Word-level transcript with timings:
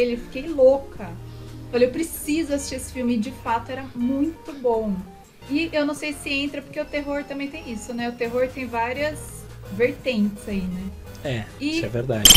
ele, 0.00 0.16
fiquei 0.16 0.48
louca. 0.48 1.10
Falei, 1.70 1.88
eu 1.88 1.92
preciso 1.92 2.54
assistir 2.54 2.76
esse 2.76 2.92
filme. 2.92 3.14
E 3.14 3.18
de 3.18 3.30
fato 3.32 3.70
era 3.72 3.84
muito 3.94 4.52
bom. 4.60 4.94
E 5.50 5.68
eu 5.72 5.84
não 5.84 5.94
sei 5.94 6.12
se 6.12 6.30
entra, 6.32 6.62
porque 6.62 6.80
o 6.80 6.84
terror 6.84 7.24
também 7.24 7.48
tem 7.48 7.70
isso, 7.70 7.92
né? 7.92 8.08
O 8.08 8.12
terror 8.12 8.48
tem 8.48 8.66
várias 8.66 9.18
vertentes 9.72 10.48
aí, 10.48 10.62
né? 10.62 10.90
É, 11.24 11.44
E- 11.60 11.76
isso 11.78 11.86
é 11.86 11.88
verdade. 11.88 12.30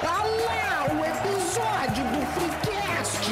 Tá 0.00 0.22
lá 0.22 0.86
o 0.92 1.04
episódio 1.04 2.04
do 2.04 2.26
Freecast! 2.32 3.30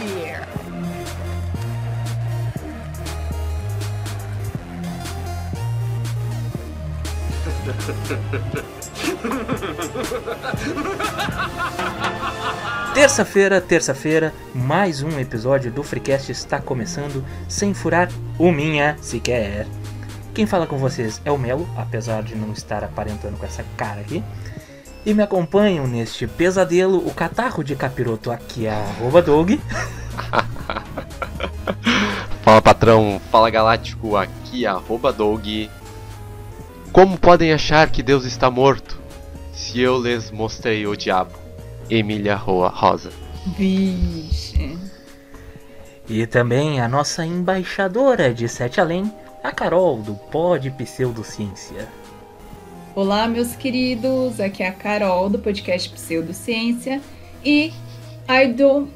Terça-feira, 12.95 13.61
terça-feira, 13.61 14.33
mais 14.55 15.03
um 15.03 15.19
episódio 15.19 15.73
do 15.73 15.83
Freecast 15.83 16.31
está 16.31 16.61
começando 16.61 17.25
sem 17.49 17.73
furar 17.73 18.11
o 18.39 18.53
minha 18.53 18.99
sequer. 19.01 19.67
Quem 20.35 20.47
fala 20.47 20.67
com 20.67 20.77
vocês 20.79 21.23
é 21.25 21.31
o 21.31 21.39
Melo, 21.39 21.69
apesar 21.77 22.23
de 22.23 22.35
não 22.35 22.53
estar 22.53 22.85
aparentando 22.85 23.37
com 23.37 23.47
essa 23.47 23.65
cara 23.77 24.01
aqui. 24.01 24.25
E 25.05 25.13
me 25.15 25.23
acompanham 25.23 25.87
neste 25.87 26.27
pesadelo 26.27 26.99
o 26.99 27.13
catarro 27.13 27.65
de 27.65 27.77
capiroto 27.77 28.31
aqui, 28.31 28.69
a 28.69 28.77
arroba 28.77 29.23
Doug. 29.23 29.53
Fala 32.43 32.61
patrão, 32.61 33.21
fala 33.31 33.49
galáctico, 33.51 34.17
aqui 34.17 34.65
é 34.65 34.69
arroba 34.69 35.13
Doug. 35.13 35.47
Como 36.93 37.17
podem 37.17 37.53
achar 37.53 37.89
que 37.89 38.03
Deus 38.03 38.25
está 38.25 38.51
morto? 38.51 39.02
Se 39.63 39.81
eu 39.81 39.97
lhes 40.03 40.29
mostrei 40.33 40.85
o 40.89 40.97
diabo. 40.97 41.31
Emília 41.89 42.35
Roa 42.35 42.69
Rosa. 42.69 43.13
Vixe. 43.57 44.77
E 46.09 46.27
também 46.27 46.81
a 46.81 46.89
nossa 46.89 47.25
embaixadora 47.25 48.35
de 48.35 48.49
Sete 48.49 48.81
Além, 48.81 49.11
a 49.43 49.53
Carol, 49.53 49.99
do 50.03 50.15
Pod 50.15 50.69
Pseudociência. 50.73 51.89
Olá, 52.95 53.29
meus 53.29 53.55
queridos. 53.55 54.41
Aqui 54.41 54.65
é 54.65 54.69
a 54.69 54.73
Carol 54.73 55.31
do 55.31 55.39
podcast 55.39 55.89
Pseudociência. 55.91 57.01
E 57.45 57.73
I 58.29 58.49
don't, 58.49 58.91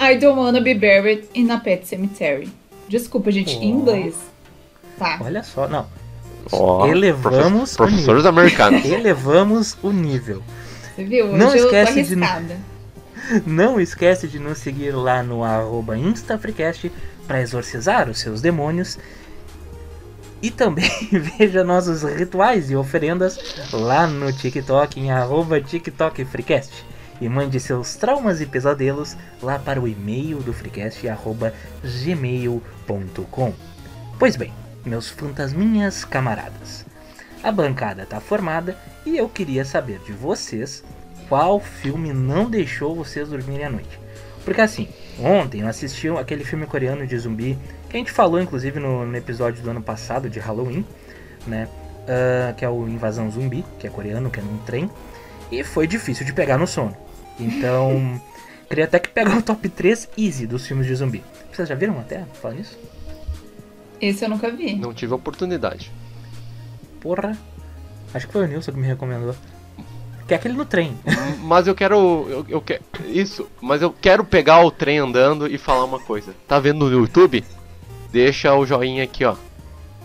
I 0.00 0.16
don't 0.16 0.38
wanna 0.38 0.60
be 0.60 0.74
buried 0.74 1.28
in 1.34 1.50
a 1.50 1.58
pet 1.58 1.84
cemetery. 1.86 2.48
Desculpa, 2.88 3.32
gente, 3.32 3.56
em 3.56 3.74
Oh. 3.74 3.80
inglês. 3.80 4.14
Tá. 4.98 5.18
Olha 5.20 5.42
só, 5.42 5.66
não. 5.68 5.84
Ó, 6.52 6.86
Elevamos 6.86 7.74
profe- 7.76 7.92
professores 7.92 8.24
o 8.24 8.28
americanos. 8.28 8.82
nível. 8.82 8.98
Elevamos 9.00 9.76
o 9.82 9.90
nível. 9.90 10.42
Você 10.94 11.04
viu? 11.04 11.26
Hoje 11.26 11.36
Não 11.38 11.54
esquece 11.54 12.02
de-. 12.02 12.16
Não 13.44 13.80
esquece 13.80 14.28
de 14.28 14.38
nos 14.38 14.58
seguir 14.58 14.92
lá 14.92 15.22
no 15.22 15.42
arroba 15.42 15.96
InstaFreecast 15.98 16.92
para 17.26 17.40
exorcizar 17.40 18.08
os 18.08 18.18
seus 18.20 18.40
demônios. 18.40 18.98
E 20.40 20.50
também 20.50 20.90
veja 21.10 21.64
nossos 21.64 22.02
rituais 22.02 22.70
e 22.70 22.76
oferendas 22.76 23.38
lá 23.72 24.06
no 24.06 24.32
TikTok 24.32 25.00
em 25.00 25.10
arroba 25.10 25.60
TikTokFreecast. 25.60 26.84
E 27.20 27.28
mande 27.30 27.58
seus 27.58 27.96
traumas 27.96 28.40
e 28.42 28.46
pesadelos 28.46 29.16
lá 29.42 29.58
para 29.58 29.80
o 29.80 29.88
e-mail 29.88 30.38
do 30.40 30.52
Freecast 30.52 31.08
arroba 31.08 31.52
gmail.com. 31.82 33.52
Pois 34.18 34.36
bem, 34.36 34.52
meus 34.86 35.10
fantasminhas 35.10 36.04
camaradas. 36.04 36.86
A 37.42 37.52
bancada 37.52 38.06
tá 38.06 38.20
formada 38.20 38.76
e 39.04 39.16
eu 39.16 39.28
queria 39.28 39.64
saber 39.64 39.98
de 40.00 40.12
vocês 40.12 40.82
qual 41.28 41.60
filme 41.60 42.12
não 42.12 42.48
deixou 42.48 42.94
vocês 42.94 43.28
dormirem 43.28 43.66
à 43.66 43.70
noite. 43.70 44.00
Porque 44.44 44.60
assim, 44.60 44.88
ontem 45.20 45.62
eu 45.62 45.68
assisti 45.68 46.08
aquele 46.08 46.44
filme 46.44 46.66
coreano 46.66 47.06
de 47.06 47.18
zumbi, 47.18 47.58
que 47.90 47.96
a 47.96 47.98
gente 47.98 48.12
falou 48.12 48.40
inclusive 48.40 48.78
no, 48.78 49.04
no 49.04 49.16
episódio 49.16 49.62
do 49.62 49.70
ano 49.70 49.82
passado 49.82 50.30
de 50.30 50.38
Halloween, 50.38 50.86
né? 51.46 51.68
Ah, 52.08 52.54
que 52.56 52.64
é 52.64 52.68
o 52.68 52.88
Invasão 52.88 53.30
Zumbi, 53.30 53.64
que 53.78 53.86
é 53.86 53.90
coreano, 53.90 54.30
que 54.30 54.38
é 54.38 54.42
num 54.42 54.58
trem. 54.58 54.90
E 55.50 55.62
foi 55.64 55.86
difícil 55.86 56.24
de 56.24 56.32
pegar 56.32 56.56
no 56.58 56.66
sono. 56.66 56.96
Então, 57.38 58.20
queria 58.68 58.84
até 58.84 58.98
que 58.98 59.08
pegar 59.08 59.36
o 59.36 59.42
top 59.42 59.68
3 59.68 60.08
easy 60.16 60.46
dos 60.46 60.66
filmes 60.66 60.86
de 60.86 60.94
zumbi. 60.94 61.22
Vocês 61.52 61.68
já 61.68 61.74
viram 61.74 61.98
até 61.98 62.24
falar 62.40 62.54
nisso? 62.54 62.78
Esse 64.00 64.24
eu 64.24 64.28
nunca 64.28 64.50
vi. 64.50 64.74
Não 64.76 64.92
tive 64.92 65.14
oportunidade. 65.14 65.90
Porra. 67.00 67.36
Acho 68.12 68.26
que 68.26 68.32
foi 68.32 68.44
o 68.44 68.46
Nilson 68.46 68.72
que 68.72 68.78
me 68.78 68.86
recomendou. 68.86 69.34
Que 70.26 70.34
é 70.34 70.36
aquele 70.36 70.54
no 70.54 70.64
trem. 70.64 70.96
Mas 71.42 71.66
eu 71.66 71.74
quero. 71.74 72.26
Eu, 72.28 72.46
eu 72.48 72.60
quero. 72.60 72.82
Isso, 73.06 73.48
mas 73.60 73.80
eu 73.80 73.92
quero 73.92 74.24
pegar 74.24 74.64
o 74.64 74.70
trem 74.70 74.98
andando 74.98 75.46
e 75.46 75.56
falar 75.56 75.84
uma 75.84 76.00
coisa. 76.00 76.34
Tá 76.48 76.58
vendo 76.58 76.88
no 76.88 76.90
YouTube? 76.90 77.44
Deixa 78.10 78.52
o 78.54 78.66
joinha 78.66 79.04
aqui, 79.04 79.24
ó. 79.24 79.36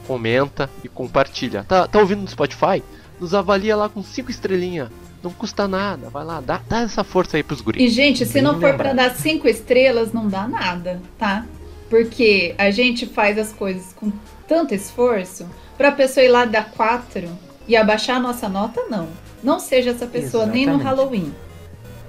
Comenta 0.05 0.69
e 0.83 0.89
compartilha. 0.89 1.63
Tá, 1.63 1.87
tá 1.87 1.99
ouvindo 1.99 2.21
no 2.21 2.27
Spotify? 2.27 2.83
Nos 3.19 3.33
avalia 3.33 3.75
lá 3.75 3.89
com 3.89 4.03
5 4.03 4.29
estrelinhas. 4.29 4.89
Não 5.23 5.31
custa 5.31 5.67
nada. 5.67 6.09
Vai 6.09 6.25
lá, 6.25 6.41
dá, 6.41 6.61
dá 6.67 6.81
essa 6.81 7.03
força 7.03 7.37
aí 7.37 7.43
pros 7.43 7.61
guris. 7.61 7.81
E, 7.81 7.87
gente, 7.87 8.25
se 8.25 8.33
Bem 8.33 8.41
não 8.41 8.59
for 8.59 8.75
pra 8.75 8.93
dar 8.93 9.15
cinco 9.15 9.47
estrelas, 9.47 10.11
não 10.11 10.27
dá 10.27 10.47
nada, 10.47 10.99
tá? 11.17 11.45
Porque 11.91 12.55
a 12.57 12.71
gente 12.71 13.05
faz 13.05 13.37
as 13.37 13.51
coisas 13.51 13.91
com 13.91 14.13
tanto 14.47 14.73
esforço 14.73 15.45
pra 15.77 15.91
pessoa 15.91 16.23
ir 16.23 16.29
lá 16.29 16.45
dar 16.45 16.71
quatro 16.71 17.27
e 17.67 17.75
abaixar 17.75 18.15
a 18.15 18.19
nossa 18.19 18.47
nota, 18.47 18.81
não. 18.89 19.09
Não 19.43 19.59
seja 19.59 19.91
essa 19.91 20.07
pessoa 20.07 20.45
nem 20.45 20.65
no 20.65 20.75
Exatamente. 20.75 20.83
Halloween. 20.85 21.35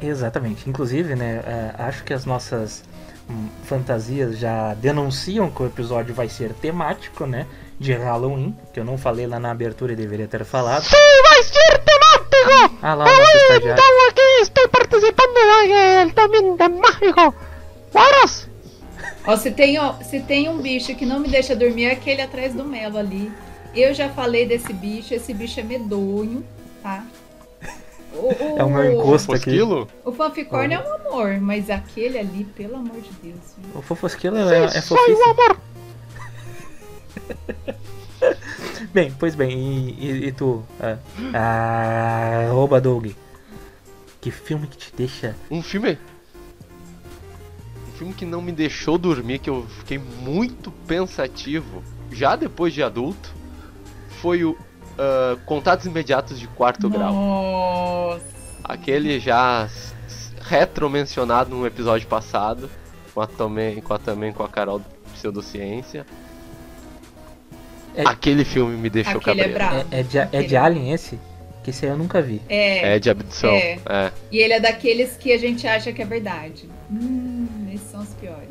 Exatamente. 0.00 0.70
Inclusive, 0.70 1.16
né, 1.16 1.42
é, 1.44 1.82
acho 1.82 2.04
que 2.04 2.14
as 2.14 2.24
nossas 2.24 2.84
hum, 3.28 3.48
fantasias 3.64 4.38
já 4.38 4.72
denunciam 4.74 5.50
que 5.50 5.64
o 5.64 5.66
episódio 5.66 6.14
vai 6.14 6.28
ser 6.28 6.52
temático, 6.52 7.26
né? 7.26 7.44
De 7.76 7.92
Halloween, 7.92 8.56
que 8.72 8.78
eu 8.78 8.84
não 8.84 8.96
falei 8.96 9.26
lá 9.26 9.40
na 9.40 9.50
abertura 9.50 9.94
e 9.94 9.96
deveria 9.96 10.28
ter 10.28 10.44
falado. 10.44 10.84
Vai 10.84 11.42
ser 11.42 11.78
temático! 11.78 12.78
Ah 12.80 12.94
lá, 12.94 13.06
estagiário. 13.10 13.72
Então 13.72 14.08
aqui 14.08 14.42
estou 14.42 14.68
participando 14.68 15.36
eh, 15.72 16.08
também 16.14 16.54
de 16.54 16.68
mágico. 16.68 17.34
Horas! 17.92 18.51
Ó, 19.24 19.36
se 19.36 19.50
tem, 19.50 19.78
ó, 19.78 19.94
se 20.02 20.20
tem 20.20 20.48
um 20.48 20.58
bicho 20.60 20.94
que 20.94 21.06
não 21.06 21.20
me 21.20 21.28
deixa 21.28 21.54
dormir, 21.54 21.84
é 21.84 21.92
aquele 21.92 22.22
atrás 22.22 22.54
do 22.54 22.64
Melo 22.64 22.98
ali. 22.98 23.30
Eu 23.74 23.94
já 23.94 24.08
falei 24.08 24.46
desse 24.46 24.72
bicho, 24.72 25.14
esse 25.14 25.32
bicho 25.32 25.60
é 25.60 25.62
medonho, 25.62 26.44
tá? 26.82 27.04
O, 28.14 28.26
o- 28.26 28.58
É 28.58 28.64
o 28.64 28.68
meu 28.70 28.92
encosto 28.92 29.32
aqui. 29.32 29.44
Fosquilo? 29.44 29.88
O 30.04 30.12
fanficórnio 30.12 30.78
é 30.78 30.82
um 30.88 30.94
amor, 31.08 31.40
mas 31.40 31.70
aquele 31.70 32.18
ali, 32.18 32.44
pelo 32.56 32.76
amor 32.76 33.00
de 33.00 33.10
Deus. 33.22 33.40
viu? 33.56 33.78
O 33.78 33.82
Fofosquilo 33.82 34.36
é, 34.36 34.64
é 34.64 34.68
Só 34.82 34.94
o 34.94 34.98
fofíssimo. 34.98 35.30
amor. 35.30 35.56
Bem, 38.92 39.12
pois 39.18 39.34
bem, 39.34 39.50
e, 39.98 40.06
e- 40.06 40.26
e 40.28 40.32
tu? 40.32 40.62
Ah, 40.80 40.98
ah, 41.34 42.80
Doug. 42.80 43.08
Que 44.20 44.30
filme 44.30 44.66
que 44.66 44.76
te 44.76 44.92
deixa. 44.94 45.34
Um 45.50 45.62
filme. 45.62 45.98
Filme 48.02 48.14
que 48.14 48.24
não 48.26 48.42
me 48.42 48.50
deixou 48.50 48.98
dormir, 48.98 49.38
que 49.38 49.48
eu 49.48 49.64
fiquei 49.78 49.96
muito 49.96 50.72
pensativo, 50.88 51.84
já 52.10 52.34
depois 52.34 52.74
de 52.74 52.82
adulto, 52.82 53.32
foi 54.20 54.42
o 54.42 54.58
ah, 54.98 55.36
Contatos 55.46 55.86
Imediatos 55.86 56.40
de 56.40 56.48
Quarto 56.48 56.90
Grau. 56.90 57.12
Nossa. 57.14 58.24
Aquele 58.64 59.20
já 59.20 59.66
s- 59.66 59.94
s- 60.08 60.32
retro 60.40 60.90
mencionado 60.90 61.54
no 61.54 61.64
episódio 61.64 62.08
passado, 62.08 62.68
com 63.14 63.20
a, 63.20 63.26
também, 63.28 63.80
com 63.80 63.94
a, 63.94 63.98
também 64.00 64.32
com 64.32 64.42
a 64.42 64.48
Carol 64.48 64.80
do 64.80 64.84
Pseudociência. 65.14 66.04
É- 67.94 68.02
Aquele 68.04 68.44
filme 68.44 68.76
me 68.76 68.90
deixou 68.90 69.20
é 69.20 69.24
cabreiro. 69.24 69.52
bravo. 69.54 69.86
É, 69.92 70.00
é 70.00 70.02
de, 70.02 70.18
é 70.18 70.42
de 70.42 70.56
Alien 70.56 70.92
esse? 70.92 71.20
Que 71.62 71.70
esse 71.70 71.84
aí 71.86 71.92
eu 71.92 71.96
nunca 71.96 72.20
vi. 72.20 72.42
É, 72.48 72.96
É 72.96 72.98
de 72.98 73.08
abdução. 73.08 73.50
É. 73.52 73.78
é. 73.88 74.12
e 74.32 74.38
ele 74.38 74.54
é 74.54 74.58
daqueles 74.58 75.16
que 75.16 75.30
a 75.32 75.38
gente 75.38 75.64
acha 75.68 75.92
que 75.92 76.02
é 76.02 76.04
verdade. 76.04 76.68
Hum, 76.90 77.46
esses 77.74 77.90
são 77.90 78.00
os 78.00 78.08
piores. 78.14 78.48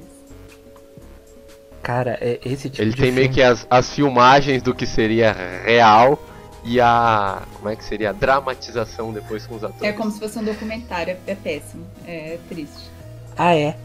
Cara, 1.81 2.17
é 2.21 2.39
esse 2.45 2.69
tipo 2.69 2.81
Ele 2.81 2.91
de 2.91 2.97
tem 2.97 3.11
meio 3.11 3.25
filme- 3.27 3.35
que 3.35 3.41
as, 3.41 3.65
as 3.69 3.89
filmagens 3.93 4.61
do 4.61 4.73
que 4.73 4.85
seria 4.85 5.31
real 5.65 6.21
e 6.63 6.79
a. 6.79 7.41
Como 7.55 7.69
é 7.69 7.75
que 7.75 7.83
seria? 7.83 8.11
A 8.11 8.13
dramatização 8.13 9.11
depois 9.11 9.47
com 9.47 9.55
os 9.55 9.63
atores. 9.63 9.81
É 9.81 9.91
como 9.91 10.11
se 10.11 10.19
fosse 10.19 10.37
um 10.37 10.43
documentário, 10.43 11.17
é 11.25 11.33
péssimo. 11.35 11.85
É 12.05 12.37
triste. 12.47 12.89
Ah, 13.35 13.55
é? 13.55 13.75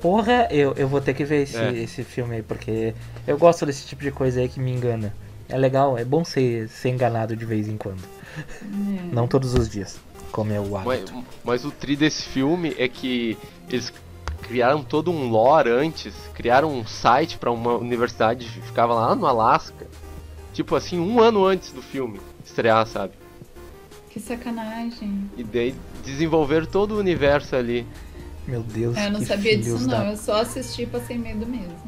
Porra, 0.00 0.48
eu, 0.50 0.72
eu 0.76 0.88
vou 0.88 1.00
ter 1.00 1.14
que 1.14 1.24
ver 1.24 1.42
esse, 1.42 1.56
É. 1.56 1.72
esse 1.72 2.02
filme 2.02 2.36
aí, 2.36 2.42
porque 2.42 2.94
eu 3.26 3.38
gosto 3.38 3.64
desse 3.64 3.86
tipo 3.86 4.02
de 4.02 4.10
coisa 4.10 4.40
aí 4.40 4.48
que 4.48 4.58
me 4.58 4.72
engana. 4.72 5.14
É 5.48 5.56
legal, 5.58 5.96
é 5.98 6.04
bom 6.04 6.24
ser, 6.24 6.68
ser 6.68 6.88
enganado 6.88 7.36
de 7.36 7.44
vez 7.44 7.68
em 7.68 7.76
quando. 7.76 8.02
É. 8.38 9.14
Não 9.14 9.28
todos 9.28 9.54
os 9.54 9.68
dias, 9.68 9.98
como 10.32 10.52
é 10.52 10.58
o 10.60 10.70
Mas, 10.70 11.00
hábito. 11.02 11.24
mas 11.44 11.64
o 11.64 11.70
tri 11.70 11.94
desse 11.96 12.22
filme 12.22 12.74
é 12.78 12.88
que 12.88 13.36
eles 13.68 13.92
criaram 14.50 14.82
todo 14.82 15.12
um 15.12 15.30
lore 15.30 15.70
antes, 15.70 16.12
criaram 16.34 16.72
um 16.76 16.84
site 16.84 17.38
pra 17.38 17.52
uma 17.52 17.74
universidade 17.76 18.46
que 18.46 18.60
ficava 18.62 18.92
lá 18.94 19.14
no 19.14 19.24
Alasca. 19.24 19.86
Tipo 20.52 20.74
assim, 20.74 20.98
um 20.98 21.20
ano 21.20 21.44
antes 21.44 21.70
do 21.70 21.80
filme 21.80 22.20
estrear, 22.44 22.84
sabe? 22.84 23.12
Que 24.10 24.18
sacanagem. 24.18 25.30
E 25.36 25.44
daí 25.44 25.72
desenvolver 26.04 26.66
todo 26.66 26.96
o 26.96 26.98
universo 26.98 27.54
ali. 27.54 27.86
Meu 28.44 28.60
Deus, 28.64 28.96
É, 28.96 29.06
eu 29.06 29.12
não 29.12 29.20
que 29.20 29.26
sabia 29.26 29.56
disso, 29.56 29.86
da 29.86 30.00
não. 30.00 30.10
Eu 30.10 30.16
só 30.16 30.40
assisti 30.40 30.82
e 30.82 30.86
passei 30.86 31.16
medo 31.16 31.46
mesmo. 31.46 31.78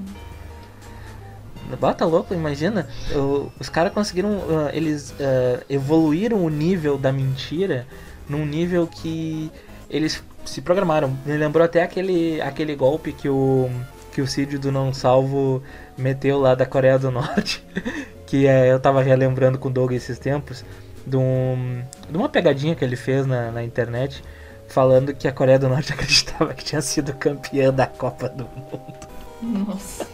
Bota 1.80 2.04
louco, 2.04 2.32
imagina. 2.32 2.88
o- 3.12 3.50
os 3.58 3.68
caras 3.68 3.92
conseguiram. 3.92 4.40
ah, 4.50 4.70
eles 4.72 5.12
ah, 5.18 5.64
evoluíram 5.68 6.44
o 6.44 6.48
nível 6.48 6.96
da 6.96 7.10
mentira 7.10 7.88
num 8.28 8.46
nível 8.46 8.86
que 8.86 9.50
eles 9.90 10.22
se 10.44 10.60
programaram. 10.60 11.16
Me 11.24 11.36
lembrou 11.36 11.64
até 11.64 11.82
aquele, 11.82 12.40
aquele 12.40 12.74
golpe 12.74 13.12
que 13.12 13.28
o. 13.28 13.70
Que 14.12 14.20
o 14.20 14.26
Cid 14.26 14.58
do 14.58 14.70
Não 14.70 14.92
Salvo 14.92 15.62
meteu 15.96 16.38
lá 16.38 16.54
da 16.54 16.66
Coreia 16.66 16.98
do 16.98 17.10
Norte. 17.10 17.64
que 18.26 18.46
é, 18.46 18.70
eu 18.70 18.78
tava 18.78 19.02
relembrando 19.02 19.58
com 19.58 19.68
o 19.68 19.70
Doug 19.70 19.92
esses 19.92 20.18
tempos. 20.18 20.64
De, 21.06 21.16
um, 21.16 21.82
de 22.10 22.16
uma 22.16 22.28
pegadinha 22.28 22.74
que 22.74 22.84
ele 22.84 22.96
fez 22.96 23.26
na, 23.26 23.50
na 23.50 23.64
internet. 23.64 24.22
Falando 24.68 25.14
que 25.14 25.26
a 25.26 25.32
Coreia 25.32 25.58
do 25.58 25.68
Norte 25.68 25.92
acreditava 25.94 26.52
que 26.52 26.64
tinha 26.64 26.82
sido 26.82 27.14
campeã 27.14 27.72
da 27.72 27.86
Copa 27.86 28.28
do 28.28 28.44
Mundo 28.44 29.66
Nossa. 29.66 30.06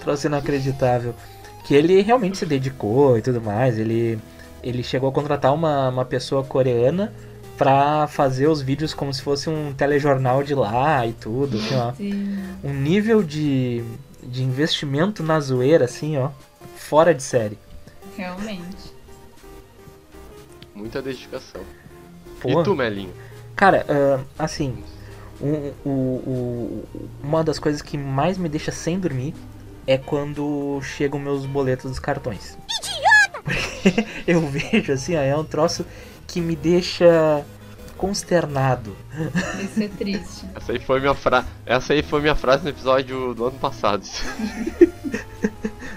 troço 0.00 0.26
inacreditável. 0.26 1.14
Que 1.64 1.74
ele 1.74 2.00
realmente 2.00 2.38
se 2.38 2.46
dedicou 2.46 3.16
e 3.18 3.22
tudo 3.22 3.40
mais. 3.40 3.78
Ele, 3.78 4.18
ele 4.64 4.82
chegou 4.82 5.10
a 5.10 5.12
contratar 5.12 5.54
uma, 5.54 5.90
uma 5.90 6.04
pessoa 6.04 6.42
coreana 6.42 7.12
pra 7.58 8.06
fazer 8.06 8.46
os 8.46 8.62
vídeos 8.62 8.94
como 8.94 9.12
se 9.12 9.20
fosse 9.20 9.50
um 9.50 9.74
telejornal 9.74 10.42
de 10.42 10.54
lá 10.54 11.04
e 11.06 11.12
tudo. 11.12 11.58
Assim, 11.58 11.74
ó. 11.74 11.92
Sim. 11.92 12.38
Um 12.64 12.72
nível 12.72 13.22
de, 13.22 13.84
de 14.22 14.42
investimento 14.44 15.22
na 15.22 15.38
zoeira, 15.40 15.84
assim, 15.84 16.16
ó. 16.16 16.30
Fora 16.76 17.12
de 17.12 17.22
série. 17.22 17.58
Realmente. 18.16 18.92
Muita 20.74 21.02
dedicação. 21.02 21.60
Pô. 22.40 22.60
E 22.60 22.64
tu, 22.64 22.74
Melinho? 22.74 23.12
Cara, 23.56 23.84
ah, 23.88 24.20
assim, 24.38 24.76
o, 25.40 25.72
o- 25.84 25.88
o- 25.88 26.88
uma 27.22 27.42
das 27.42 27.58
coisas 27.58 27.82
que 27.82 27.98
mais 27.98 28.38
me 28.38 28.48
deixa 28.48 28.70
sem 28.70 28.98
dormir 28.98 29.34
é 29.86 29.98
quando 29.98 30.80
chegam 30.82 31.18
meus 31.18 31.44
boletos 31.44 31.90
dos 31.90 31.98
cartões. 31.98 32.56
Porque 33.42 34.06
eu 34.26 34.46
vejo 34.46 34.92
assim, 34.92 35.16
ó, 35.16 35.20
é 35.20 35.36
um 35.36 35.44
troço 35.44 35.84
que 36.28 36.40
me 36.40 36.54
deixa 36.54 37.44
consternado. 37.96 38.94
Isso 39.60 39.82
é 39.82 39.88
triste. 39.88 40.46
Essa 40.54 40.70
aí 40.72 40.78
foi 40.78 41.00
minha 41.00 41.14
fra... 41.14 41.44
Essa 41.66 41.94
aí 41.94 42.02
foi 42.04 42.20
minha 42.20 42.36
frase 42.36 42.62
no 42.62 42.70
episódio 42.70 43.34
do 43.34 43.46
ano 43.46 43.58
passado. 43.58 44.04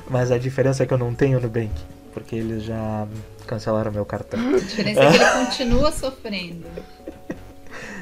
Mas 0.10 0.32
a 0.32 0.38
diferença 0.38 0.82
é 0.84 0.86
que 0.86 0.94
eu 0.94 0.98
não 0.98 1.14
tenho 1.14 1.40
Nubank, 1.40 1.72
porque 2.14 2.36
eles 2.36 2.64
já 2.64 3.08
cancelaram 3.46 3.92
meu 3.92 4.06
cartão. 4.06 4.40
A 4.56 4.60
diferença 4.60 5.02
é 5.02 5.12
que 5.12 5.18
ele 5.18 5.46
continua 5.46 5.92
sofrendo. 5.92 6.66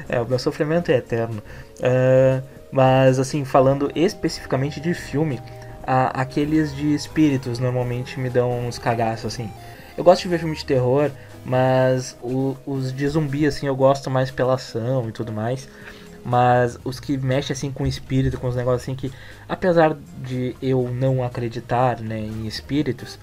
É, 0.08 0.20
o 0.20 0.26
meu 0.26 0.38
sofrimento 0.38 0.90
é 0.90 0.96
eterno. 0.96 1.42
Ah, 1.82 2.42
mas, 2.72 3.18
assim, 3.18 3.44
falando 3.44 3.90
especificamente 3.94 4.80
de 4.80 4.94
filme, 4.94 5.40
a- 5.86 6.20
aqueles 6.20 6.74
de 6.74 6.94
espíritos 6.94 7.58
normalmente 7.58 8.18
me 8.18 8.30
dão 8.30 8.66
uns 8.66 8.78
cagaços, 8.78 9.34
assim. 9.34 9.50
Eu 9.96 10.02
gosto 10.04 10.22
de 10.22 10.28
ver 10.28 10.38
filme 10.38 10.56
de 10.56 10.64
terror, 10.64 11.10
mas 11.44 12.16
o- 12.22 12.56
os 12.66 12.92
de 12.92 13.08
zumbi, 13.08 13.46
assim, 13.46 13.66
eu 13.66 13.74
gosto 13.76 14.10
mais 14.10 14.30
pela 14.30 14.54
ação 14.54 15.08
e 15.08 15.12
tudo 15.12 15.32
mais. 15.32 15.68
Mas 16.24 16.78
os 16.84 17.00
que 17.00 17.16
mexem, 17.16 17.54
assim, 17.54 17.70
com 17.70 17.86
espírito, 17.86 18.38
com 18.38 18.46
os 18.48 18.54
negócios, 18.56 18.82
assim, 18.82 18.94
que 18.94 19.10
apesar 19.48 19.96
de 20.22 20.54
eu 20.60 20.90
não 20.92 21.24
acreditar, 21.24 21.98
né, 22.00 22.18
em 22.18 22.46
espíritos, 22.46 23.18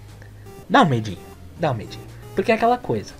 dá 0.67 0.81
um 0.81 0.89
medinho, 0.89 1.19
dá 1.59 1.71
um 1.71 1.75
medinho. 1.75 2.03
Porque 2.33 2.51
é 2.51 2.55
aquela 2.55 2.77
coisa, 2.77 3.13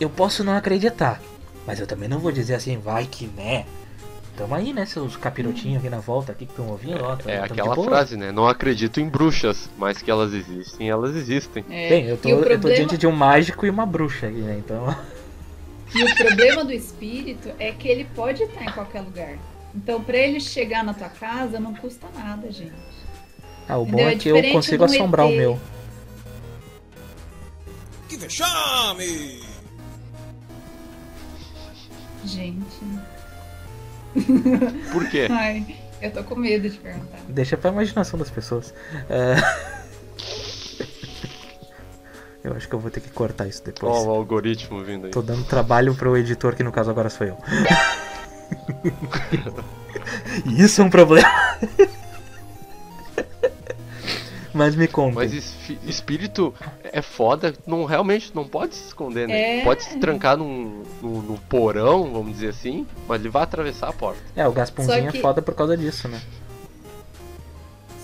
eu 0.00 0.08
posso 0.08 0.42
não 0.42 0.56
acreditar, 0.56 1.20
mas 1.66 1.78
eu 1.78 1.86
também 1.86 2.08
não 2.08 2.18
vou 2.18 2.32
dizer 2.32 2.54
assim, 2.54 2.78
vai 2.78 3.04
que 3.06 3.26
né. 3.26 3.66
Tamo 4.36 4.54
aí, 4.54 4.72
né, 4.72 4.86
seus 4.86 5.14
capirotinhos 5.16 5.78
aqui 5.78 5.90
na 5.90 6.00
volta, 6.00 6.32
aqui 6.32 6.46
que 6.46 6.52
estão 6.52 6.66
ouvindo, 6.68 7.04
ó. 7.04 7.14
tamo- 7.16 7.30
É 7.30 7.36
tamo 7.42 7.54
de 7.54 7.60
aquela 7.60 7.76
frase, 7.84 8.16
né? 8.16 8.32
Não 8.32 8.48
acredito 8.48 8.98
em 8.98 9.08
bruxas, 9.08 9.68
mas 9.76 10.00
que 10.00 10.10
elas 10.10 10.32
existem, 10.32 10.88
elas 10.88 11.14
existem. 11.14 11.64
É. 11.68 11.88
Bem, 11.90 12.06
eu 12.06 12.16
tô, 12.16 12.28
o 12.28 12.32
eu 12.32 12.38
tô 12.38 12.44
problema, 12.44 12.74
diante 12.76 12.96
de 12.96 13.06
um 13.06 13.12
mágico 13.12 13.66
e 13.66 13.70
uma 13.70 13.84
bruxa 13.84 14.28
aqui, 14.28 14.38
né, 14.38 14.56
então... 14.58 14.86
e 15.94 16.02
o 16.02 16.16
problema 16.16 16.64
do 16.64 16.72
espírito 16.72 17.50
é 17.58 17.72
que 17.72 17.86
ele 17.86 18.06
pode 18.14 18.42
estar 18.42 18.64
em 18.64 18.72
qualquer 18.72 19.02
lugar. 19.02 19.36
Então, 19.74 20.02
pra 20.02 20.16
ele 20.16 20.40
chegar 20.40 20.82
na 20.82 20.94
tua 20.94 21.08
casa, 21.10 21.60
não 21.60 21.74
custa 21.74 22.06
nada, 22.14 22.50
gente. 22.50 22.72
Ah, 23.68 23.76
o 23.78 23.84
bom 23.84 23.98
Entendeu? 24.00 24.08
é 24.08 24.12
É 24.38 24.42
que 24.42 24.48
eu 24.48 24.52
consigo 24.52 24.84
assombrar 24.84 25.26
o 25.26 25.30
ET. 25.30 25.36
meu. 25.36 25.60
Que 28.08 28.16
vexame! 28.16 29.40
Gente. 32.24 32.84
Por 34.92 35.08
quê? 35.08 35.28
Ai, 35.32 35.64
eu 36.00 36.10
tô 36.10 36.22
com 36.24 36.34
medo 36.36 36.68
de 36.68 36.76
perguntar. 36.78 37.18
Deixa 37.28 37.56
pra 37.56 37.70
imaginação 37.70 38.18
das 38.18 38.30
pessoas. 38.30 38.74
É... 39.08 39.36
eu 42.44 42.54
acho 42.54 42.68
que 42.68 42.74
eu 42.74 42.78
vou 42.78 42.90
ter 42.90 43.00
que 43.00 43.10
cortar 43.10 43.46
isso 43.46 43.64
depois. 43.64 43.92
Ó, 43.92 44.04
o 44.04 44.10
algoritmo 44.10 44.82
vindo 44.82 45.06
aí. 45.06 45.10
Tô 45.10 45.22
dando 45.22 45.44
trabalho 45.44 45.94
pro 45.94 46.16
editor, 46.16 46.54
que 46.54 46.62
no 46.62 46.72
caso 46.72 46.90
agora 46.90 47.08
sou 47.10 47.26
eu. 47.26 47.38
Isso 50.46 50.82
é 50.82 50.84
um 50.84 50.90
problema. 50.90 51.28
Mas 54.54 54.76
me 54.76 54.86
conta. 54.86 55.14
Mas 55.16 55.32
espírito 55.86 56.54
é 56.84 57.00
foda, 57.00 57.54
não 57.66 57.84
realmente 57.84 58.32
não 58.34 58.46
pode 58.46 58.74
se 58.74 58.88
esconder, 58.88 59.26
né? 59.26 59.60
É. 59.60 59.64
Pode 59.64 59.82
se 59.82 59.98
trancar 59.98 60.36
num, 60.36 60.82
num, 61.00 61.22
num 61.22 61.36
porão, 61.36 62.12
vamos 62.12 62.32
dizer 62.32 62.48
assim, 62.48 62.86
mas 63.08 63.20
ele 63.20 63.30
vai 63.30 63.42
atravessar 63.42 63.88
a 63.88 63.92
porta. 63.92 64.20
É, 64.36 64.46
o 64.46 64.52
Gasponzinho 64.52 65.04
Só 65.04 65.10
que- 65.10 65.18
é 65.18 65.20
foda 65.20 65.40
por 65.40 65.54
causa 65.54 65.76
disso, 65.76 66.06
né? 66.08 66.20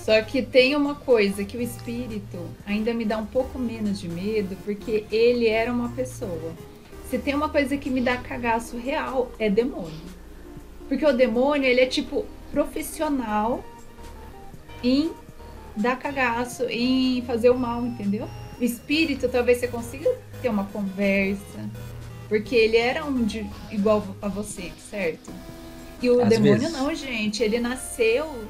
Só 0.04 0.22
que 0.22 0.40
tem 0.40 0.74
uma 0.74 0.94
coisa 0.94 1.44
que 1.44 1.58
o 1.58 1.60
espírito 1.60 2.38
ainda 2.66 2.94
me 2.94 3.04
dá 3.04 3.18
um 3.18 3.26
pouco 3.26 3.58
menos 3.58 4.00
de 4.00 4.08
medo, 4.08 4.56
porque 4.64 5.04
ele 5.12 5.46
era 5.46 5.70
uma 5.70 5.90
pessoa. 5.90 6.54
Se 7.10 7.18
tem 7.18 7.34
uma 7.34 7.50
coisa 7.50 7.76
que 7.76 7.90
me 7.90 8.00
dá 8.00 8.16
cagaço 8.16 8.78
real, 8.78 9.30
é 9.38 9.50
demônio. 9.50 9.92
Porque 10.88 11.04
o 11.04 11.12
demônio, 11.12 11.68
ele 11.68 11.82
é 11.82 11.86
tipo 11.86 12.24
profissional 12.50 13.62
em 14.82 15.10
dar 15.78 15.96
cagaço, 15.98 16.64
em 16.69 17.22
fazer 17.22 17.50
o 17.50 17.58
mal, 17.58 17.84
entendeu? 17.86 18.28
O 18.60 18.64
espírito, 18.64 19.28
talvez 19.28 19.58
você 19.58 19.69
consiga 19.69 20.10
ter 20.42 20.48
uma 20.48 20.64
conversa, 20.64 21.69
porque 22.28 22.54
ele 22.54 22.76
era 22.76 23.04
um 23.04 23.25
de, 23.25 23.46
igual 23.70 24.04
a 24.20 24.29
você, 24.29 24.72
certo? 24.91 25.31
E 26.03 26.10
o 26.10 26.20
Às 26.22 26.29
demônio 26.29 26.58
vezes. 26.58 26.72
não, 26.72 26.94
gente, 26.94 27.43
ele 27.43 27.58
nasceu 27.60 28.44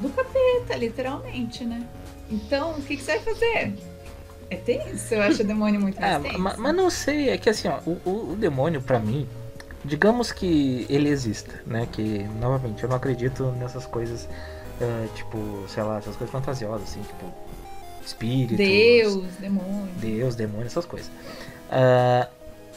do 0.00 0.08
capeta, 0.10 0.76
literalmente, 0.76 1.64
né? 1.64 1.86
Então, 2.30 2.72
o 2.72 2.82
que, 2.82 2.96
que 2.96 3.02
você 3.02 3.18
vai 3.18 3.20
fazer? 3.34 3.74
É 4.48 4.56
tenso, 4.56 5.14
eu 5.14 5.22
acho 5.22 5.42
o 5.42 5.46
demônio 5.46 5.80
muito 5.80 6.00
mais 6.00 6.16
Ah, 6.16 6.20
tenso. 6.20 6.38
ma- 6.38 6.56
mas 6.58 6.74
não 6.74 6.90
sei, 6.90 7.28
é 7.30 7.38
que 7.38 7.48
assim, 7.50 7.68
ó, 7.68 7.78
o, 7.86 8.00
o- 8.04 8.32
o 8.32 8.36
demônio 8.36 8.80
pra 8.82 8.98
mim, 8.98 9.28
digamos 9.84 10.32
que 10.32 10.86
ele 10.88 11.08
exista, 11.08 11.62
né? 11.66 11.86
Que, 11.90 12.24
novamente, 12.40 12.82
eu 12.82 12.88
não 12.88 12.96
acredito 12.96 13.44
nessas 13.52 13.86
coisas, 13.86 14.28
ah, 14.80 15.06
tipo, 15.14 15.64
sei 15.68 15.82
lá, 15.82 15.98
essas 15.98 16.16
coisas 16.16 16.30
fantasiosas, 16.30 16.88
assim, 16.88 17.02
tipo, 17.02 17.32
espíritos. 18.04 18.56
Deus, 18.56 19.34
demônio. 19.38 19.88
Deus, 19.96 20.34
demônio, 20.34 20.66
essas 20.66 20.84
coisas. 20.84 21.10
Ah, 21.70 22.28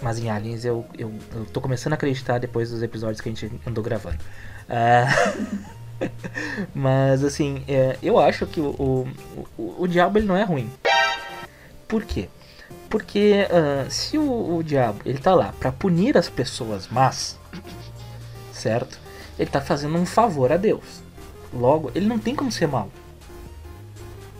mas 0.02 0.20
em 0.20 0.30
Aliens 0.30 0.66
eu, 0.66 0.86
eu, 0.98 1.14
eu 1.34 1.46
tô 1.46 1.62
começando 1.62 1.94
a 1.94 1.96
acreditar 1.96 2.38
depois 2.38 2.70
dos 2.70 2.84
episódios 2.84 3.22
que 3.22 3.30
a 3.30 3.32
gente 3.32 3.52
andou 3.66 3.84
gravando. 3.84 4.20
Ah, 4.70 5.08
mas 6.76 7.24
assim, 7.24 7.64
é, 7.68 7.98
eu 8.04 8.20
acho 8.20 8.46
que 8.46 8.60
o, 8.60 8.70
o, 8.78 9.08
o, 9.58 9.76
o 9.84 9.88
diabo 9.88 10.18
ele 10.18 10.28
não 10.28 10.36
é 10.36 10.44
ruim. 10.44 10.70
Por 11.88 12.04
quê? 12.04 12.28
Porque 12.94 13.48
ah, 13.50 13.90
se 13.90 14.20
o, 14.20 14.58
o 14.58 14.64
diabo 14.64 15.00
ele 15.04 15.18
tá 15.18 15.34
lá 15.34 15.52
pra 15.60 15.72
punir 15.72 16.16
as 16.16 16.30
pessoas 16.30 16.88
más, 16.90 17.40
certo? 18.52 19.00
Ele 19.40 19.50
tá 19.50 19.60
fazendo 19.60 19.98
um 19.98 20.06
favor 20.06 20.52
a 20.52 20.58
Deus. 20.58 21.02
Logo, 21.52 21.92
ele 21.96 22.06
não 22.06 22.20
tem 22.20 22.36
como 22.36 22.52
ser 22.52 22.68
mal. 22.68 22.92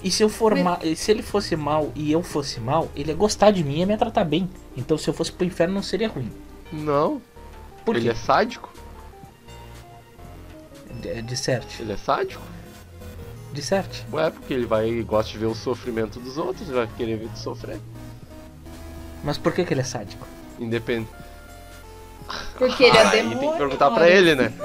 E 0.04 0.12
se 0.12 0.22
eu 0.22 0.30
for 0.30 0.54
Mas- 0.54 0.64
ma- 0.64 0.80
e 0.84 0.96
se 0.96 1.10
ele 1.10 1.24
fosse 1.24 1.56
mal 1.56 1.92
e 1.96 2.12
eu 2.12 2.22
fosse 2.22 2.60
mal, 2.60 2.90
ele 2.96 3.10
ia 3.10 3.16
gostar 3.18 3.50
de 3.50 3.64
mim 3.64 3.74
e 3.74 3.80
ia 3.80 3.88
me 3.88 3.98
tratar 3.98 4.24
bem. 4.24 4.48
Então 4.78 5.00
se 5.00 5.10
eu 5.10 5.16
fosse 5.16 5.32
pro 5.32 5.48
inferno 5.48 5.74
não 5.74 5.82
seria 5.82 6.08
ruim. 6.08 6.32
Não, 6.72 7.20
Por 7.84 7.96
ele 7.96 8.06
quê? 8.06 8.12
é 8.12 8.16
sádico? 8.16 8.72
De, 11.02 11.24
de 11.24 11.36
certo. 11.36 11.74
Ele 11.82 11.94
é 11.94 11.98
sádico? 11.98 12.44
De 13.52 13.64
certo. 13.64 14.06
Ué, 14.14 14.30
porque 14.30 14.54
ele 14.54 14.68
vai 14.68 15.02
gosta 15.02 15.32
de 15.32 15.40
ver 15.40 15.48
o 15.48 15.56
sofrimento 15.56 16.20
dos 16.20 16.38
outros, 16.38 16.68
ele 16.70 16.78
vai 16.78 16.88
querer 16.96 17.18
ver 17.18 17.30
tu 17.30 17.40
sofrer. 17.40 17.80
Mas 19.24 19.38
por 19.38 19.54
que, 19.54 19.64
que 19.64 19.74
ele 19.74 19.82
é 19.82 19.86
sádico? 19.86 20.28
Independente. 20.60 21.10
Porque 22.58 22.84
ele 22.86 22.98
é 22.98 23.10
demônio. 23.10 23.40
tem 23.40 23.52
que 23.52 23.58
perguntar 23.58 23.92
pra 23.92 24.10
ele, 24.10 24.36
né? 24.36 24.52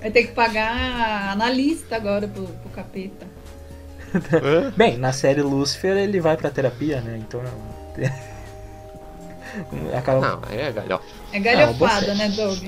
Vai 0.00 0.10
ter 0.10 0.24
que 0.24 0.32
pagar 0.32 1.30
analista 1.32 1.96
agora 1.96 2.26
pro, 2.28 2.44
pro 2.46 2.70
capeta. 2.70 3.26
Hã? 4.14 4.72
Bem, 4.76 4.96
na 4.98 5.12
série 5.12 5.42
Lucifer 5.42 5.96
ele 5.96 6.20
vai 6.20 6.36
pra 6.36 6.50
terapia, 6.50 7.00
né? 7.00 7.16
Então 7.18 7.40
Acaba... 9.96 10.20
Não, 10.20 10.40
é 10.50 10.72
galhofa. 10.72 11.04
É 11.32 11.36
Ah, 11.36 11.40
galhofada, 11.40 12.06
série. 12.06 12.18
né, 12.18 12.28
Doug? 12.28 12.64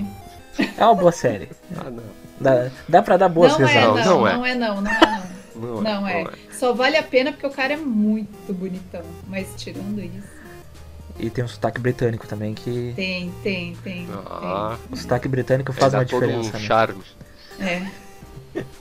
É 0.78 0.85
uma 0.85 0.95
boa 0.95 1.12
série. 1.12 1.49
Ah, 1.76 1.90
não. 1.90 2.02
Dá, 2.40 2.68
dá 2.88 3.02
pra 3.02 3.16
dar 3.16 3.28
boas 3.28 3.59
não 3.59 3.68
é, 3.68 3.73
risadas. 3.73 4.06
não, 4.06 4.21
Não 4.21 4.28
é. 4.28 4.35
não 4.37 4.47
é 4.47 4.54
não, 4.54 4.80
não 4.80 4.90
é 4.90 5.00
não. 5.00 5.26
Não, 5.56 5.80
Não 5.83 6.09
é. 6.09 6.25
Só 6.59 6.73
vale 6.73 6.97
a 6.97 7.03
pena 7.03 7.33
porque 7.33 7.47
o 7.47 7.51
cara 7.51 7.75
é 7.75 7.77
muito 7.77 8.53
bonitão. 8.53 9.03
Mas 9.29 9.49
tirando 9.57 10.01
isso, 10.01 10.27
E 11.19 11.29
tem 11.29 11.45
um 11.45 11.49
sotaque 11.49 11.81
britânico 11.81 12.27
também, 12.27 12.55
que 12.55 12.93
tem, 12.97 13.31
tem, 13.43 13.77
tem. 13.77 14.09
Ah, 14.27 14.79
o 14.91 14.97
sotaque 14.97 15.29
britânico 15.29 15.73
faz 15.73 15.93
uma 15.93 16.05
todo 16.05 16.21
diferença. 16.21 16.51
um 16.51 16.61
né? 16.61 16.67
charme. 16.67 17.03
tem. 17.59 17.67
É. 17.67 17.91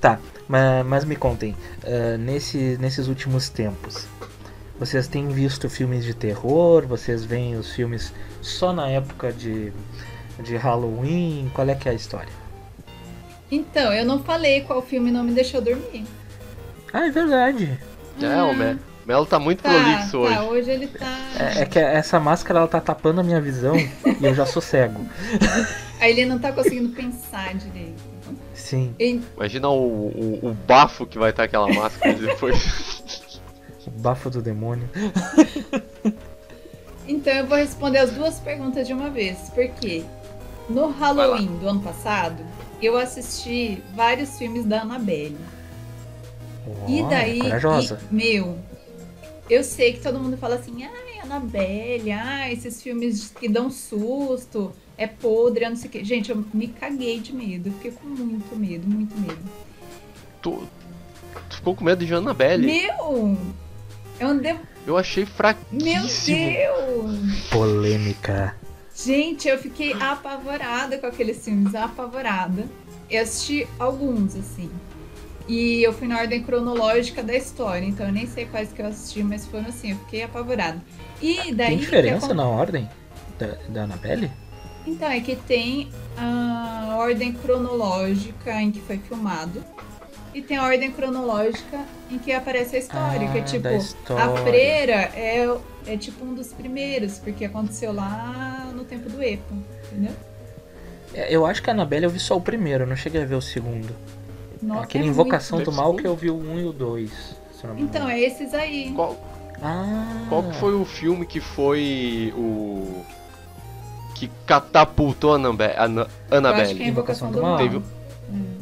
Tá, 0.00 0.18
mas, 0.48 0.86
mas 0.86 1.04
me 1.04 1.14
contem, 1.14 1.54
ah, 1.84 2.16
nesse, 2.16 2.78
nesses 2.80 3.06
últimos 3.06 3.50
tempos, 3.50 4.08
vocês 4.78 5.06
têm 5.06 5.28
visto 5.28 5.68
filmes 5.68 6.06
de 6.06 6.14
terror? 6.14 6.86
Vocês 6.86 7.22
veem 7.22 7.56
os 7.56 7.70
filmes 7.70 8.14
só 8.40 8.72
na 8.72 8.88
época 8.88 9.30
de, 9.30 9.70
de 10.42 10.56
Halloween? 10.56 11.50
Qual 11.54 11.68
é 11.68 11.74
que 11.74 11.86
é 11.86 11.92
a 11.92 11.94
história? 11.94 12.32
Então, 13.50 13.92
eu 13.92 14.06
não 14.06 14.22
falei 14.22 14.62
qual 14.62 14.80
filme 14.80 15.10
não 15.10 15.22
me 15.22 15.32
deixou 15.32 15.60
dormir. 15.60 16.06
Ah, 16.92 17.06
é 17.06 17.10
verdade. 17.10 17.78
É, 18.20 18.42
o 18.42 18.54
Me- 18.54 18.78
Melo 19.06 19.24
tá 19.26 19.38
muito 19.38 19.62
Tá, 19.62 19.70
prolixo 19.70 20.10
tá, 20.12 20.18
hoje. 20.18 20.38
hoje 20.60 20.70
ele 20.70 20.86
tá. 20.88 21.18
É, 21.38 21.62
é 21.62 21.66
que 21.66 21.78
essa 21.78 22.20
máscara 22.20 22.58
ela 22.60 22.68
tá 22.68 22.80
tapando 22.80 23.20
a 23.20 23.24
minha 23.24 23.40
visão 23.40 23.76
e 23.76 23.90
eu 24.24 24.34
já 24.34 24.44
sou 24.46 24.60
cego. 24.60 25.04
Aí 26.00 26.12
ele 26.12 26.26
não 26.26 26.38
tá 26.38 26.52
conseguindo 26.52 26.90
pensar 26.90 27.54
direito. 27.54 28.02
Sim, 28.54 28.94
E- 28.98 29.20
Imagina 29.36 29.68
o, 29.68 30.08
o, 30.08 30.38
o 30.50 30.54
bafo 30.66 31.06
que 31.06 31.18
vai 31.18 31.30
estar 31.30 31.44
aquela 31.44 31.68
máscara 31.72 32.14
depois. 32.18 33.42
o 33.86 33.90
bafo 33.90 34.28
do 34.30 34.40
demônio. 34.42 34.88
Então 37.08 37.32
eu 37.32 37.46
vou 37.46 37.56
responder 37.58 37.98
as 37.98 38.10
duas 38.12 38.38
perguntas 38.38 38.86
de 38.86 38.92
uma 38.92 39.10
vez. 39.10 39.50
Por 39.54 39.66
quê? 39.68 40.04
No 40.68 40.90
Halloween 40.90 41.56
do 41.58 41.68
ano 41.68 41.80
passado, 41.80 42.44
eu 42.80 42.96
assisti 42.96 43.82
vários 43.94 44.38
filmes 44.38 44.64
da 44.64 44.82
Annabelle. 44.82 45.36
E 46.86 47.02
Ó, 47.02 47.08
daí, 47.08 47.38
Corajosa. 47.40 47.98
e- 48.10 48.14
meu, 48.14 48.58
eu 49.48 49.64
sei 49.64 49.92
que 49.94 50.00
todo 50.00 50.18
mundo 50.18 50.36
fala 50.36 50.56
assim, 50.56 50.84
ai, 50.84 51.20
Annabelle, 51.22 52.10
ai, 52.12 52.52
esses 52.52 52.82
filmes 52.82 53.32
que 53.38 53.48
dão 53.48 53.70
susto, 53.70 54.72
é 54.96 55.06
podre, 55.06 55.64
eu 55.64 55.70
não 55.70 55.76
sei 55.76 55.88
o 55.88 55.92
quê. 55.92 56.04
Gente, 56.04 56.30
eu 56.30 56.44
me 56.52 56.68
caguei 56.68 57.20
de 57.20 57.32
medo, 57.34 57.68
eu 57.68 57.72
fiquei 57.74 57.90
com 57.92 58.06
muito 58.08 58.54
medo, 58.56 58.86
muito 58.88 59.16
medo. 59.18 59.38
tu, 60.42 60.62
tu 61.48 61.56
ficou 61.56 61.74
com 61.74 61.84
medo 61.84 62.04
de 62.04 62.12
Annabelle? 62.14 62.66
Meu! 62.66 63.36
Eu 64.18 64.28
andei. 64.28 64.56
Eu 64.86 64.96
achei 64.98 65.24
Meu 65.24 65.32
fraquíssimo. 65.32 66.36
Deus! 66.36 67.48
Polêmica. 67.50 68.54
Gente, 68.94 69.48
eu 69.48 69.56
fiquei 69.58 69.94
apavorada 69.94 70.98
com 70.98 71.06
aqueles 71.06 71.42
filmes, 71.42 71.74
apavorada. 71.74 72.66
Eu 73.10 73.22
assisti 73.22 73.66
alguns, 73.78 74.36
assim. 74.36 74.70
E 75.48 75.82
eu 75.82 75.92
fui 75.92 76.06
na 76.06 76.18
ordem 76.18 76.42
cronológica 76.42 77.22
da 77.22 77.34
história, 77.34 77.84
então 77.84 78.06
eu 78.06 78.12
nem 78.12 78.26
sei 78.26 78.46
quais 78.46 78.72
que 78.72 78.80
eu 78.80 78.86
assisti, 78.86 79.22
mas 79.22 79.46
foram 79.46 79.66
assim, 79.66 79.90
eu 79.92 79.96
fiquei 79.98 80.22
apavorada. 80.22 80.80
E 81.20 81.52
daí. 81.52 81.68
Tem 81.70 81.78
que 81.78 81.84
diferença 81.84 82.26
acon- 82.26 82.34
na 82.34 82.46
ordem 82.48 82.88
da, 83.38 83.56
da 83.68 83.82
Annabelle? 83.82 84.30
Então, 84.86 85.08
é 85.10 85.20
que 85.20 85.36
tem 85.36 85.88
a 86.16 86.94
ordem 86.98 87.32
cronológica 87.32 88.52
em 88.62 88.70
que 88.70 88.80
foi 88.80 88.98
filmado. 88.98 89.62
E 90.32 90.40
tem 90.40 90.56
a 90.56 90.64
ordem 90.64 90.92
cronológica 90.92 91.84
em 92.08 92.16
que 92.18 92.32
aparece 92.32 92.76
a 92.76 92.78
história, 92.78 93.28
Ah, 93.28 93.32
que 93.32 93.38
é 93.38 93.42
tipo, 93.42 93.62
da 93.64 93.74
história. 93.74 94.24
a 94.24 94.36
freira 94.44 94.92
é, 95.14 95.58
é 95.86 95.96
tipo 95.96 96.24
um 96.24 96.32
dos 96.34 96.52
primeiros, 96.52 97.18
porque 97.18 97.44
aconteceu 97.44 97.92
lá 97.92 98.70
no 98.72 98.84
tempo 98.84 99.08
do 99.10 99.20
Epo, 99.20 99.52
entendeu? 99.90 100.12
É, 101.12 101.34
Eu 101.34 101.44
acho 101.44 101.60
que 101.60 101.68
a 101.68 101.72
Annabelle 101.72 102.04
eu 102.04 102.10
vi 102.10 102.20
só 102.20 102.36
o 102.36 102.40
primeiro, 102.40 102.84
eu 102.84 102.86
não 102.88 102.94
cheguei 102.94 103.20
a 103.22 103.26
ver 103.26 103.34
o 103.34 103.40
segundo. 103.42 103.92
Nossa, 104.62 104.82
Aquele 104.84 105.04
é 105.04 105.06
Invocação 105.08 105.58
muito- 105.58 105.70
do 105.70 105.76
Mal 105.76 105.94
que 105.94 106.06
eu 106.06 106.14
vi 106.16 106.30
o 106.30 106.36
1 106.38 106.60
e 106.60 106.64
o 106.64 106.72
2. 106.72 107.10
se 107.10 107.64
eu 107.64 107.68
não 107.68 107.74
me 107.74 107.82
muito- 107.82 107.96
Então, 107.96 108.08
é 108.08 108.20
esses 108.20 108.52
aí. 108.54 108.92
Qual, 108.94 109.16
Ah, 109.62 110.26
qual 110.28 110.42
que 110.44 110.56
foi 110.56 110.74
o 110.74 110.84
filme 110.84 111.26
que 111.26 111.40
foi 111.40 112.32
o. 112.36 113.04
que 114.14 114.30
catapultou 114.46 115.32
a 115.32 115.36
Annabelle? 115.36 115.74
Ana- 115.76 116.00
Eu 116.02 116.06
acho 116.06 116.08
que 116.08 116.32
é 116.32 116.36
a 116.36 116.38
Annabelle? 116.38 116.88
Invocação 116.88 117.30
do 117.30 117.42
Mal. 117.42 117.50
Mal. 117.52 117.58
Teve- 117.58 117.76
Hum. 118.30 118.54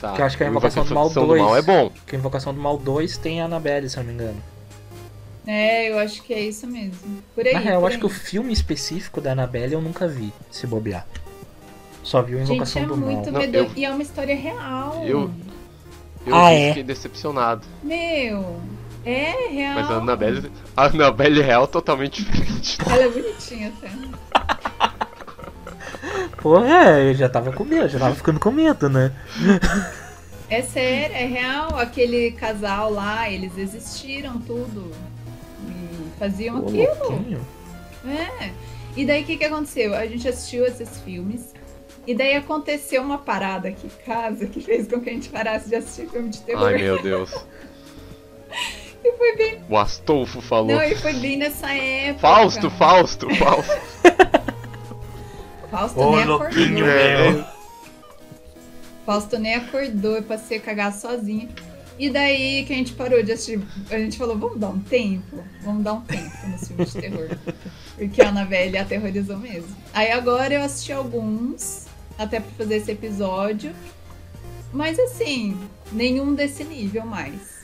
Tá. 0.00 0.12
Que 0.12 0.20
eu 0.20 0.26
acho 0.26 0.36
que 0.36 0.42
é 0.42 0.46
a 0.46 0.48
o 0.48 0.52
Invocação 0.52 0.84
do 0.84 0.94
Mal 0.94 1.04
Invocação 1.06 1.26
2. 1.26 1.56
é 1.56 1.62
bom. 1.62 1.90
Que 2.06 2.16
a 2.16 2.18
Invocação 2.18 2.54
do 2.54 2.60
Mal 2.60 2.76
2 2.78 3.16
tem 3.16 3.40
a 3.40 3.46
Annabelle, 3.46 3.88
se 3.88 3.96
eu 3.96 4.02
não 4.04 4.08
me 4.08 4.14
engano. 4.14 4.42
É, 5.46 5.90
eu 5.90 5.98
acho 5.98 6.22
que 6.22 6.34
é 6.34 6.40
isso 6.40 6.66
mesmo. 6.66 7.22
Por 7.34 7.46
aí. 7.46 7.52
Na 7.54 7.60
real, 7.60 7.80
eu 7.80 7.86
acho 7.86 7.98
que 7.98 8.06
o 8.06 8.08
filme 8.10 8.52
específico 8.52 9.20
da 9.20 9.32
Annabelle 9.32 9.72
eu 9.74 9.80
nunca 9.80 10.06
vi, 10.08 10.32
se 10.50 10.66
bobear. 10.66 11.06
Só 12.06 12.22
vi 12.22 12.36
o 12.36 12.38
Gente, 12.38 12.52
Invocação 12.52 12.82
é 12.82 12.86
do 12.86 12.96
muito 12.96 13.16
Mal. 13.24 13.32
Não, 13.32 13.40
medonho. 13.40 13.64
eu- 13.64 13.70
E 13.74 13.84
é 13.84 13.90
uma 13.90 14.00
história 14.02 14.36
real. 14.36 15.02
Eu- 15.04 15.28
Eu 16.24 16.34
Ah, 16.36 16.52
é? 16.52 16.68
fiquei 16.68 16.82
decepcionado. 16.84 17.66
Meu, 17.82 18.60
é 19.04 19.48
real. 19.50 19.74
Mas 19.74 19.90
a 19.90 19.94
Annabelle. 19.94 20.52
A 20.76 20.86
Annabelle 20.86 21.40
real 21.42 21.64
é 21.64 21.66
totalmente 21.66 22.22
diferente. 22.24 22.78
Ela 22.88 23.02
é 23.02 23.08
bonitinha 23.08 23.72
até. 23.76 23.90
Porra, 26.40 27.00
eu 27.00 27.14
já 27.14 27.28
tava 27.28 27.52
com 27.52 27.64
medo, 27.64 27.88
já 27.88 27.98
tava 27.98 28.14
ficando 28.14 28.38
com 28.38 28.50
medo, 28.52 28.88
né? 28.88 29.12
É 30.48 30.62
sério, 30.62 31.16
é 31.16 31.26
real. 31.26 31.76
Aquele 31.76 32.30
casal 32.32 32.92
lá, 32.92 33.28
eles 33.28 33.58
existiram 33.58 34.38
tudo. 34.40 34.92
E 35.68 36.18
faziam 36.20 36.60
Ô, 36.62 36.68
aquilo. 36.68 36.94
louquinho. 37.10 37.40
É. 38.06 38.50
E 38.96 39.04
daí 39.04 39.22
o 39.22 39.26
que, 39.26 39.36
que 39.36 39.44
aconteceu? 39.44 39.94
A 39.94 40.06
gente 40.06 40.26
assistiu 40.28 40.64
esses 40.64 41.00
filmes. 41.00 41.52
E 42.06 42.14
daí 42.14 42.34
aconteceu 42.34 43.02
uma 43.02 43.18
parada 43.18 43.68
aqui 43.68 43.86
em 43.86 44.04
casa 44.04 44.46
que 44.46 44.60
fez 44.60 44.86
com 44.86 45.00
que 45.00 45.10
a 45.10 45.12
gente 45.12 45.28
parasse 45.28 45.68
de 45.68 45.74
assistir 45.74 46.08
filme 46.08 46.28
de 46.28 46.40
terror. 46.40 46.68
Ai 46.68 46.78
meu 46.78 47.02
Deus. 47.02 47.34
E 49.04 49.12
foi 49.12 49.36
bem. 49.36 49.62
O 49.68 49.76
Astolfo 49.76 50.40
falou. 50.40 50.74
Não, 50.74 50.82
e 50.82 50.96
foi 50.96 51.12
bem 51.12 51.36
nessa 51.36 51.70
época. 51.72 52.18
Fausto, 52.20 52.68
Fausto, 52.70 53.32
Fausto. 53.36 53.72
Fausto 55.70 56.00
Ô, 56.00 56.16
nem 56.16 56.24
louquinho, 56.26 56.84
acordou. 56.84 57.32
meu. 57.32 57.44
Fausto 59.04 59.38
nem 59.38 59.54
acordou 59.54 60.18
e 60.18 60.22
passei 60.22 60.58
a 60.58 60.60
cagar 60.60 60.92
sozinha. 60.92 61.48
E 61.98 62.10
daí 62.10 62.64
que 62.64 62.72
a 62.72 62.76
gente 62.76 62.92
parou 62.92 63.22
de 63.22 63.32
assistir, 63.32 63.60
a 63.90 63.96
gente 63.98 64.18
falou, 64.18 64.36
vamos 64.36 64.58
dar 64.58 64.68
um 64.68 64.80
tempo? 64.80 65.42
Vamos 65.62 65.84
dar 65.84 65.94
um 65.94 66.00
tempo 66.02 66.48
nos 66.48 66.66
filmes 66.66 66.92
de 66.92 67.00
terror. 67.00 67.28
Porque 67.96 68.20
a 68.20 68.28
Annabelle 68.28 68.76
aterrorizou 68.76 69.38
mesmo. 69.38 69.74
Aí 69.94 70.10
agora 70.10 70.52
eu 70.52 70.62
assisti 70.62 70.92
alguns, 70.92 71.85
até 72.18 72.40
pra 72.40 72.50
fazer 72.52 72.76
esse 72.76 72.90
episódio. 72.92 73.72
Mas 74.72 74.98
assim, 74.98 75.58
nenhum 75.92 76.34
desse 76.34 76.64
nível 76.64 77.04
mais. 77.06 77.56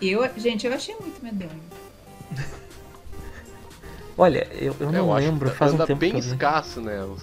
Eu, 0.00 0.28
gente, 0.36 0.66
eu 0.66 0.72
achei 0.72 0.94
muito 1.00 1.22
medonho. 1.22 1.60
Olha, 4.16 4.46
eu, 4.52 4.74
eu 4.80 4.90
não 4.92 4.98
eu 4.98 5.12
acho 5.12 5.26
lembro, 5.26 5.50
faz 5.50 5.72
um 5.72 5.78
tempo 5.78 5.96
bem 5.96 6.10
que 6.10 6.16
eu 6.16 6.20
escasso, 6.20 6.80
né? 6.80 7.02
Os 7.04 7.22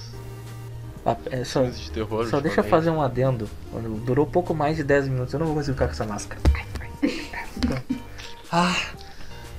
Ah, 1.06 1.16
é, 1.30 1.44
só, 1.44 1.64
de 1.64 1.92
terror. 1.92 2.28
só 2.28 2.40
deixa 2.40 2.62
eu 2.62 2.64
fazer 2.64 2.90
um 2.90 3.02
adendo. 3.02 3.50
Durou 4.06 4.26
pouco 4.26 4.54
mais 4.54 4.78
de 4.78 4.84
10 4.84 5.10
minutos, 5.10 5.34
eu 5.34 5.40
não 5.40 5.48
vou 5.48 5.56
conseguir 5.56 5.74
ficar 5.74 5.88
com 5.88 5.94
essa 5.94 6.06
máscara. 6.06 6.42
Ah, 8.52 8.76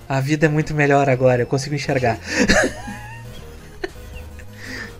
a 0.09 0.21
vida 0.21 0.47
é 0.47 0.49
muito 0.49 0.73
melhor 0.73 1.11
agora, 1.11 1.43
eu 1.43 1.47
consigo 1.47 1.75
enxergar. 1.75 2.19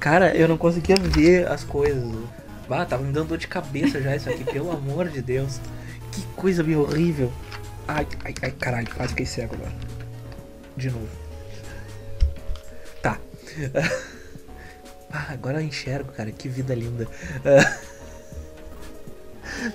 Cara, 0.07 0.37
eu 0.37 0.47
não 0.47 0.57
conseguia 0.57 0.95
ver 0.95 1.49
as 1.49 1.65
coisas. 1.65 2.15
Ah, 2.71 2.85
tava 2.87 3.03
me 3.03 3.13
dando 3.13 3.31
dor 3.31 3.39
de 3.39 3.49
cabeça 3.49 4.01
já 4.01 4.15
isso 4.15 4.31
aqui, 4.31 4.45
pelo 4.53 4.71
amor 4.71 5.09
de 5.09 5.21
Deus. 5.21 5.59
Que 6.13 6.23
coisa 6.37 6.63
bem 6.63 6.77
horrível. 6.77 7.33
Ai, 7.89 8.07
ai, 8.25 8.33
ai, 8.41 8.51
caralho, 8.53 8.87
quase 8.95 9.09
fiquei 9.11 9.27
cego 9.27 9.57
agora. 9.57 9.73
De 10.77 10.91
novo. 10.93 11.09
Tá. 13.03 13.19
Ah, 15.09 15.29
agora 15.33 15.63
eu 15.63 15.67
enxergo, 15.67 16.13
cara, 16.13 16.31
que 16.31 16.49
vida 16.49 16.75
linda. 16.75 17.09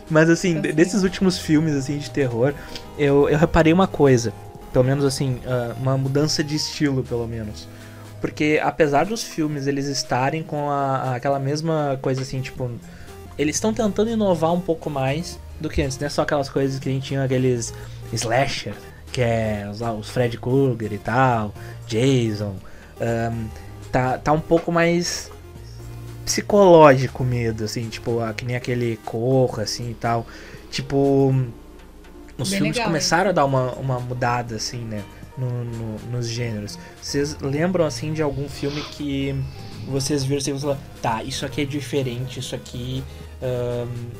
Mas 0.10 0.30
assim, 0.30 0.62
de- 0.62 0.72
desses 0.72 1.04
últimos 1.04 1.40
filmes 1.40 1.74
assim 1.74 1.98
de 1.98 2.12
terror, 2.12 2.54
eu, 2.98 3.28
eu 3.28 3.38
reparei 3.38 3.74
uma 3.74 3.88
coisa. 3.88 4.34
Pelo 4.72 4.86
menos 4.86 5.04
assim, 5.04 5.42
ah, 5.48 5.74
uma 5.80 5.98
mudança 5.98 6.44
de 6.44 6.56
estilo, 6.56 7.02
pelo 7.04 7.26
menos. 7.28 7.68
Porque 8.22 8.62
apesar 8.64 9.06
dos 9.06 9.24
filmes 9.24 9.66
eles 9.66 9.88
estarem 9.88 10.44
com 10.44 10.70
a, 10.70 11.16
aquela 11.16 11.40
mesma 11.40 11.98
coisa 12.02 12.22
assim, 12.22 12.40
tipo, 12.40 12.70
eles 13.38 13.56
estão 13.56 13.74
tentando 13.74 14.12
inovar 14.12 14.54
um 14.54 14.62
pouco 14.62 14.90
mais 14.90 15.40
do 15.60 15.68
que 15.68 15.82
antes, 15.82 15.98
não 15.98 16.06
é 16.06 16.10
só 16.10 16.22
aquelas 16.22 16.48
coisas 16.48 16.80
que 16.80 16.88
a 16.88 16.92
gente 16.92 17.08
tinha 17.08 17.24
aqueles 17.24 17.74
slasher, 18.14 18.76
que 19.12 19.22
é 19.22 19.68
os, 19.70 19.80
lá, 19.80 19.92
os 19.92 20.10
Fred 20.10 20.38
Krueger 20.38 20.94
e 20.94 20.98
tal, 21.00 21.54
Jason. 21.88 22.56
ahn, 23.00 23.48
tá, 23.92 24.20
tá 24.20 24.32
um 24.32 24.40
pouco 24.40 24.72
mais 24.72 25.32
psicológico 26.24 27.24
o 27.24 27.26
medo, 27.26 27.64
assim, 27.64 27.90
tipo, 27.90 28.20
ah, 28.20 28.34
que 28.34 28.46
nem 28.46 28.56
aquele 28.56 28.98
corra, 29.04 29.64
assim 29.64 29.90
e 29.92 29.96
tal. 29.96 30.28
Tipo, 30.70 31.34
os 32.38 32.50
Bem 32.50 32.60
filmes 32.60 32.78
legal, 32.78 32.88
começaram 32.88 33.32
a 33.32 33.34
dar 33.34 33.46
uma, 33.46 33.74
uma 33.74 34.00
mudada, 34.00 34.56
assim, 34.56 34.80
né? 34.80 35.04
No- 35.42 35.64
no- 35.66 36.00
nos 36.12 36.28
gêneros. 36.28 36.78
Vocês 37.02 37.38
lembram 37.42 37.86
assim 37.86 38.14
de 38.14 38.22
algum 38.22 38.48
filme 38.48 38.82
que 38.82 39.36
vocês 39.88 40.24
viram 40.24 40.40
e 40.56 40.60
falaram, 40.60 40.80
tá, 41.02 41.24
isso 41.24 41.46
aqui 41.46 41.62
é 41.62 41.66
diferente, 41.66 42.40
isso 42.40 42.54
aqui 42.56 43.04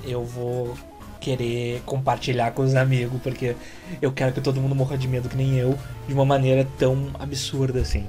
eu 0.04 0.26
vou 0.26 0.76
querer 1.20 1.82
compartilhar 1.86 2.52
com 2.52 2.64
os 2.64 2.74
amigos, 2.74 3.22
porque 3.22 3.56
eu 4.02 4.12
quero 4.12 4.34
que 4.34 4.42
todo 4.42 4.60
mundo 4.60 4.74
morra 4.74 4.98
de 4.98 5.08
medo 5.08 5.30
que 5.30 5.38
nem 5.38 5.56
eu, 5.58 5.78
de 6.08 6.14
uma 6.16 6.26
maneira 6.26 6.68
tão 6.80 7.12
absurda 7.20 7.80
assim. 7.80 8.08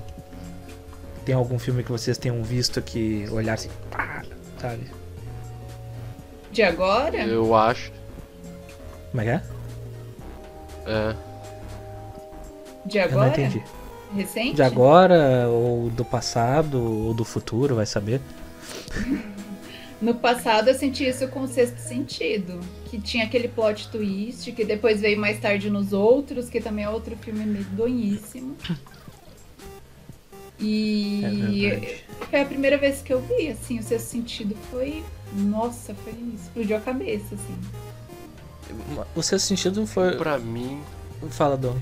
Tem 1.27 1.35
algum 1.35 1.59
filme 1.59 1.85
que 1.85 1.93
vocês 1.93 2.17
tenham 2.17 2.43
visto 2.43 2.81
que 2.81 3.29
olhar 3.31 3.53
assim, 3.55 3.69
pá, 3.91 4.23
sabe? 4.59 4.87
De 6.51 6.63
agora? 6.63 7.19
Eu 7.19 7.55
acho. 7.55 7.93
Como 9.11 9.21
é 9.21 9.25
que 9.25 9.31
é? 9.31 9.43
É. 10.87 11.15
De 12.85 12.99
Eu 12.99 13.11
não 13.11 13.23
agora? 13.23 13.41
entendi. 13.41 13.63
Recente? 14.15 14.55
De 14.55 14.63
agora, 14.63 15.49
ou 15.49 15.89
do 15.91 16.05
passado, 16.05 16.83
ou 16.83 17.15
do 17.15 17.25
futuro, 17.25 17.77
vai 17.77 17.87
saber. 17.87 18.21
No 20.03 20.17
passado 20.17 20.67
eu 20.67 20.75
senti 20.75 21.07
isso 21.07 21.29
com 21.29 21.43
o 21.43 21.47
Sexto 21.47 21.79
Sentido, 21.79 22.59
que 22.87 23.01
tinha 23.01 23.25
aquele 23.25 23.47
plot 23.47 23.89
twist, 23.89 24.51
que 24.51 24.65
depois 24.65 25.01
veio 25.01 25.17
mais 25.17 25.39
tarde 25.39 25.71
nos 25.71 25.93
outros, 25.93 26.51
que 26.51 26.61
também 26.61 26.85
é 26.85 26.91
outro 26.91 27.15
filme 27.19 27.47
medonhíssimo. 27.47 28.57
E 30.59 31.67
É 31.67 31.99
foi 32.31 32.41
a 32.41 32.45
primeira 32.45 32.77
vez 32.79 33.01
que 33.01 33.13
eu 33.13 33.21
vi, 33.21 33.47
assim, 33.47 33.79
o 33.79 33.83
Sexto 33.85 34.07
Sentido 34.07 34.57
foi... 34.73 35.05
Nossa, 35.35 35.95
foi... 35.95 36.13
explodiu 36.35 36.77
a 36.77 36.81
cabeça, 36.81 37.37
assim. 37.37 37.59
O 39.15 39.23
seu 39.23 39.39
sentido 39.39 39.87
foi. 39.87 40.17
Pra 40.17 40.39
mim. 40.39 40.81
Fala, 41.31 41.57
Dom. 41.57 41.77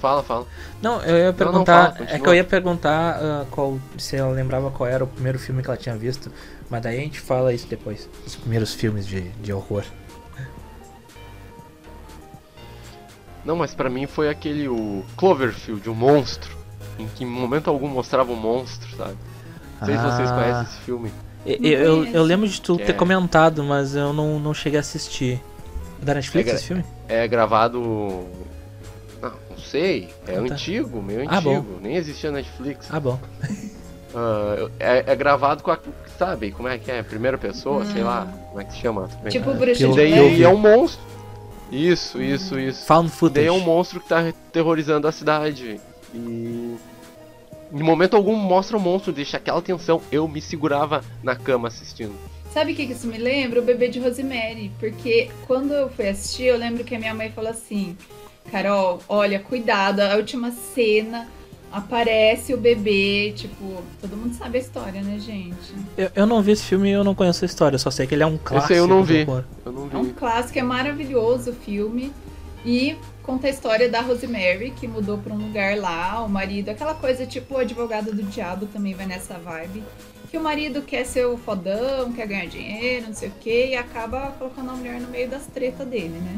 Fala, 0.00 0.22
fala. 0.22 0.46
Não, 0.82 1.00
eu 1.02 1.16
ia 1.16 1.26
não, 1.26 1.34
perguntar. 1.34 1.92
fala, 1.94 2.10
é 2.10 2.18
que 2.18 2.28
eu 2.28 2.34
ia 2.34 2.44
perguntar 2.44 3.18
ah, 3.20 3.46
qual, 3.50 3.78
se 3.96 4.16
ela 4.16 4.30
lembrava 4.30 4.70
qual 4.70 4.88
era 4.88 5.02
o 5.02 5.06
primeiro 5.06 5.38
filme 5.38 5.62
que 5.62 5.68
ela 5.68 5.76
tinha 5.76 5.96
visto. 5.96 6.30
Mas 6.68 6.82
daí 6.82 6.98
a 6.98 7.00
gente 7.00 7.20
fala 7.20 7.52
isso 7.52 7.66
depois. 7.66 8.08
Os 8.26 8.36
primeiros 8.36 8.74
filmes 8.74 9.06
de, 9.06 9.22
de 9.22 9.52
horror. 9.52 9.84
Não, 13.44 13.54
mas 13.56 13.74
pra 13.74 13.88
mim 13.88 14.06
foi 14.06 14.28
aquele 14.28 14.68
o 14.68 15.04
Cloverfield, 15.16 15.88
o 15.88 15.94
monstro. 15.94 16.56
Em 16.98 17.06
que 17.08 17.24
em 17.24 17.26
momento 17.26 17.68
algum 17.70 17.88
mostrava 17.88 18.32
um 18.32 18.36
monstro, 18.36 18.88
sabe? 18.96 19.16
Não 19.80 19.86
sei 19.86 19.96
se 19.96 20.02
vocês 20.02 20.30
Ah. 20.30 20.34
conhecem 20.34 20.62
esse 20.64 20.80
filme. 20.80 21.12
Eu, 21.44 21.58
Não 21.60 22.04
eu, 22.04 22.14
eu 22.14 22.22
lembro 22.24 22.48
de 22.48 22.60
tu 22.60 22.76
Que 22.76 22.86
ter 22.86 22.92
é- 22.92 22.94
comentado, 22.94 23.62
mas 23.62 23.94
eu 23.94 24.12
não, 24.12 24.40
não 24.40 24.52
cheguei 24.52 24.78
a 24.78 24.80
assistir. 24.80 25.40
É 26.02 26.04
da 26.04 26.14
Netflix 26.14 26.50
É 26.50 26.54
esse 26.54 26.64
filme? 26.64 26.84
É 27.08 27.28
gravado. 27.28 28.24
Sei. 29.70 30.08
É 30.26 30.32
Ah, 30.36 30.42
tá. 30.46 30.54
antigo, 30.54 31.02
meio 31.02 31.24
Ah, 31.28 31.40
bom. 31.40 31.56
antigo. 31.58 31.78
Nem 31.82 31.96
existia 31.96 32.30
Netflix. 32.30 32.86
Ah, 32.90 33.00
bom. 33.00 33.18
Ah, 34.14 34.68
é, 34.78 35.04
é 35.06 35.16
gravado 35.16 35.62
com 35.62 35.70
a. 35.70 35.78
Sabe 36.18 36.50
como 36.50 36.68
é 36.68 36.78
que 36.78 36.90
é? 36.90 37.02
Primeira 37.02 37.36
pessoa, 37.36 37.84
sei 37.86 38.02
lá. 38.02 38.26
Como 38.48 38.60
é 38.60 38.64
que 38.64 38.72
se 38.72 38.78
chama? 38.80 39.08
Também. 39.08 39.30
Tipo 39.32 39.50
Ah, 39.50 39.54
Bruxa 39.54 39.74
de 39.88 39.92
E 39.92 39.96
daí 39.96 40.42
é 40.42 40.48
um 40.48 40.56
monstro. 40.56 41.04
Isso, 41.70 42.22
isso, 42.22 42.58
isso. 42.58 42.86
Found 42.86 43.10
footage. 43.10 43.34
daí 43.34 43.46
é 43.46 43.52
um 43.52 43.60
monstro 43.64 44.00
que 44.00 44.08
tá 44.08 44.32
terrorizando 44.52 45.06
a 45.08 45.12
cidade. 45.12 45.80
E. 46.14 46.76
Em 47.72 47.82
momento 47.82 48.14
algum 48.16 48.36
mostra 48.36 48.76
o 48.76 48.80
monstro, 48.80 49.12
deixa 49.12 49.36
aquela 49.36 49.60
tensão. 49.60 50.00
Eu 50.12 50.28
me 50.28 50.40
segurava 50.40 51.02
na 51.22 51.34
cama 51.34 51.66
assistindo. 51.68 52.14
Sabe 52.54 52.72
o 52.72 52.76
que 52.76 52.86
que 52.86 52.92
isso 52.92 53.08
me 53.08 53.18
lembra? 53.18 53.60
O 53.60 53.62
bebê 53.64 53.88
de 53.88 53.98
Rosemary. 53.98 54.70
Porque 54.78 55.28
quando 55.46 55.74
eu 55.74 55.90
fui 55.90 56.08
assistir, 56.08 56.44
eu 56.44 56.56
lembro 56.56 56.84
que 56.84 56.94
a 56.94 56.98
minha 56.98 57.12
mãe 57.12 57.30
falou 57.30 57.50
assim: 57.50 57.98
Carol, 58.50 59.00
olha, 59.08 59.38
cuidado, 59.40 60.00
a 60.00 60.16
última 60.16 60.50
cena 60.50 61.28
aparece 61.72 62.54
o 62.54 62.56
bebê. 62.56 63.32
Tipo, 63.36 63.82
todo 64.00 64.16
mundo 64.16 64.34
sabe 64.34 64.58
a 64.58 64.60
história, 64.60 65.02
né, 65.02 65.18
gente? 65.18 65.74
Eu, 65.96 66.10
eu 66.14 66.26
não 66.26 66.40
vi 66.42 66.52
esse 66.52 66.64
filme 66.64 66.88
e 66.88 66.92
eu 66.92 67.04
não 67.04 67.14
conheço 67.14 67.44
a 67.44 67.46
história. 67.46 67.78
Só 67.78 67.90
sei 67.90 68.06
que 68.06 68.14
ele 68.14 68.22
é 68.22 68.26
um 68.26 68.38
clássico. 68.38 68.72
Esse 68.72 68.72
aí 68.74 68.78
eu 68.78 68.86
não 68.86 69.02
vi. 69.02 69.26
Eu 69.64 69.72
não 69.72 69.90
É 69.92 69.96
um 69.96 70.04
vi. 70.04 70.12
clássico, 70.12 70.58
é 70.58 70.62
maravilhoso 70.62 71.50
o 71.50 71.54
filme. 71.54 72.12
E 72.64 72.96
conta 73.22 73.46
a 73.46 73.50
história 73.50 73.88
da 73.88 74.00
Rosemary, 74.00 74.70
que 74.72 74.88
mudou 74.88 75.18
pra 75.18 75.32
um 75.32 75.38
lugar 75.38 75.76
lá, 75.76 76.24
o 76.24 76.28
marido, 76.28 76.68
aquela 76.68 76.94
coisa 76.94 77.24
tipo 77.26 77.54
o 77.54 77.58
advogado 77.58 78.12
do 78.12 78.22
diabo 78.24 78.66
também 78.66 78.92
vai 78.94 79.06
nessa 79.06 79.34
vibe. 79.34 79.84
Que 80.30 80.36
o 80.36 80.40
marido 80.42 80.82
quer 80.82 81.04
ser 81.06 81.26
o 81.26 81.36
fodão, 81.36 82.10
quer 82.12 82.26
ganhar 82.26 82.46
dinheiro, 82.46 83.06
não 83.06 83.14
sei 83.14 83.28
o 83.28 83.32
que, 83.40 83.66
e 83.68 83.76
acaba 83.76 84.32
colocando 84.36 84.70
a 84.70 84.72
mulher 84.74 85.00
no 85.00 85.08
meio 85.08 85.28
das 85.28 85.46
tretas 85.46 85.86
dele, 85.86 86.18
né? 86.18 86.36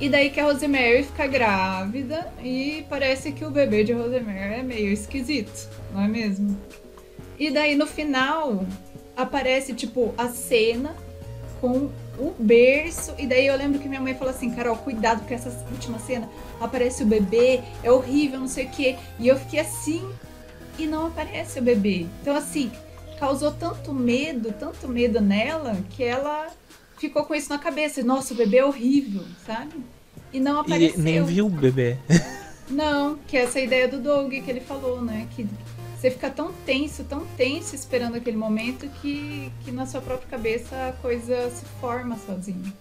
E 0.00 0.08
daí 0.08 0.30
que 0.30 0.40
a 0.40 0.44
Rosemary 0.44 1.02
fica 1.02 1.26
grávida 1.26 2.32
e 2.42 2.86
parece 2.88 3.32
que 3.32 3.44
o 3.44 3.50
bebê 3.50 3.84
de 3.84 3.92
Rosemary 3.92 4.60
é 4.60 4.62
meio 4.62 4.90
esquisito, 4.90 5.68
não 5.92 6.02
é 6.02 6.08
mesmo? 6.08 6.58
E 7.38 7.50
daí 7.50 7.74
no 7.74 7.86
final 7.86 8.64
aparece 9.14 9.74
tipo 9.74 10.14
a 10.16 10.28
cena 10.28 10.96
com 11.60 11.90
o 12.18 12.34
berço. 12.38 13.14
E 13.18 13.26
daí 13.26 13.46
eu 13.46 13.56
lembro 13.56 13.78
que 13.78 13.88
minha 13.88 14.00
mãe 14.00 14.14
falou 14.14 14.32
assim: 14.32 14.50
Carol, 14.50 14.76
cuidado, 14.76 15.20
porque 15.20 15.34
essa 15.34 15.50
última 15.70 15.98
cena 15.98 16.28
aparece 16.60 17.02
o 17.02 17.06
bebê, 17.06 17.60
é 17.82 17.90
horrível, 17.90 18.40
não 18.40 18.48
sei 18.48 18.66
o 18.66 18.70
quê. 18.70 18.96
E 19.18 19.28
eu 19.28 19.38
fiquei 19.38 19.60
assim 19.60 20.08
e 20.78 20.86
não 20.86 21.08
aparece 21.08 21.58
o 21.58 21.62
bebê. 21.62 22.06
Então, 22.22 22.34
assim, 22.34 22.72
causou 23.18 23.52
tanto 23.52 23.92
medo, 23.92 24.52
tanto 24.52 24.88
medo 24.88 25.20
nela, 25.20 25.76
que 25.90 26.02
ela 26.02 26.48
ficou 27.00 27.24
com 27.24 27.34
isso 27.34 27.48
na 27.48 27.58
cabeça. 27.58 28.02
Nossa, 28.02 28.34
o 28.34 28.36
bebê 28.36 28.58
é 28.58 28.64
horrível, 28.64 29.24
sabe? 29.46 29.74
E 30.32 30.38
não 30.38 30.58
E 30.58 30.60
apareceu. 30.60 30.98
nem 31.00 31.24
viu 31.24 31.46
o 31.46 31.50
bebê. 31.50 31.96
Não, 32.70 33.18
que 33.26 33.36
é 33.36 33.42
essa 33.42 33.58
ideia 33.58 33.88
do 33.88 33.98
Doug 33.98 34.30
que 34.30 34.48
ele 34.48 34.60
falou, 34.60 35.02
né? 35.02 35.26
Que 35.34 35.44
você 35.98 36.08
fica 36.08 36.30
tão 36.30 36.52
tenso, 36.64 37.02
tão 37.02 37.26
tenso 37.36 37.74
esperando 37.74 38.14
aquele 38.14 38.36
momento 38.36 38.86
que, 39.02 39.50
que 39.64 39.72
na 39.72 39.86
sua 39.86 40.00
própria 40.00 40.28
cabeça 40.28 40.76
a 40.88 40.92
coisa 41.02 41.50
se 41.50 41.64
forma 41.80 42.16
sozinha. 42.24 42.72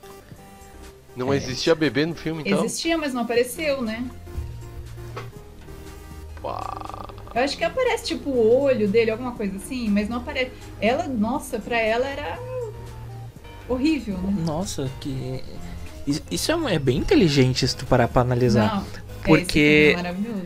Não 1.15 1.33
existia 1.33 1.73
bebê 1.73 2.05
no 2.05 2.13
filme, 2.13 2.43
então? 2.45 2.63
Existia, 2.63 2.99
mas 2.99 3.15
não 3.15 3.23
apareceu, 3.23 3.81
né? 3.81 4.07
Uau. 6.43 7.09
Eu 7.33 7.41
acho 7.41 7.57
que 7.57 7.63
aparece 7.63 8.05
tipo 8.05 8.29
o 8.29 8.61
olho 8.61 8.87
dele, 8.87 9.11
alguma 9.11 9.31
coisa 9.33 9.57
assim, 9.57 9.89
mas 9.89 10.07
não 10.07 10.17
aparece. 10.17 10.51
Ela, 10.79 11.07
nossa, 11.07 11.59
pra 11.59 11.79
ela 11.79 12.07
era 12.07 12.37
horrível, 13.69 14.17
né? 14.17 14.33
Nossa, 14.45 14.89
que. 14.99 15.43
Isso- 16.31 16.51
é, 16.51 16.75
é 16.75 16.79
bem 16.79 16.97
inteligente 16.97 17.67
se 17.67 17.75
tu 17.75 17.85
parar 17.85 18.07
pra 18.07 18.21
analisar. 18.23 18.75
Não, 18.77 18.85
Porque- 19.23 19.91
é 19.93 19.95
maravilhoso. 19.97 20.45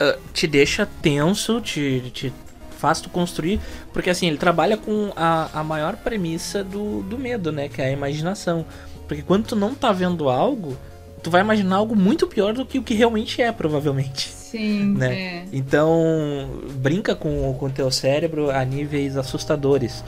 Ah, 0.00 0.16
te 0.32 0.46
deixa 0.46 0.86
tenso, 1.00 1.60
te, 1.60 2.10
te 2.12 2.32
faz 2.78 3.00
tu 3.00 3.08
construir. 3.10 3.60
Porque 3.92 4.10
assim, 4.10 4.26
ele 4.28 4.36
trabalha 4.36 4.76
com 4.76 5.12
a, 5.16 5.60
a 5.60 5.64
maior 5.64 5.96
premissa 5.96 6.62
do, 6.62 7.02
do 7.02 7.18
medo, 7.18 7.50
né? 7.52 7.68
Que 7.68 7.82
é 7.82 7.86
a 7.86 7.90
imaginação. 7.90 8.64
Porque 9.08 9.22
quando 9.22 9.46
tu 9.46 9.56
não 9.56 9.74
tá 9.74 9.92
vendo 9.92 10.28
algo, 10.28 10.76
tu 11.22 11.30
vai 11.30 11.40
imaginar 11.40 11.76
algo 11.76 11.94
muito 11.96 12.26
pior 12.26 12.52
do 12.54 12.64
que 12.64 12.78
o 12.78 12.82
que 12.82 12.94
realmente 12.94 13.40
é, 13.42 13.50
provavelmente. 13.52 14.28
Sim, 14.28 14.94
Né? 14.96 15.14
é. 15.14 15.44
Então, 15.52 16.50
brinca 16.74 17.14
com 17.14 17.50
o 17.58 17.70
teu 17.70 17.90
cérebro 17.90 18.50
a 18.50 18.64
níveis 18.64 19.16
assustadores. 19.16 20.04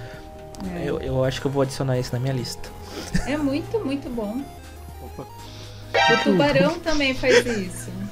É. 0.76 0.88
Eu, 0.88 1.00
eu 1.00 1.24
acho 1.24 1.40
que 1.40 1.46
eu 1.46 1.50
vou 1.50 1.62
adicionar 1.62 1.98
isso 1.98 2.12
na 2.12 2.18
minha 2.18 2.32
lista. 2.32 2.68
É 3.26 3.36
muito, 3.36 3.78
muito 3.84 4.08
bom. 4.10 4.42
O 5.12 6.24
tubarão 6.24 6.78
também 6.80 7.14
faz 7.14 7.44
isso. 7.46 7.92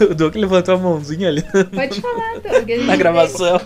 O 0.00 0.14
Doug 0.14 0.36
levantou 0.36 0.74
a 0.74 0.78
mãozinha 0.78 1.28
ali 1.28 1.42
Pode 1.42 2.00
falar, 2.00 2.40
Doug. 2.40 2.54
a 2.54 2.60
gente 2.64 2.84
na 2.84 2.96
gravação. 2.96 3.60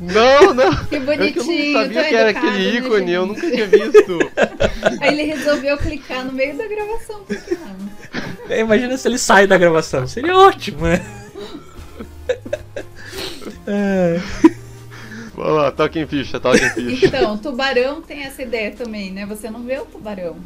Não, 0.00 0.52
não! 0.52 0.84
Que 0.86 0.96
É 0.96 0.98
que 0.98 1.02
eu 1.02 1.06
bonitinho. 1.06 1.72
não 1.72 1.82
sabia 1.82 2.04
que 2.04 2.14
era 2.16 2.30
educado, 2.30 2.48
aquele 2.48 2.72
né, 2.72 2.78
ícone, 2.78 3.12
eu 3.12 3.26
nunca 3.26 3.40
tinha 3.48 3.66
visto. 3.68 4.18
Aí 5.00 5.08
ele 5.12 5.22
resolveu 5.22 5.78
clicar 5.78 6.24
no 6.24 6.32
meio 6.32 6.56
da 6.56 6.66
gravação, 6.66 7.22
por 7.22 7.36
que 7.36 7.54
não? 7.54 7.76
É, 8.48 8.60
Imagina 8.60 8.96
se 8.96 9.06
ele 9.06 9.18
sai 9.18 9.46
da 9.46 9.56
gravação. 9.56 10.08
Seria 10.08 10.36
ótimo, 10.36 10.80
né? 10.86 11.00
É. 13.68 14.20
Vamos 15.36 15.52
lá, 15.56 15.70
toque 15.70 15.98
em 16.00 16.06
ficha, 16.06 16.40
toque 16.40 16.64
em 16.64 16.70
ficha. 16.70 17.06
Então, 17.06 17.34
o 17.34 17.38
tubarão 17.38 18.00
tem 18.00 18.22
essa 18.24 18.42
ideia 18.42 18.72
também, 18.72 19.12
né? 19.12 19.26
Você 19.26 19.50
não 19.50 19.62
vê 19.62 19.78
o 19.78 19.84
tubarão. 19.84 20.36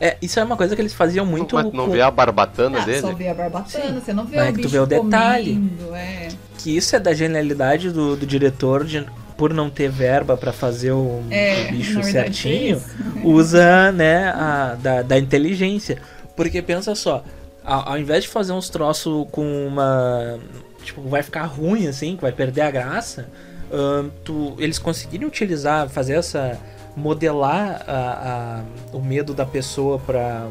É, 0.00 0.16
isso 0.20 0.38
é 0.38 0.44
uma 0.44 0.56
coisa 0.56 0.74
que 0.76 0.82
eles 0.82 0.92
faziam 0.94 1.24
muito. 1.24 1.54
Mas 1.54 1.64
não 1.72 1.86
com- 1.86 1.90
vê 1.90 2.02
a 2.02 2.10
barbatana 2.10 2.82
Ah, 2.82 2.84
dele? 2.84 3.00
só 3.00 3.12
vê 3.14 3.28
a 3.28 3.34
barbatana, 3.34 4.00
você 4.00 4.12
não 4.12 4.24
vê 4.26 4.36
Mas 4.36 4.46
é 4.46 4.50
o 4.50 4.54
que 4.54 4.62
tu 4.62 4.68
vê 4.68 4.78
o 4.78 4.86
detalhe. 4.86 5.54
comendo, 5.54 5.94
é. 5.94 6.28
Que 6.58 6.76
isso 6.76 6.94
é 6.96 6.98
da 7.00 7.14
genialidade 7.14 7.90
do, 7.90 8.14
do 8.16 8.26
diretor 8.26 8.84
de, 8.84 9.06
por 9.38 9.54
não 9.54 9.70
ter 9.70 9.88
verba 9.90 10.36
pra 10.36 10.52
fazer 10.52 10.92
o, 10.92 11.22
É, 11.30 11.66
o 11.68 11.72
bicho 11.72 12.02
certinho, 12.02 12.76
é 12.76 13.20
usa, 13.26 13.90
né, 13.92 14.28
a, 14.30 14.76
da, 14.78 15.02
da 15.02 15.18
inteligência. 15.18 15.98
Porque 16.36 16.60
pensa 16.60 16.94
só, 16.94 17.24
ao, 17.64 17.90
ao 17.90 17.98
invés 17.98 18.24
de 18.24 18.28
fazer 18.28 18.52
uns 18.52 18.68
troços 18.68 19.26
com 19.30 19.66
uma. 19.66 20.38
Tipo, 20.86 21.02
vai 21.08 21.22
ficar 21.22 21.44
ruim 21.44 21.86
assim, 21.86 22.16
que 22.16 22.22
vai 22.22 22.32
perder 22.32 22.62
a 22.62 22.70
graça, 22.70 23.28
ahn, 23.72 24.08
tu, 24.24 24.54
eles 24.58 24.78
conseguirem 24.78 25.26
utilizar, 25.26 25.88
fazer 25.88 26.14
essa. 26.14 26.58
modelar 26.96 27.84
a, 27.86 28.62
a- 28.92 28.96
o 28.96 29.00
medo 29.02 29.34
da 29.34 29.44
pessoa 29.44 29.98
pra. 29.98 30.48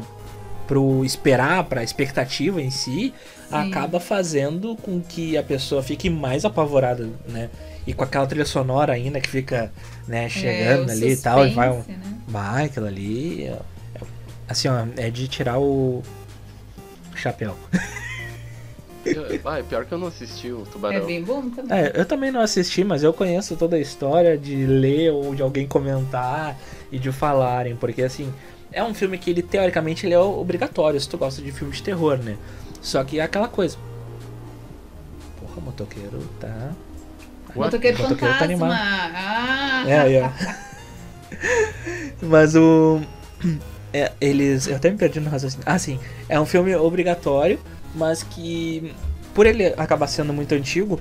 pro 0.68 1.04
esperar, 1.04 1.64
pra 1.64 1.82
expectativa 1.82 2.60
em 2.62 2.70
si. 2.70 3.12
acaba 3.50 3.98
fazendo 4.00 4.74
com 4.76 5.00
que 5.00 5.36
a 5.38 5.42
pessoa 5.42 5.82
fique 5.82 6.10
mais 6.10 6.44
apavorada, 6.44 7.08
né? 7.28 7.48
E 7.86 7.94
com 7.94 8.02
aquela 8.02 8.26
trilha 8.26 8.44
sonora 8.44 8.92
ainda 8.92 9.20
que 9.20 9.28
fica, 9.28 9.70
né, 10.08 10.28
chegando 10.28 10.88
É, 10.90 10.92
ali 10.92 11.12
e 11.12 11.16
tal, 11.16 11.46
e 11.46 11.50
vai 11.54 11.70
um. 11.70 11.76
suspense, 11.76 11.98
né? 12.00 12.14
Vai, 12.26 12.64
aquilo 12.64 12.86
ali. 12.86 13.44
é- 13.44 13.58
é- 13.94 14.00
assim, 14.48 14.66
ó, 14.68 14.84
é 14.96 15.08
de 15.10 15.28
tirar 15.28 15.58
o 15.60 16.02
chapéu. 17.14 17.56
Ah, 19.44 19.58
é 19.58 19.62
pior 19.62 19.84
que 19.84 19.92
eu 19.92 19.98
não 19.98 20.08
assisti 20.08 20.50
o 20.50 20.62
É 20.62 20.70
Tubarão. 20.72 21.06
bem 21.06 21.22
bom 21.22 21.48
também. 21.50 21.78
É, 21.78 21.92
eu 21.94 22.04
também 22.04 22.30
não 22.32 22.40
assisti, 22.40 22.82
mas 22.84 23.02
eu 23.02 23.12
conheço 23.12 23.56
toda 23.56 23.76
a 23.76 23.80
história 23.80 24.36
de 24.36 24.66
ler 24.66 25.10
ou 25.12 25.34
de 25.34 25.42
alguém 25.42 25.66
comentar 25.66 26.56
e 26.90 26.98
de 26.98 27.10
falarem, 27.12 27.76
porque 27.76 28.02
assim, 28.02 28.32
é 28.72 28.82
um 28.82 28.92
filme 28.94 29.16
que 29.18 29.30
ele 29.30 29.42
teoricamente 29.42 30.06
ele 30.06 30.14
é 30.14 30.18
obrigatório 30.18 31.00
se 31.00 31.08
tu 31.08 31.16
gosta 31.18 31.40
de 31.42 31.52
filme 31.52 31.72
de 31.72 31.82
terror, 31.82 32.18
né? 32.18 32.36
Só 32.82 33.02
que 33.04 33.18
é 33.18 33.22
aquela 33.22 33.48
coisa. 33.48 33.76
Porra, 35.40 35.60
motoqueiro 35.60 36.18
tá. 36.40 36.72
Motoqueiro 37.54 37.96
Motoqueiro 37.98 38.34
tá 38.34 38.40
Fantasma. 38.40 38.44
animado. 38.44 38.78
ah, 39.14 39.84
É, 39.88 40.12
é. 40.14 40.30
Mas 42.22 42.54
o. 42.54 43.00
é, 43.92 44.12
eles. 44.20 44.66
Eu 44.66 44.76
até 44.76 44.90
me 44.90 44.96
perdi 44.96 45.20
no 45.20 45.30
raciocínio. 45.30 45.64
Ah, 45.66 45.78
sim. 45.78 45.98
É 46.28 46.38
um 46.40 46.46
filme 46.46 46.74
obrigatório, 46.76 47.58
mas 47.96 48.22
que. 48.22 48.94
Por 49.34 49.44
ele 49.44 49.66
acabar 49.76 50.06
sendo 50.06 50.32
muito 50.32 50.54
antigo, 50.54 50.98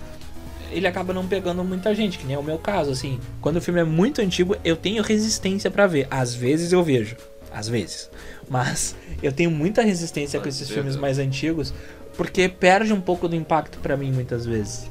ele 0.72 0.88
acaba 0.88 1.14
não 1.14 1.26
pegando 1.26 1.64
muita 1.64 1.96
gente, 1.96 2.18
que 2.18 2.26
nem 2.26 2.36
é 2.36 2.40
o 2.40 2.44
meu 2.44 2.58
caso, 2.58 2.92
assim. 2.92 3.20
Quando 3.40 3.58
o 3.58 3.62
filme 3.62 3.80
é 3.80 3.84
muito 3.84 4.22
antigo, 4.22 4.58
eu 4.64 4.76
tenho 4.76 5.04
resistência 5.04 5.70
pra 5.72 5.88
ver. 5.88 6.08
Às 6.12 6.34
vezes 6.34 6.72
eu 6.74 6.84
vejo. 6.84 7.16
Às 7.54 7.70
vezes. 7.70 8.10
Mas 8.50 8.96
eu 9.24 9.32
tenho 9.32 9.50
muita 9.50 9.82
resistência 9.82 10.40
com 10.40 10.50
Às 10.50 10.56
esses 10.56 10.68
vezes. 10.68 10.74
filmes 10.74 10.96
mais 10.98 11.18
antigos, 11.18 11.74
porque 12.18 12.50
perde 12.50 12.92
um 12.92 13.00
pouco 13.00 13.28
do 13.30 13.36
impacto 13.36 13.78
pra 13.80 13.96
mim 13.96 14.12
muitas 14.12 14.46
vezes. 14.46 14.90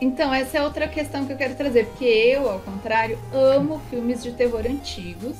Então, 0.00 0.32
essa 0.32 0.58
é 0.58 0.62
outra 0.62 0.86
questão 0.86 1.24
que 1.24 1.32
eu 1.32 1.36
quero 1.36 1.54
trazer, 1.54 1.86
porque 1.86 2.04
eu, 2.04 2.48
ao 2.48 2.60
contrário, 2.60 3.18
amo 3.32 3.80
filmes 3.90 4.22
de 4.22 4.32
terror 4.32 4.64
antigos. 4.68 5.36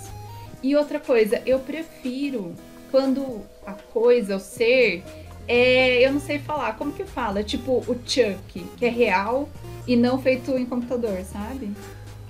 E 0.62 0.74
outra 0.74 0.98
coisa, 0.98 1.40
eu 1.46 1.60
prefiro 1.60 2.54
quando 2.90 3.42
a 3.64 3.72
coisa, 3.72 4.36
o 4.36 4.40
ser, 4.40 5.04
é. 5.48 6.06
Eu 6.06 6.12
não 6.12 6.20
sei 6.20 6.38
falar, 6.38 6.74
como 6.76 6.92
que 6.92 7.04
fala? 7.04 7.42
Tipo 7.42 7.78
o 7.88 7.96
Chuck, 8.06 8.64
que 8.76 8.84
é 8.84 8.88
real 8.90 9.48
e 9.86 9.96
não 9.96 10.20
feito 10.20 10.50
em 10.56 10.64
computador, 10.66 11.18
sabe? 11.24 11.70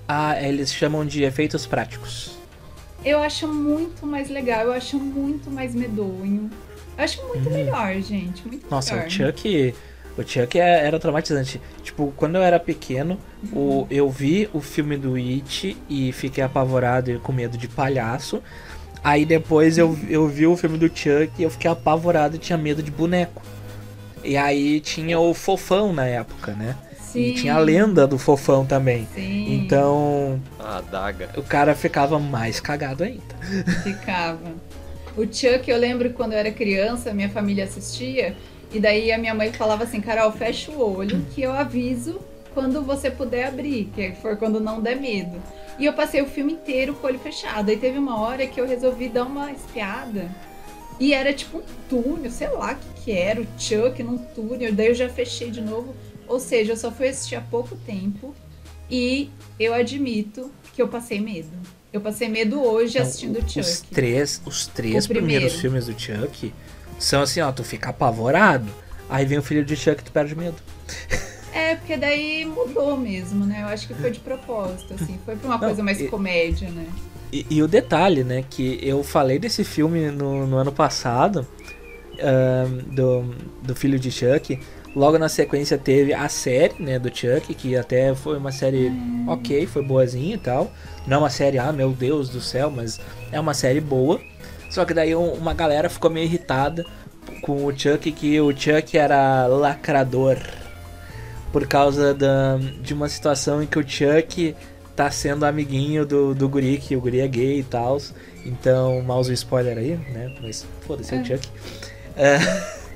Ah, 0.07 0.41
eles 0.43 0.73
chamam 0.73 1.05
de 1.05 1.23
efeitos 1.25 1.67
práticos. 1.67 2.39
Eu 3.05 3.21
acho 3.21 3.47
muito 3.47 4.07
mais 4.07 4.29
legal, 4.31 4.67
eu 4.67 4.73
acho 4.73 4.99
muito 4.99 5.51
mais 5.51 5.75
medonho. 5.75 6.51
Eu 6.97 7.05
acho 7.05 7.25
muito 7.27 7.49
melhor, 7.51 7.95
gente. 8.01 8.47
Muito 8.47 8.69
Nossa, 8.71 8.95
melhor. 8.95 9.07
o 9.09 9.11
Chuck. 9.11 9.75
O 10.17 10.23
Chuck 10.27 10.59
é- 10.59 10.85
era 10.85 10.99
traumatizante. 10.99 11.61
Tipo, 11.83 12.13
quando 12.17 12.35
eu 12.37 12.43
era 12.43 12.59
pequeno, 12.59 13.17
o, 13.53 13.87
eu 13.89 14.11
vi 14.11 14.49
o 14.53 14.61
filme 14.61 14.97
do 14.97 15.15
It 15.15 15.77
e 15.89 16.11
fiquei 16.13 16.43
apavorado 16.43 17.13
e 17.13 17.19
com 17.21 17.33
medo 17.33 17.57
de 17.57 17.69
palhaço. 17.69 18.43
Aí 19.09 19.25
depois 19.25 19.79
eu, 19.79 19.99
eu 20.07 20.29
vi 20.29 20.47
o 20.47 20.55
filme 20.55 20.77
do 20.77 20.87
Chuck 20.87 21.31
e 21.39 21.43
eu 21.43 21.49
fiquei 21.49 21.71
apavorado 21.71 22.37
e 22.37 22.39
tinha 22.39 22.59
medo 22.59 22.83
de 22.83 22.91
boneco. 22.91 23.41
E 24.23 24.37
aí 24.37 24.81
tinha 24.81 25.19
o 25.19 25.33
fofão 25.33 25.95
na 25.95 26.05
época, 26.05 26.53
né? 26.53 26.77
Sim, 27.01 27.21
E 27.21 27.35
tinha 27.35 27.55
a 27.55 27.59
lenda 27.59 28.07
do 28.07 28.19
fofão 28.19 28.67
também. 28.67 29.09
Sim, 29.15 29.55
Então 29.65 30.39
A 30.59 30.77
adaga. 30.77 31.31
o 31.39 31.43
cara 31.43 31.75
ficava 31.75 32.19
mais 32.19 32.61
cagado 32.61 33.03
ainda. 33.03 33.35
ficava. 33.83 34.53
O 35.17 35.23
Chuck, 35.23 35.65
eu 35.71 35.79
lembro 35.79 36.11
que 36.11 36.15
quando 36.15 36.35
eu 36.35 36.39
era 36.39 36.51
criança, 36.51 37.15
minha 37.15 37.31
família 37.31 37.65
assistia, 37.65 38.37
e 38.71 38.79
daí 38.79 39.11
a 39.11 39.17
minha 39.17 39.35
mãe 39.35 39.51
falava 39.51 39.85
assim, 39.85 40.03
Carol, 40.03 40.31
fecha 40.33 40.71
o 40.71 40.97
olho 40.99 41.25
que 41.35 41.41
eu 41.41 41.53
aviso 41.53 42.21
quando 42.53 42.83
você 42.83 43.11
puder 43.11 43.47
abrir, 43.47 43.91
que 43.95 44.13
for 44.21 44.37
quando 44.37 44.61
não 44.61 44.83
der 44.83 44.97
medo. 44.97 45.41
E 45.79 45.85
eu 45.87 45.93
passei 45.93 46.21
o 46.21 46.27
filme 46.27 46.53
inteiro 46.55 46.95
com 46.95 47.07
o 47.07 47.11
olho 47.11 47.19
fechado. 47.19 47.71
Aí 47.71 47.77
teve 47.77 47.99
uma 47.99 48.21
hora 48.21 48.47
que 48.47 48.61
eu 48.61 48.67
resolvi 48.67 49.09
dar 49.09 49.25
uma 49.25 49.53
espiada. 49.53 50.29
E 50.99 51.15
era 51.15 51.33
tipo 51.33 51.59
um 51.59 51.63
túnel, 51.89 52.31
sei 52.31 52.49
lá 52.49 52.73
o 52.73 52.77
que, 52.77 53.05
que 53.05 53.13
era, 53.13 53.41
o 53.41 53.47
Chuck 53.57 54.03
num 54.03 54.19
túnel. 54.19 54.73
Daí 54.73 54.89
eu 54.89 54.95
já 54.95 55.09
fechei 55.09 55.51
de 55.51 55.61
novo. 55.61 55.95
Ou 56.27 56.41
seja, 56.41 56.73
eu 56.73 56.77
só 56.77 56.91
fui 56.91 57.09
assistir 57.09 57.37
há 57.37 57.41
pouco 57.41 57.77
tempo. 57.87 58.35
E 58.91 59.31
eu 59.61 59.73
admito 59.73 60.51
que 60.75 60.83
eu 60.83 60.89
passei 60.89 61.21
medo. 61.21 61.51
Eu 61.93 62.01
passei 62.01 62.29
medo 62.29 62.61
hoje 62.63 62.99
assistindo 62.99 63.39
o 63.39 63.43
Chuck. 63.43 63.61
Os 63.61 63.81
três, 63.81 64.43
os 64.45 64.67
três 64.67 65.05
O 65.05 65.09
primeiro. 65.09 65.27
primeiros 65.27 65.61
filmes 65.61 65.87
do 65.87 65.99
Chuck 65.99 66.53
são 66.99 67.23
assim, 67.23 67.41
ó, 67.41 67.53
tu 67.53 67.63
fica 67.63 67.91
apavorado. 67.91 68.69
Aí 69.09 69.25
vem 69.25 69.39
o 69.39 69.43
filho 69.43 69.65
de 69.65 69.77
Chuck 69.77 70.01
e 70.01 70.05
tu 70.05 70.13
perde 70.13 70.35
medo. 70.35 70.57
Porque 71.89 71.97
daí 72.03 72.45
mudou 72.45 72.99
mesmo, 72.99 73.47
né? 73.47 73.63
Eu 73.63 73.69
acho 73.69 73.89
que 73.89 73.95
foi 73.95 74.11
de 74.11 74.21
propósito, 74.21 74.93
assim. 74.93 75.19
Foi 75.25 75.37
pra 75.37 75.47
uma 75.49 75.57
Não, 75.57 75.67
coisa 75.69 75.83
mais 75.83 75.99
e- 75.99 76.07
comédia, 76.09 76.69
né? 76.69 76.87
E, 77.33 77.47
e 77.49 77.63
o 77.63 77.67
detalhe, 77.67 78.23
né, 78.23 78.45
que 78.49 78.79
eu 78.83 79.03
falei 79.03 79.39
desse 79.39 79.65
filme 79.65 80.11
no, 80.11 80.47
no 80.47 80.57
ano 80.59 80.71
passado, 80.71 81.47
ahn, 82.23 82.95
do, 82.95 83.35
do 83.63 83.75
filho 83.75 83.99
de 83.99 84.11
Chuck. 84.13 84.59
Logo 84.95 85.17
na 85.19 85.31
sequência 85.31 85.79
teve 85.79 86.13
a 86.13 86.29
série, 86.29 86.75
né, 86.79 86.99
do 86.99 87.09
Chuck, 87.09 87.55
que 87.55 87.75
até 87.75 88.15
foi 88.15 88.37
uma 88.37 88.53
série 88.53 88.93
ok, 89.27 89.67
foi 89.67 89.83
boazinha 89.83 90.35
e 90.35 90.39
tal. 90.39 90.71
Não 91.07 91.17
é 91.17 91.21
uma 91.21 91.31
série, 91.31 91.57
ah, 91.59 91.73
meu 91.73 91.91
Deus 91.93 92.29
do 92.29 92.41
céu, 92.43 92.71
mas 92.71 93.01
é 93.33 93.41
uma 93.41 93.55
série 93.55 93.81
boa. 93.81 94.21
Só 94.69 94.85
que 94.85 94.93
daí 94.93 95.17
um- 95.17 95.33
uma 95.33 95.55
galera 95.55 95.89
ficou 95.89 96.11
meio 96.11 96.27
irritada 96.27 96.85
com 97.41 97.65
o 97.65 97.73
Chuck, 97.79 98.13
que 98.13 98.39
o 98.43 98.51
Chuck 98.55 98.97
era 98.99 99.47
lacrador. 99.47 100.37
Por 101.59 101.67
causa 101.67 102.15
da, 102.15 102.57
de 102.81 102.95
uma 102.95 103.09
situação 103.09 103.61
em 103.61 103.67
que 103.67 103.81
o 103.81 103.83
Chuck 103.83 104.55
tá 104.95 105.11
sendo 105.11 105.45
amiguinho 105.45 106.07
do, 106.07 106.33
do 106.33 106.49
guri, 106.49 106.79
que 106.79 106.95
o 106.95 107.01
guri 107.01 107.19
é 107.19 107.27
gay 107.27 107.59
e 107.59 107.65
tal. 107.65 107.99
Então, 108.47 109.03
mouse 109.03 109.33
spoiler 109.33 109.77
aí, 109.77 109.97
né? 110.13 110.33
Mas 110.41 110.65
foda-se, 110.87 111.13
é 111.17 111.19
o 111.19 111.21
É. 111.21 111.25
Chuck. 111.25 111.49
É, 112.17 112.39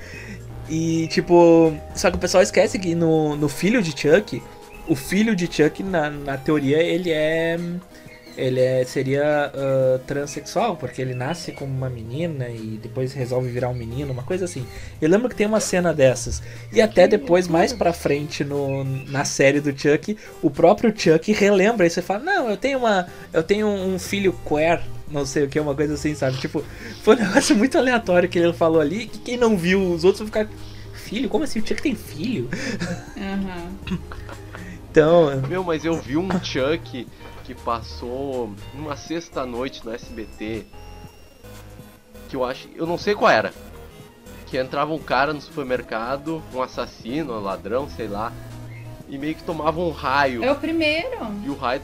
e, 0.71 1.09
tipo, 1.09 1.77
só 1.97 2.09
que 2.09 2.17
o 2.17 2.21
pessoal 2.21 2.41
esquece 2.41 2.79
que 2.79 2.95
no, 2.95 3.35
no 3.35 3.49
filho 3.49 3.83
de 3.83 3.91
Chuck, 3.91 4.41
o 4.87 4.95
filho 4.95 5.35
de 5.35 5.53
Chuck, 5.53 5.83
na, 5.83 6.09
na 6.09 6.37
teoria, 6.37 6.81
ele 6.81 7.11
é. 7.11 7.59
Ele 8.37 8.61
é, 8.61 8.85
seria 8.85 9.53
ah, 9.55 10.01
transexual, 10.07 10.77
porque 10.77 11.01
ele 11.01 11.15
nasce 11.15 11.53
como 11.53 11.73
uma 11.73 11.91
menina 11.91 12.49
e 12.49 12.79
depois 12.83 13.13
resolve 13.13 13.49
virar 13.49 13.69
um 13.69 13.75
menino, 13.75 14.13
uma 14.13 14.23
coisa 14.23 14.45
assim. 14.45 14.67
Eu 15.01 15.09
lembro 15.09 15.29
que 15.29 15.37
tem 15.37 15.47
uma 15.47 15.61
cena 15.61 15.93
dessas. 15.93 16.43
E 16.73 16.81
até 16.81 17.07
depois, 17.07 17.49
mais 17.49 17.73
pra 17.73 17.93
frente 17.93 18.45
no, 18.45 18.85
na 18.85 19.25
série 19.25 19.61
do 19.61 19.77
Chuck, 19.77 20.17
o 20.43 20.51
próprio 20.51 20.93
Chuck 20.97 21.33
relembra 21.33 21.87
isso 21.87 21.99
e 22.01 22.03
fala: 22.03 22.21
Não, 22.21 22.51
eu 22.51 22.57
tenho 22.57 22.79
uma. 22.79 23.07
Eu 23.33 23.43
tenho 23.43 23.67
um 23.67 23.99
filho 23.99 24.35
queer, 24.47 24.83
não 25.11 25.27
sei 25.27 25.45
o 25.45 25.49
que, 25.49 25.61
uma 25.61 25.75
coisa 25.75 25.95
assim, 25.95 26.15
sabe? 26.15 26.39
Tipo, 26.39 26.65
foi 27.03 27.17
um 27.17 27.21
negócio 27.21 27.55
muito 27.57 27.77
aleatório 27.77 28.29
que 28.29 28.39
ele 28.39 28.53
falou 28.53 28.81
ali, 28.81 29.07
que 29.07 29.19
quem 29.19 29.37
não 29.37 29.57
viu, 29.57 29.93
os 29.93 30.05
outros 30.05 30.21
vão 30.21 30.27
ficar. 30.27 30.49
Filho? 30.95 31.29
Como 31.29 31.45
assim? 31.45 31.59
O 31.59 31.67
Chuck 31.67 31.83
tem 31.83 31.95
filho? 31.95 32.49
Aham. 33.17 33.99
Então. 34.93 35.41
Meu, 35.49 35.65
mas 35.65 35.87
eu 35.87 35.95
vi 35.95 36.19
um 36.19 36.29
Chuck 36.45 37.07
que 37.45 37.55
passou 37.55 38.53
numa 38.75 38.97
sexta-noite 38.97 39.85
no 39.85 39.93
SBT. 39.93 40.65
Que 42.29 42.37
eu 42.37 42.45
acho. 42.45 42.69
Eu 42.75 42.87
não 42.87 42.97
sei 42.97 43.15
qual 43.15 43.31
era. 43.31 43.53
Que 44.47 44.59
entrava 44.59 44.93
um 44.93 44.99
cara 44.99 45.33
no 45.33 45.41
supermercado, 45.41 46.43
um 46.55 46.63
assassino, 46.63 47.35
um 47.35 47.41
ladrão, 47.41 47.89
sei 47.89 48.09
lá. 48.09 48.33
E 49.09 49.19
meio 49.19 49.35
que 49.35 49.43
tomava 49.43 49.81
um 49.81 49.91
raio. 49.91 50.43
É 50.43 50.51
o 50.51 50.57
primeiro. 50.57 51.19
E 51.45 51.51
o 51.51 51.55
raio 51.55 51.83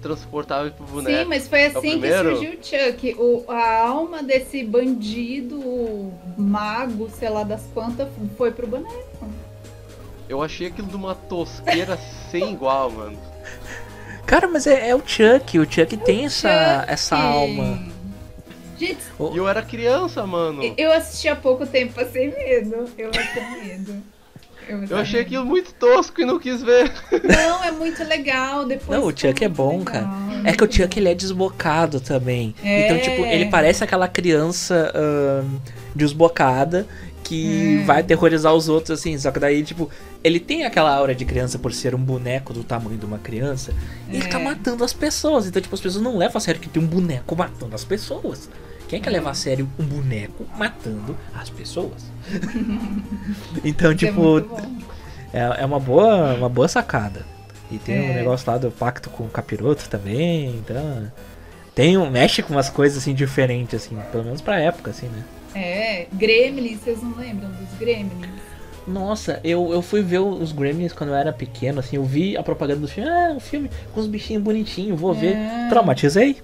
transportava 0.00 0.66
ele 0.66 0.74
pro 0.74 0.86
boneco. 0.86 1.22
Sim, 1.22 1.24
mas 1.28 1.48
foi 1.48 1.64
o 1.64 1.66
assim 1.66 1.80
que 1.80 1.98
primeiro? 1.98 2.36
surgiu 2.36 2.52
o 2.52 2.64
Chuck. 2.64 3.16
O, 3.18 3.44
a 3.48 3.86
alma 3.86 4.22
desse 4.22 4.64
bandido, 4.64 6.12
mago, 6.36 7.08
sei 7.10 7.28
lá 7.28 7.44
das 7.44 7.62
quantas, 7.72 8.08
foi 8.36 8.50
pro 8.50 8.66
boneco. 8.66 9.28
Eu 10.28 10.42
achei 10.42 10.68
aquilo 10.68 10.88
de 10.88 10.96
uma 10.96 11.14
tosqueira 11.14 11.96
sem 12.30 12.52
igual, 12.52 12.90
mano. 12.90 13.18
Cara, 14.30 14.46
mas 14.46 14.64
é, 14.64 14.90
é 14.90 14.94
o 14.94 15.02
Chuck, 15.04 15.58
o 15.58 15.64
Chuck 15.68 15.96
tem 15.96 16.26
essa, 16.26 16.48
Chuck. 16.82 16.92
essa 16.92 17.16
alma. 17.16 17.82
Gente, 18.78 19.00
E 19.32 19.36
eu 19.36 19.48
era 19.48 19.60
criança, 19.60 20.24
mano. 20.24 20.62
eu 20.78 20.92
assisti 20.92 21.28
há 21.28 21.34
pouco 21.34 21.66
tempo, 21.66 21.94
passei 21.94 22.28
medo. 22.32 22.88
Eu 22.96 23.10
passei 23.10 23.42
medo. 23.60 24.00
Eu, 24.68 24.84
Eu 24.84 24.98
achei 24.98 25.22
aquilo 25.22 25.44
muito 25.44 25.74
tosco 25.74 26.20
e 26.20 26.24
não 26.24 26.38
quis 26.38 26.62
ver. 26.62 26.92
Não, 27.24 27.64
é 27.64 27.72
muito 27.72 28.04
legal. 28.04 28.64
Depois 28.64 29.00
Não, 29.00 29.08
o 29.08 29.10
Chuck 29.10 29.44
é 29.44 29.48
bom, 29.48 29.78
legal, 29.78 29.84
cara. 29.84 30.08
É 30.44 30.52
que 30.52 30.62
o. 30.62 30.72
Chuck 30.72 30.96
ele 30.96 31.08
é 31.08 31.14
desbocado 31.14 32.00
também. 32.00 32.54
É. 32.62 32.86
Então, 32.86 33.00
tipo, 33.00 33.26
ele 33.26 33.46
parece 33.46 33.82
aquela 33.82 34.06
criança 34.06 34.92
desbocada 35.92 36.86
que 37.30 37.78
Hum. 37.80 37.84
vai 37.86 38.00
aterrorizar 38.00 38.52
os 38.52 38.68
outros, 38.68 38.98
assim. 38.98 39.16
Só 39.16 39.30
que 39.30 39.38
daí, 39.38 39.62
tipo, 39.62 39.88
ele 40.24 40.40
tem 40.40 40.64
aquela 40.64 40.92
aura 40.94 41.14
de 41.14 41.24
criança 41.24 41.58
por 41.60 41.72
ser 41.72 41.94
um 41.94 41.98
boneco 42.02 42.52
do 42.52 42.64
tamanho 42.64 42.98
de 42.98 43.06
uma 43.06 43.18
criança. 43.18 43.72
E 44.10 44.16
ele 44.16 44.26
tá 44.26 44.40
É. 44.40 44.42
matando 44.44 44.82
as 44.82 44.92
pessoas. 44.92 45.46
Então, 45.46 45.62
tipo, 45.62 45.74
as 45.74 45.80
pessoas 45.80 46.02
não 46.02 46.16
levam 46.18 46.38
a 46.38 46.40
sério 46.40 46.60
que 46.60 46.68
tem 46.68 46.82
um 46.82 46.86
boneco 46.86 47.36
matando 47.36 47.74
as 47.74 47.84
pessoas. 47.84 48.50
Quem 48.88 49.00
quer 49.00 49.10
levar 49.10 49.30
a 49.30 49.34
sério 49.34 49.68
um 49.78 49.84
boneco 49.84 50.44
matando 50.58 51.16
as 51.32 51.48
pessoas? 51.48 52.02
então, 53.64 53.92
é 53.92 53.94
tipo, 53.94 54.38
é, 55.32 55.62
é 55.62 55.64
uma 55.66 55.78
boa, 55.78 56.34
uma 56.34 56.48
boa 56.48 56.66
sacada. 56.68 57.24
E 57.70 57.78
tem 57.78 58.00
um 58.00 58.10
É. 58.10 58.14
negócio 58.14 58.50
lá 58.50 58.58
do 58.58 58.70
pacto 58.72 59.08
com 59.10 59.24
o 59.24 59.28
capiroto 59.28 59.88
também, 59.88 60.56
então. 60.56 61.10
Tem 61.74 61.96
um, 61.96 62.10
mexe 62.10 62.42
com 62.42 62.52
umas 62.52 62.68
coisas 62.68 62.98
assim 62.98 63.14
diferentes, 63.14 63.74
assim, 63.84 63.96
pelo 64.10 64.24
menos 64.24 64.40
pra 64.40 64.58
época, 64.58 64.90
assim, 64.90 65.06
né? 65.06 65.22
É, 65.54 66.06
Gremlins, 66.12 66.80
vocês 66.80 67.02
não 67.02 67.14
lembram 67.16 67.50
dos 67.50 67.78
Gremlins? 67.78 68.28
Nossa, 68.86 69.40
eu, 69.44 69.72
eu 69.72 69.82
fui 69.82 70.02
ver 70.02 70.18
os 70.18 70.52
Gremlins 70.52 70.92
quando 70.92 71.10
eu 71.10 71.16
era 71.16 71.32
pequeno, 71.32 71.80
assim, 71.80 71.96
eu 71.96 72.04
vi 72.04 72.36
a 72.36 72.42
propaganda 72.42 72.80
do 72.80 72.88
filme, 72.88 73.08
ah, 73.10 73.32
um 73.36 73.40
filme 73.40 73.70
com 73.92 74.00
os 74.00 74.06
bichinhos 74.06 74.42
bonitinhos, 74.42 74.98
vou 74.98 75.12
ver. 75.14 75.36
É. 75.36 75.68
Traumatizei. 75.68 76.36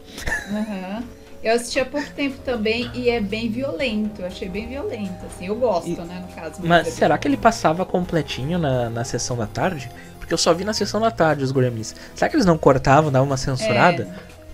Aham. 0.50 1.02
Eu 1.42 1.54
assisti 1.54 1.78
há 1.78 1.84
pouco 1.84 2.08
tempo 2.10 2.38
também 2.44 2.90
e 2.92 3.08
é 3.08 3.20
bem 3.20 3.48
violento. 3.48 4.20
Eu 4.20 4.26
achei 4.26 4.48
bem 4.48 4.66
violento, 4.66 5.24
assim. 5.26 5.46
Eu 5.46 5.54
gosto, 5.54 5.88
E- 5.88 5.94
né, 5.94 6.24
no 6.26 6.34
caso. 6.34 6.60
Mas 6.64 6.88
é 6.88 6.90
será 6.90 7.16
que 7.16 7.28
ele 7.28 7.36
passava 7.36 7.84
completinho 7.84 8.58
na, 8.58 8.90
na 8.90 9.04
sessão 9.04 9.36
da 9.36 9.46
tarde? 9.46 9.88
Porque 10.18 10.34
eu 10.34 10.38
só 10.38 10.52
vi 10.52 10.64
na 10.64 10.72
sessão 10.72 11.00
da 11.00 11.10
tarde 11.10 11.44
os 11.44 11.52
Gremlins. 11.52 11.94
Será 12.16 12.28
que 12.28 12.34
eles 12.34 12.46
não 12.46 12.58
cortavam, 12.58 13.12
davam 13.12 13.28
uma 13.28 13.36
censurada? 13.36 14.08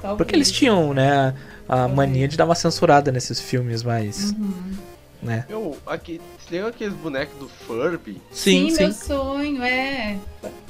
É. 0.04 0.14
Porque 0.16 0.36
eles 0.36 0.50
tinham, 0.50 0.92
né, 0.92 1.32
a 1.72 1.76
Talvez. 1.76 1.96
mania 1.96 2.28
de 2.28 2.36
dar 2.36 2.44
uma 2.44 2.54
censurada 2.54 3.10
nesses 3.12 3.40
filmes 3.40 3.82
mais, 3.82 4.32
Uhum. 4.32 4.72
né? 5.22 5.44
Eu, 5.48 5.76
aqui, 5.86 6.20
você 6.38 6.56
lembra 6.56 6.70
aqueles 6.70 6.94
bonecos 6.94 7.38
do 7.38 7.48
Furby? 7.48 8.20
Sim, 8.30 8.70
sim. 8.70 8.82
meu 8.82 8.92
sonho 8.92 9.62
é. 9.62 10.18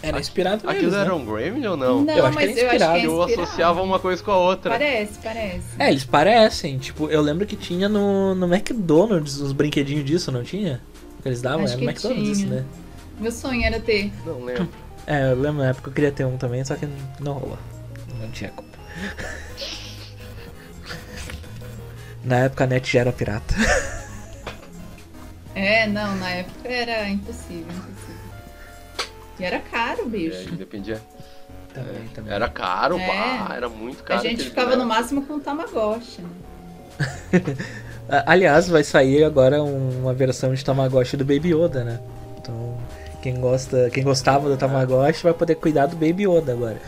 Era 0.03 0.21
inspirado 0.21 0.65
neles, 0.67 0.79
Aquilo 0.79 0.93
né? 0.93 1.01
era 1.01 1.15
um 1.15 1.25
Gremlin 1.25 1.67
ou 1.67 1.77
não? 1.77 2.03
Não, 2.03 2.15
Eu 2.15 2.27
acho 2.27 2.37
que 2.39 2.45
mas 2.47 2.57
é 2.57 2.63
eu 2.65 2.69
acho 2.69 2.77
que 2.79 2.85
é 2.85 2.87
inspirado. 2.87 2.99
Eu 2.99 3.19
inspirado. 3.21 3.43
associava 3.43 3.83
uma 3.83 3.99
coisa 3.99 4.23
com 4.23 4.31
a 4.31 4.37
outra. 4.37 4.71
Parece, 4.71 5.19
parece. 5.23 5.63
É, 5.79 5.91
eles 5.91 6.05
parecem. 6.05 6.79
Tipo, 6.79 7.09
eu 7.09 7.21
lembro 7.21 7.47
que 7.47 7.57
tinha 7.57 7.89
no, 7.89 8.35
no 8.35 8.47
McDonald's 8.53 9.41
uns 9.41 9.53
brinquedinhos 9.53 10.05
disso, 10.05 10.31
não 10.31 10.43
tinha? 10.45 10.81
Que 11.23 11.29
eles 11.29 11.41
davam, 11.43 11.65
Acho 11.65 11.75
era 11.75 11.83
no 11.83 11.89
McDonald's 11.89 12.29
isso, 12.39 12.47
tinha. 12.47 12.61
né? 12.61 12.65
Meu 13.21 13.31
sonho 13.33 13.65
era 13.65 13.79
ter. 13.81 14.13
Não 14.27 14.45
lembro. 14.45 14.69
É, 15.07 15.31
eu 15.33 15.37
lembro 15.41 15.63
na 15.63 15.69
época 15.71 15.83
que 15.85 15.89
eu 15.89 15.93
queria 15.95 16.13
ter 16.13 16.25
um 16.25 16.37
também, 16.37 16.65
só 16.65 16.75
que 16.77 16.89
não 17.21 17.33
rolou. 17.35 17.59
Não 18.21 18.31
tinha 18.31 18.51
como. 18.51 18.69
Na 22.25 22.37
época 22.41 22.65
a 22.65 22.67
net 22.67 22.91
já 22.93 23.01
era 23.01 23.13
pirata. 23.13 23.55
É, 25.55 25.87
não, 25.87 26.17
na 26.17 26.31
época 26.31 26.69
era 26.69 27.09
impossível, 27.09 27.67
impossível. 27.73 28.23
E 29.39 29.45
era 29.45 29.59
caro, 29.59 30.03
É, 30.03 30.09
bicho. 30.09 30.53
dependia. 30.57 31.01
Também, 31.75 32.07
também. 32.15 32.33
Era 32.33 32.49
caro, 32.49 32.99
É. 32.99 33.07
pá, 33.07 33.55
era 33.57 33.69
muito 33.69 34.03
caro. 34.05 34.21
a 34.21 34.23
gente 34.23 34.45
ficava 34.45 34.77
no 34.77 34.85
máximo 34.87 35.23
com 35.27 35.35
o 35.35 35.41
Tamagotchi, 35.41 36.23
né? 36.23 36.29
Aliás, 38.27 38.69
vai 38.69 38.85
sair 38.85 39.25
agora 39.25 39.63
um- 39.63 40.01
uma 40.03 40.13
versão 40.13 40.53
de 40.55 40.63
Tamagotchi 40.65 41.17
do 41.17 41.25
Baby 41.25 41.51
Yoda, 41.55 41.83
né? 41.85 41.99
Então, 42.39 42.79
quem 43.23 43.41
gosta, 43.41 43.89
quem 43.91 44.03
gostava 44.05 44.49
do 44.51 44.57
Tamagotchi 44.57 45.23
vai 45.23 45.33
poder 45.33 45.55
cuidar 45.55 45.87
do 45.87 45.97
Baby 45.97 46.25
Yoda 46.27 46.53
agora. 46.53 46.81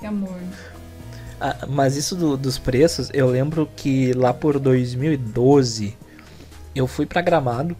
Que 0.00 0.06
amor. 0.06 0.36
Ah, 1.44 1.66
mas 1.68 1.96
isso 1.96 2.14
do- 2.14 2.36
dos 2.36 2.56
preços, 2.56 3.10
eu 3.12 3.26
lembro 3.26 3.68
que 3.74 4.12
lá 4.12 4.32
por 4.32 4.60
2012 4.60 5.96
eu 6.74 6.86
fui 6.86 7.04
pra 7.04 7.20
Gramado, 7.20 7.76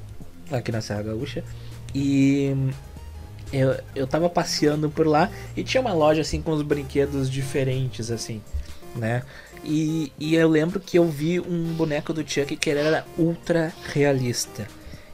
aqui 0.51 0.73
na 0.73 0.81
Serra 0.81 1.03
Gaúcha, 1.05 1.45
e 1.95 2.53
eu, 3.53 3.77
eu 3.95 4.07
tava 4.07 4.29
passeando 4.29 4.91
por 4.91 5.07
lá 5.07 5.31
e 5.57 5.63
tinha 5.63 5.81
uma 5.81 5.93
loja 5.93 6.23
assim 6.23 6.43
com 6.43 6.51
os 6.51 6.63
brinquedos 6.63 7.31
diferentes, 7.31 8.11
assim, 8.11 8.43
né? 8.97 9.23
E, 9.65 10.11
e 10.19 10.35
eu 10.35 10.49
lembro 10.49 10.81
que 10.81 10.99
eu 10.99 11.07
vi 11.09 11.39
um 11.39 11.73
boneco 11.75 12.13
do 12.13 12.29
Chuck 12.29 12.57
que 12.57 12.69
ele 12.69 12.81
era 12.81 13.07
ultra 13.17 13.73
realista. 13.93 14.67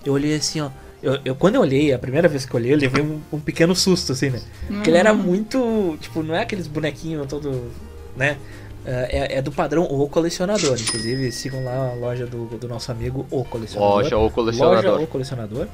Eu 0.07 0.15
olhei 0.15 0.35
assim, 0.37 0.61
ó. 0.63 0.71
Eu, 1.03 1.19
eu- 1.23 1.37
quando 1.37 1.57
eu 1.57 1.61
olhei, 1.61 1.93
a 1.93 1.99
primeira 1.99 2.27
vez 2.29 2.47
que 2.47 2.55
eu 2.55 2.59
olhei, 2.59 2.73
eu 2.73 2.79
levei 2.79 3.03
um, 3.05 3.21
um 3.31 3.39
pequeno 3.39 3.77
susto, 3.77 4.13
assim, 4.13 4.31
né? 4.31 4.41
Porque 4.69 4.89
ele 4.89 4.97
era 4.97 5.13
muito. 5.13 5.99
Tipo, 6.01 6.23
não 6.23 6.35
é 6.35 6.41
aqueles 6.43 6.67
bonequinhos 6.67 7.27
todo. 7.29 7.71
Né? 8.19 8.37
É, 8.85 9.39
é 9.39 9.43
do 9.43 9.53
padrão 9.53 9.85
O 9.85 10.09
Colecionador. 10.09 10.79
Inclusive, 10.79 11.31
sigam 11.31 11.63
lá 11.63 11.91
a 11.91 11.95
loja 11.95 12.27
do, 12.27 12.47
do 12.47 12.69
nosso 12.69 12.91
amigo 12.91 13.27
O 13.31 13.45
Colecionador. 13.45 13.97
Loja 13.97 14.17
ou 14.17 14.31
colecionador. 14.31 14.93
Loja 14.93 15.05
O 15.05 15.07
Colecionador. 15.07 15.69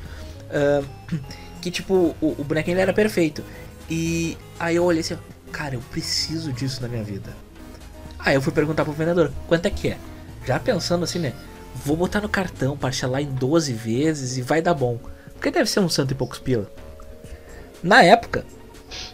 Ah, 0.50 0.82
que, 1.60 1.70
tipo, 1.70 2.14
o, 2.20 2.36
o 2.38 2.44
bonequinho 2.44 2.78
era 2.78 2.92
perfeito. 2.92 3.42
E 3.88 4.36
aí 4.58 4.76
eu 4.76 4.84
olhei 4.84 5.00
assim, 5.00 5.16
cara, 5.50 5.74
eu 5.74 5.80
preciso 5.90 6.52
disso 6.52 6.82
na 6.82 6.88
minha 6.88 7.02
vida. 7.02 7.30
Aí 8.18 8.34
eu 8.34 8.42
fui 8.42 8.52
perguntar 8.52 8.84
pro 8.84 8.92
vendedor, 8.92 9.30
quanto 9.46 9.66
é 9.66 9.70
que 9.70 9.88
é? 9.88 9.98
Já 10.46 10.58
pensando 10.58 11.04
assim, 11.04 11.18
né? 11.18 11.32
Vou 11.84 11.96
botar 11.96 12.20
no 12.20 12.28
cartão, 12.28 12.76
parcelar 12.76 13.20
em 13.20 13.26
12 13.26 13.72
vezes 13.72 14.36
e 14.36 14.42
vai 14.42 14.62
dar 14.62 14.74
bom. 14.74 14.98
Porque 15.34 15.50
deve 15.50 15.68
ser 15.68 15.80
uns 15.80 15.94
cento 15.94 16.12
e 16.12 16.14
poucos 16.14 16.38
pila. 16.38 16.70
Na 17.82 18.02
época, 18.02 18.44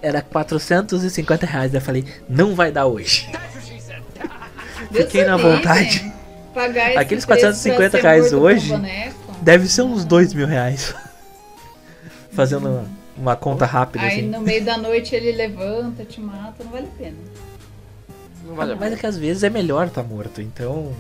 era 0.03 0.21
450 0.23 1.47
reais. 1.47 1.71
Daí 1.73 1.81
eu 1.81 1.85
falei, 1.85 2.05
não 2.29 2.55
vai 2.55 2.71
dar 2.73 2.87
hoje. 2.87 3.29
Deus 4.90 5.05
Fiquei 5.07 5.25
na 5.25 5.37
vontade. 5.37 6.12
Pagar 6.55 6.97
Aqueles 6.99 7.25
preço 7.25 7.27
450 7.27 7.90
pra 7.90 8.01
ser 8.01 8.03
reais 8.07 8.33
hoje. 8.33 8.73
Deve 9.43 9.69
ser 9.69 9.83
uns 9.83 10.05
dois 10.05 10.35
mil 10.35 10.47
reais. 10.47 10.95
Fazendo 12.33 12.69
uma, 12.69 12.85
uma 13.16 13.37
conta 13.37 13.66
rápida 13.66 14.05
Aí 14.05 14.19
assim. 14.21 14.29
no 14.29 14.40
meio 14.40 14.64
da 14.64 14.77
noite 14.77 15.14
ele 15.14 15.33
levanta, 15.33 16.05
te 16.05 16.21
mata, 16.21 16.64
não 16.64 16.71
vale 16.73 16.87
a 16.87 16.99
pena. 16.99 17.16
Não 18.47 18.55
vale 18.55 18.73
a 18.73 18.77
Mas 18.77 18.83
é 18.85 18.88
pena. 18.90 18.97
que 19.01 19.07
às 19.07 19.16
vezes 19.16 19.43
é 19.43 19.51
melhor 19.51 19.87
estar 19.87 20.03
morto, 20.03 20.40
então. 20.40 20.93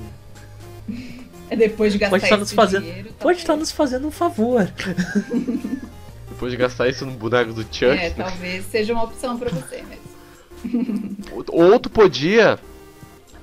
É 1.52 1.56
depois 1.56 1.92
de 1.92 1.98
gastar 1.98 2.10
Pode 2.10 2.22
estar 2.22 2.36
nos 2.36 2.52
fazendo. 2.52 2.84
dinheiro. 2.84 3.08
tá 3.08 3.14
Pode 3.24 3.38
estar 3.38 3.56
nos 3.56 3.72
fazendo 3.72 4.06
um 4.06 4.10
favor. 4.12 4.70
Depois 6.40 6.52
de 6.52 6.56
gastar 6.56 6.88
isso 6.88 7.04
no 7.04 7.12
boneco 7.12 7.52
do 7.52 7.60
Chuck. 7.64 7.84
É, 7.84 8.08
talvez 8.08 8.64
seja 8.64 8.94
uma 8.94 9.04
opção 9.04 9.38
pra 9.38 9.50
você 9.50 9.82
mesmo. 9.82 11.16
Ou 11.52 11.78
tu 11.78 11.90
podia 11.90 12.58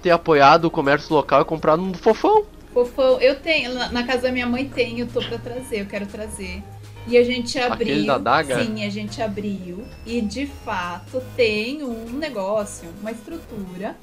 ter 0.01 0.09
apoiado 0.09 0.65
o 0.65 0.71
comércio 0.71 1.13
local 1.13 1.43
e 1.43 1.45
comprado 1.45 1.79
um 1.79 1.93
fofão. 1.93 2.43
Fofão, 2.73 3.21
eu 3.21 3.35
tenho, 3.35 3.71
na, 3.75 3.91
na 3.91 4.03
casa 4.03 4.23
da 4.23 4.31
minha 4.31 4.47
mãe 4.47 4.67
tem, 4.67 4.99
eu 4.99 5.05
tô 5.05 5.21
pra 5.21 5.37
trazer, 5.37 5.81
eu 5.81 5.85
quero 5.85 6.07
trazer. 6.07 6.63
E 7.05 7.15
a 7.15 7.23
gente 7.23 7.59
abriu. 7.59 7.93
Aquele 7.93 8.07
da 8.07 8.17
daga? 8.17 8.63
Sim, 8.63 8.83
a 8.83 8.89
gente 8.89 9.21
abriu. 9.21 9.85
E 10.03 10.19
de 10.19 10.47
fato 10.47 11.21
tem 11.35 11.83
um 11.83 12.13
negócio, 12.13 12.89
uma 12.99 13.11
estrutura 13.11 13.95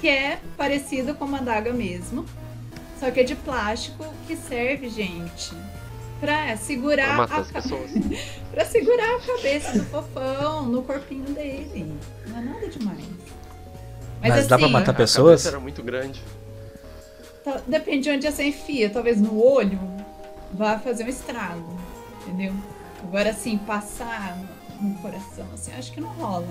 que 0.00 0.06
é 0.06 0.38
parecido 0.56 1.16
com 1.16 1.24
uma 1.24 1.40
daga 1.40 1.72
mesmo. 1.72 2.24
Só 3.00 3.10
que 3.10 3.18
é 3.18 3.24
de 3.24 3.34
plástico 3.34 4.06
que 4.28 4.36
serve, 4.36 4.88
gente, 4.88 5.52
pra 6.20 6.44
Pra 6.46 6.56
segurar 6.56 7.16
matar 7.16 7.40
a 7.40 7.44
pessoas. 7.44 7.90
pra 8.50 8.64
segurar 8.64 9.16
a 9.16 9.20
cabeça 9.20 9.78
do 9.78 9.84
fofão 9.84 10.66
no 10.66 10.82
corpinho 10.82 11.24
dele. 11.34 11.92
Não 12.26 12.38
é 12.38 12.42
nada 12.42 12.68
demais. 12.68 13.04
Mas 14.20 14.46
dá 14.46 14.56
pra 14.56 14.64
assim, 14.66 14.72
matar 14.72 14.90
A 14.92 14.94
pessoas? 14.94 15.42
cabeça 15.42 15.48
era 15.48 15.60
muito 15.60 15.82
grande. 15.82 16.22
Tá- 17.44 17.60
Depende 17.66 18.04
de 18.04 18.10
onde 18.10 18.30
você 18.30 18.44
enfia. 18.44 18.88
Talvez 18.88 19.20
no 19.20 19.38
olho 19.42 19.78
vá 20.52 20.78
fazer 20.78 21.04
um 21.04 21.08
estrago. 21.08 21.78
Entendeu? 22.22 22.54
Agora, 23.02 23.30
assim, 23.30 23.58
passar 23.58 24.38
no 24.80 24.94
coração, 24.94 25.46
assim, 25.52 25.72
acho 25.78 25.92
que 25.92 26.00
não 26.00 26.08
rola. 26.08 26.46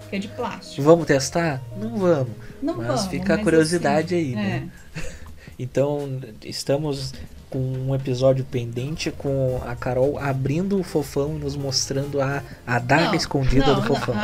Porque 0.00 0.16
é 0.16 0.18
de 0.20 0.28
plástico. 0.28 0.80
Vamos 0.82 1.06
testar? 1.06 1.60
Não 1.76 1.96
vamos. 1.96 2.28
Não 2.62 2.76
Mas 2.76 2.86
vamos, 2.86 3.06
fica 3.06 3.34
a 3.34 3.36
mas 3.36 3.44
curiosidade 3.44 4.14
assim, 4.14 4.24
aí, 4.28 4.34
né? 4.36 4.68
é. 4.96 5.16
Então, 5.58 6.20
estamos 6.44 7.14
com 7.50 7.58
um 7.58 7.94
episódio 7.94 8.44
pendente 8.44 9.10
com 9.10 9.60
a 9.64 9.74
Carol 9.74 10.18
abrindo 10.18 10.78
o 10.78 10.82
fofão 10.82 11.36
e 11.36 11.38
nos 11.38 11.56
mostrando 11.56 12.20
a, 12.20 12.42
a 12.66 12.78
daga 12.78 13.06
Não, 13.06 13.14
escondida 13.14 13.66
não, 13.66 13.76
do 13.76 13.82
fofão. 13.82 14.14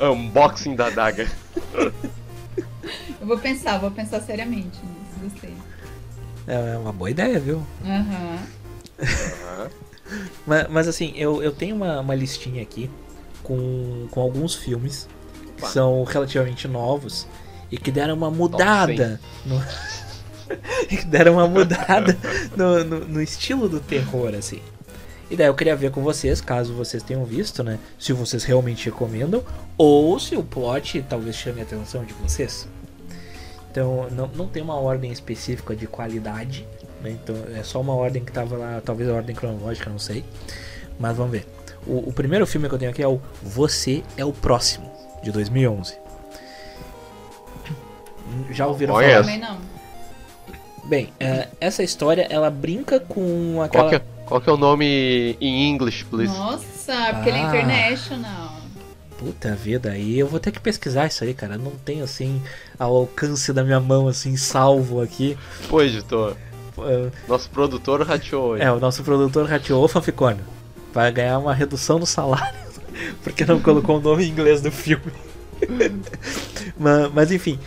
Unboxing 0.12 0.74
da 0.74 0.90
daga. 0.90 1.30
Eu 3.20 3.26
vou 3.26 3.38
pensar, 3.38 3.78
vou 3.78 3.90
pensar 3.90 4.20
seriamente 4.20 4.78
nisso. 4.82 5.32
Gostei. 5.32 5.54
É 6.46 6.78
uma 6.78 6.92
boa 6.92 7.10
ideia, 7.10 7.38
viu? 7.38 7.62
Aham. 7.84 8.38
Mas, 10.44 10.68
mas 10.68 10.88
assim, 10.88 11.12
eu, 11.14 11.40
eu 11.40 11.52
tenho 11.52 11.76
uma, 11.76 12.00
uma 12.00 12.16
listinha 12.16 12.62
aqui 12.62 12.90
com, 13.44 14.08
com 14.10 14.20
alguns 14.20 14.56
filmes 14.56 15.08
que 15.56 15.62
Opa. 15.62 15.68
são 15.68 16.02
relativamente 16.02 16.66
novos 16.66 17.28
e 17.70 17.78
que 17.78 17.92
deram 17.92 18.14
uma 18.14 18.28
mudada 18.28 19.20
no. 19.46 19.62
deram 21.06 21.34
uma 21.34 21.46
mudada 21.46 22.16
no, 22.56 22.84
no, 22.84 23.00
no 23.00 23.22
estilo 23.22 23.68
do 23.68 23.80
terror, 23.80 24.34
assim. 24.34 24.60
E 25.30 25.36
daí 25.36 25.46
eu 25.46 25.54
queria 25.54 25.76
ver 25.76 25.92
com 25.92 26.02
vocês, 26.02 26.40
caso 26.40 26.74
vocês 26.74 27.02
tenham 27.02 27.24
visto, 27.24 27.62
né? 27.62 27.78
Se 27.98 28.12
vocês 28.12 28.42
realmente 28.42 28.86
recomendam, 28.86 29.44
ou 29.78 30.18
se 30.18 30.34
o 30.34 30.42
plot 30.42 31.04
talvez 31.08 31.36
chame 31.36 31.60
a 31.60 31.62
atenção 31.62 32.04
de 32.04 32.12
vocês. 32.14 32.66
Então, 33.70 34.08
não, 34.10 34.26
não 34.34 34.48
tem 34.48 34.60
uma 34.60 34.74
ordem 34.74 35.12
específica 35.12 35.76
de 35.76 35.86
qualidade, 35.86 36.66
né? 37.00 37.10
Então, 37.10 37.36
é 37.54 37.62
só 37.62 37.80
uma 37.80 37.94
ordem 37.94 38.24
que 38.24 38.32
tava 38.32 38.56
lá, 38.56 38.82
talvez 38.84 39.08
a 39.08 39.14
ordem 39.14 39.36
cronológica, 39.36 39.88
não 39.88 40.00
sei. 40.00 40.24
Mas 40.98 41.16
vamos 41.16 41.30
ver. 41.30 41.46
O, 41.86 42.08
o 42.08 42.12
primeiro 42.12 42.44
filme 42.44 42.68
que 42.68 42.74
eu 42.74 42.78
tenho 42.78 42.90
aqui 42.90 43.02
é 43.02 43.06
o 43.06 43.20
Você 43.40 44.02
é 44.16 44.24
o 44.24 44.32
Próximo, 44.32 44.90
de 45.22 45.30
2011. 45.30 45.96
Já 48.50 48.66
ouviram 48.66 48.94
Conheço. 48.94 49.12
falar? 49.12 49.24
Também 49.24 49.38
não. 49.38 49.79
Bem, 50.90 51.12
é, 51.20 51.46
essa 51.60 51.84
história 51.84 52.26
ela 52.28 52.50
brinca 52.50 52.98
com 52.98 53.52
Qual 53.54 53.62
aquela. 53.64 53.88
que, 53.90 53.94
é, 53.94 54.02
qual 54.26 54.40
que 54.40 54.50
é 54.50 54.52
o 54.52 54.56
nome 54.56 55.36
em 55.40 55.68
inglês, 55.70 56.02
please? 56.02 56.36
Nossa, 56.36 57.12
porque 57.14 57.28
ele 57.28 57.38
é 57.38 57.42
Ah. 57.42 57.46
international. 57.46 58.50
Puta 59.16 59.54
vida, 59.54 59.92
aí 59.92 60.18
eu 60.18 60.26
vou 60.26 60.40
ter 60.40 60.50
que 60.50 60.58
pesquisar 60.58 61.06
isso 61.06 61.22
aí, 61.22 61.32
cara. 61.32 61.56
Não 61.56 61.70
tenho 61.84 62.02
assim 62.02 62.42
ao 62.76 62.92
alcance 62.96 63.52
da 63.52 63.62
minha 63.62 63.78
mão, 63.78 64.08
assim, 64.08 64.36
salvo 64.36 65.00
aqui. 65.00 65.38
Pô, 65.68 65.80
editor. 65.80 66.34
É, 66.78 67.10
Nosso 67.28 67.48
produtor 67.50 68.02
rateou 68.02 68.48
hoje. 68.48 68.64
É, 68.64 68.72
o 68.72 68.80
nosso 68.80 69.04
produtor 69.04 69.46
rateou 69.46 69.84
o 69.84 69.88
fanficônio. 69.88 70.42
Vai 70.92 71.12
ganhar 71.12 71.38
uma 71.38 71.54
redução 71.54 72.00
no 72.00 72.06
salário. 72.06 72.58
Porque 73.22 73.44
não 73.44 73.60
colocou 73.60 73.98
o 73.98 74.00
nome 74.00 74.24
em 74.24 74.28
inglês 74.30 74.60
do 74.60 74.72
filme. 74.72 75.12
mas, 76.78 77.12
mas, 77.12 77.32
enfim, 77.32 77.58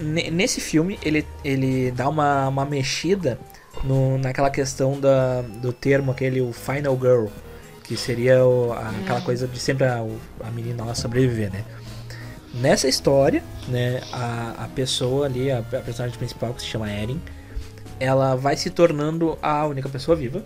ne- 0.00 0.30
nesse 0.30 0.60
filme 0.60 0.98
ele, 1.02 1.26
ele 1.44 1.90
dá 1.90 2.08
uma, 2.08 2.48
uma 2.48 2.64
mexida 2.64 3.38
no, 3.84 4.18
naquela 4.18 4.50
questão 4.50 4.98
da, 4.98 5.42
do 5.42 5.72
termo 5.72 6.10
aquele, 6.10 6.40
o 6.40 6.52
Final 6.52 6.96
Girl. 6.98 7.26
Que 7.84 7.96
seria 7.96 8.44
o- 8.44 8.72
a- 8.72 8.90
aquela 9.02 9.20
coisa 9.22 9.46
de 9.46 9.58
sempre 9.58 9.86
a, 9.86 10.04
a 10.44 10.50
menina 10.50 10.84
lá 10.84 10.94
sobreviver, 10.94 11.50
né? 11.52 11.64
Nessa 12.54 12.88
história, 12.88 13.42
né, 13.68 14.02
a, 14.12 14.64
a 14.64 14.68
pessoa 14.68 15.26
ali, 15.26 15.50
a, 15.50 15.58
a 15.58 15.62
personagem 15.62 16.18
principal 16.18 16.52
que 16.54 16.60
se 16.62 16.66
chama 16.68 16.90
Erin, 16.90 17.20
ela 18.00 18.34
vai 18.34 18.56
se 18.56 18.70
tornando 18.70 19.38
a 19.42 19.66
única 19.66 19.88
pessoa 19.88 20.16
viva, 20.16 20.44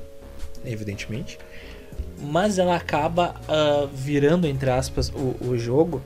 evidentemente. 0.64 1.38
Mas 2.20 2.58
ela 2.58 2.76
acaba 2.76 3.34
ah, 3.48 3.88
virando, 3.92 4.46
entre 4.46 4.70
aspas, 4.70 5.10
o, 5.10 5.36
o 5.44 5.58
jogo 5.58 6.00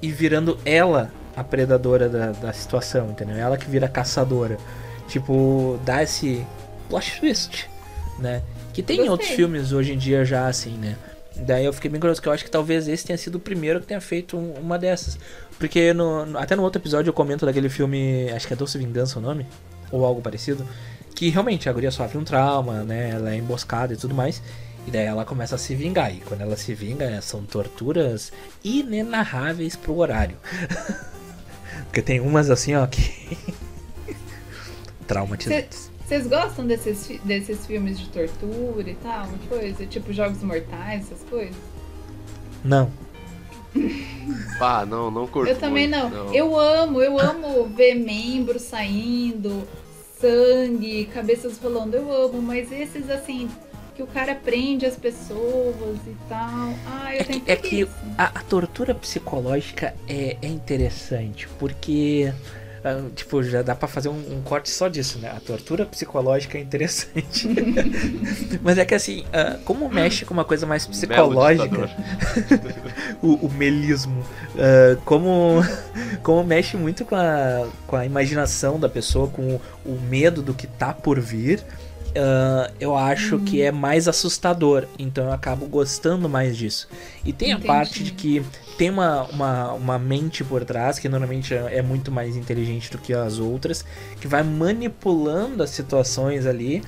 e 0.00 0.10
virando 0.10 0.58
ela 0.64 1.10
a 1.36 1.42
predadora 1.44 2.08
da, 2.08 2.32
da 2.32 2.52
situação, 2.52 3.10
entendeu? 3.10 3.36
Ela 3.36 3.56
que 3.56 3.68
vira 3.68 3.88
caçadora. 3.88 4.56
Tipo, 5.08 5.78
dá 5.84 6.02
esse 6.02 6.44
plot 6.88 7.20
twist, 7.20 7.68
né? 8.18 8.42
Que 8.72 8.82
tem 8.82 8.96
em 8.96 8.98
Gostei. 8.98 9.10
outros 9.12 9.30
filmes 9.30 9.72
hoje 9.72 9.92
em 9.92 9.98
dia 9.98 10.24
já 10.24 10.46
assim, 10.48 10.72
né? 10.76 10.96
Daí 11.36 11.64
eu 11.64 11.72
fiquei 11.72 11.90
bem 11.90 12.00
curioso, 12.00 12.20
que 12.20 12.28
eu 12.28 12.32
acho 12.32 12.44
que 12.44 12.50
talvez 12.50 12.88
esse 12.88 13.06
tenha 13.06 13.16
sido 13.16 13.36
o 13.36 13.40
primeiro 13.40 13.80
que 13.80 13.86
tenha 13.86 14.00
feito 14.00 14.36
um- 14.36 14.54
uma 14.54 14.78
dessas. 14.78 15.18
Porque 15.58 15.92
no- 15.94 16.36
até 16.38 16.54
no 16.56 16.62
outro 16.62 16.80
episódio 16.80 17.08
eu 17.08 17.14
comento 17.14 17.46
daquele 17.46 17.68
filme, 17.68 18.28
acho 18.30 18.46
que 18.46 18.52
é 18.52 18.56
Doce 18.56 18.76
Vingança 18.76 19.18
o 19.18 19.22
nome, 19.22 19.46
ou 19.90 20.04
algo 20.04 20.20
parecido, 20.20 20.66
que 21.14 21.28
realmente 21.30 21.68
a 21.68 21.72
guria 21.72 21.90
sofre 21.90 22.18
um 22.18 22.24
trauma, 22.24 22.82
né? 22.84 23.10
Ela 23.10 23.32
é 23.32 23.36
emboscada 23.36 23.92
e 23.94 23.96
tudo 23.96 24.14
mais. 24.14 24.42
E 24.88 24.90
daí 24.90 25.04
ela 25.04 25.22
começa 25.22 25.54
a 25.54 25.58
se 25.58 25.74
vingar. 25.74 26.10
E 26.14 26.20
quando 26.20 26.40
ela 26.40 26.56
se 26.56 26.72
vinga, 26.72 27.10
né, 27.10 27.20
são 27.20 27.44
torturas 27.44 28.32
inenarráveis 28.64 29.76
pro 29.76 29.94
horário. 29.98 30.38
Porque 31.84 32.00
tem 32.00 32.20
umas 32.20 32.48
assim, 32.48 32.74
ó, 32.74 32.86
que. 32.86 33.36
traumatizantes. 35.06 35.90
Vocês 36.06 36.26
gostam 36.26 36.66
desses, 36.66 37.06
fi- 37.06 37.20
desses 37.22 37.66
filmes 37.66 38.00
de 38.00 38.08
tortura 38.08 38.88
e 38.88 38.94
tal? 38.94 39.26
Uma 39.26 39.36
coisa? 39.46 39.84
Tipo 39.84 40.10
Jogos 40.10 40.42
Mortais, 40.42 41.02
essas 41.02 41.22
coisas? 41.28 41.54
Não. 42.64 42.90
Ah, 44.60 44.84
não, 44.84 45.10
não 45.10 45.26
curto 45.26 45.50
Eu 45.50 45.56
também 45.58 45.88
muito, 45.88 46.08
não. 46.14 46.34
Eu 46.34 46.58
amo, 46.58 47.00
eu 47.00 47.18
amo 47.18 47.64
ver 47.68 47.94
membros 47.94 48.62
saindo, 48.62 49.66
sangue, 50.20 51.06
cabeças 51.06 51.56
rolando. 51.58 51.96
Eu 51.96 52.12
amo, 52.12 52.42
mas 52.42 52.70
esses 52.72 53.08
assim, 53.08 53.48
que 53.98 54.02
o 54.04 54.06
cara 54.06 54.32
prende 54.36 54.86
as 54.86 54.96
pessoas 54.96 55.98
e 56.06 56.16
tal. 56.28 56.72
Ah, 56.86 57.12
eu 57.16 57.20
É 57.20 57.24
tenho 57.24 57.40
que, 57.40 57.50
é 57.50 57.56
que 57.56 57.88
a, 58.16 58.26
a 58.26 58.42
tortura 58.44 58.94
psicológica 58.94 59.92
é, 60.08 60.36
é 60.40 60.46
interessante, 60.46 61.48
porque. 61.58 62.32
ah, 62.84 63.08
tipo, 63.14 63.42
já 63.42 63.60
dá 63.60 63.74
pra 63.74 63.88
fazer 63.88 64.08
um, 64.08 64.36
um 64.38 64.40
corte 64.42 64.70
só 64.70 64.86
disso, 64.86 65.18
né? 65.18 65.32
A 65.36 65.40
tortura 65.40 65.84
psicológica 65.84 66.56
é 66.58 66.60
interessante. 66.60 67.48
Mas 68.62 68.78
é 68.78 68.84
que 68.84 68.94
assim, 68.94 69.24
ah, 69.32 69.58
como 69.64 69.88
mexe 69.88 70.24
com 70.24 70.32
uma 70.32 70.44
coisa 70.44 70.64
mais 70.64 70.86
psicológica, 70.86 71.90
o, 73.20 73.46
o 73.46 73.50
melismo, 73.52 74.24
ah, 74.56 74.96
como, 75.04 75.60
como 76.22 76.44
mexe 76.44 76.76
muito 76.76 77.04
com 77.04 77.16
a, 77.16 77.68
com 77.86 77.96
a 77.96 78.06
imaginação 78.06 78.78
da 78.78 78.88
pessoa, 78.88 79.28
com 79.28 79.56
o, 79.56 79.60
o 79.84 80.00
medo 80.00 80.40
do 80.40 80.54
que 80.54 80.68
tá 80.68 80.94
por 80.94 81.18
vir, 81.20 81.64
ah, 82.16 82.70
eu 82.80 82.96
acho 82.96 83.38
que 83.40 83.62
é 83.62 83.72
mais 83.72 84.08
assustador. 84.08 84.86
Então 84.98 85.24
eu 85.24 85.32
acabo 85.32 85.66
gostando 85.66 86.28
mais 86.28 86.56
disso. 86.56 86.88
E 87.24 87.32
tem 87.32 87.52
a 87.52 87.54
Entendi. 87.54 87.66
parte 87.66 88.04
de 88.04 88.12
que 88.12 88.42
tem 88.76 88.90
uma, 88.90 89.24
uma, 89.24 89.72
uma 89.72 89.98
mente 89.98 90.44
por 90.44 90.64
trás, 90.64 90.98
que 90.98 91.08
normalmente 91.08 91.54
é 91.54 91.78
é 91.78 91.82
muito 91.82 92.10
mais 92.10 92.36
inteligente 92.36 92.90
do 92.90 92.98
que 92.98 93.12
as 93.12 93.38
outras, 93.38 93.84
que 94.20 94.26
vai 94.26 94.42
manipulando 94.42 95.62
as 95.62 95.70
situações 95.70 96.46
ali 96.46 96.82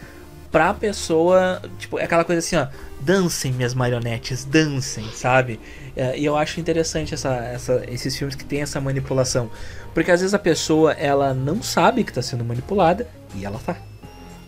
pra 0.51 0.75
pessoa. 0.75 1.63
Tipo, 1.79 1.99
é 1.99 2.05
aquela 2.05 2.25
coisa 2.25 2.41
assim, 2.41 2.57
ó. 2.57 2.67
Dancem, 3.01 3.53
minhas 3.53 3.73
marionetes, 3.75 4.45
dancem, 4.45 5.05
sabe? 5.13 5.59
É, 5.97 6.19
e 6.19 6.25
eu 6.25 6.37
acho 6.37 6.61
interessante 6.61 7.15
essa, 7.15 7.35
essa, 7.37 7.83
esses 7.89 8.17
filmes 8.17 8.35
que 8.35 8.45
tem 8.45 8.63
essa 8.63 8.81
manipulação. 8.81 9.51
Porque 9.95 10.11
às 10.11 10.21
vezes 10.21 10.35
a 10.35 10.39
pessoa, 10.39 10.93
ela 10.93 11.33
não 11.35 11.63
sabe 11.63 12.05
que 12.05 12.13
tá 12.13 12.23
sendo 12.23 12.45
manipulada 12.45 13.09
e 13.35 13.45
ela 13.45 13.59
tá. 13.65 13.77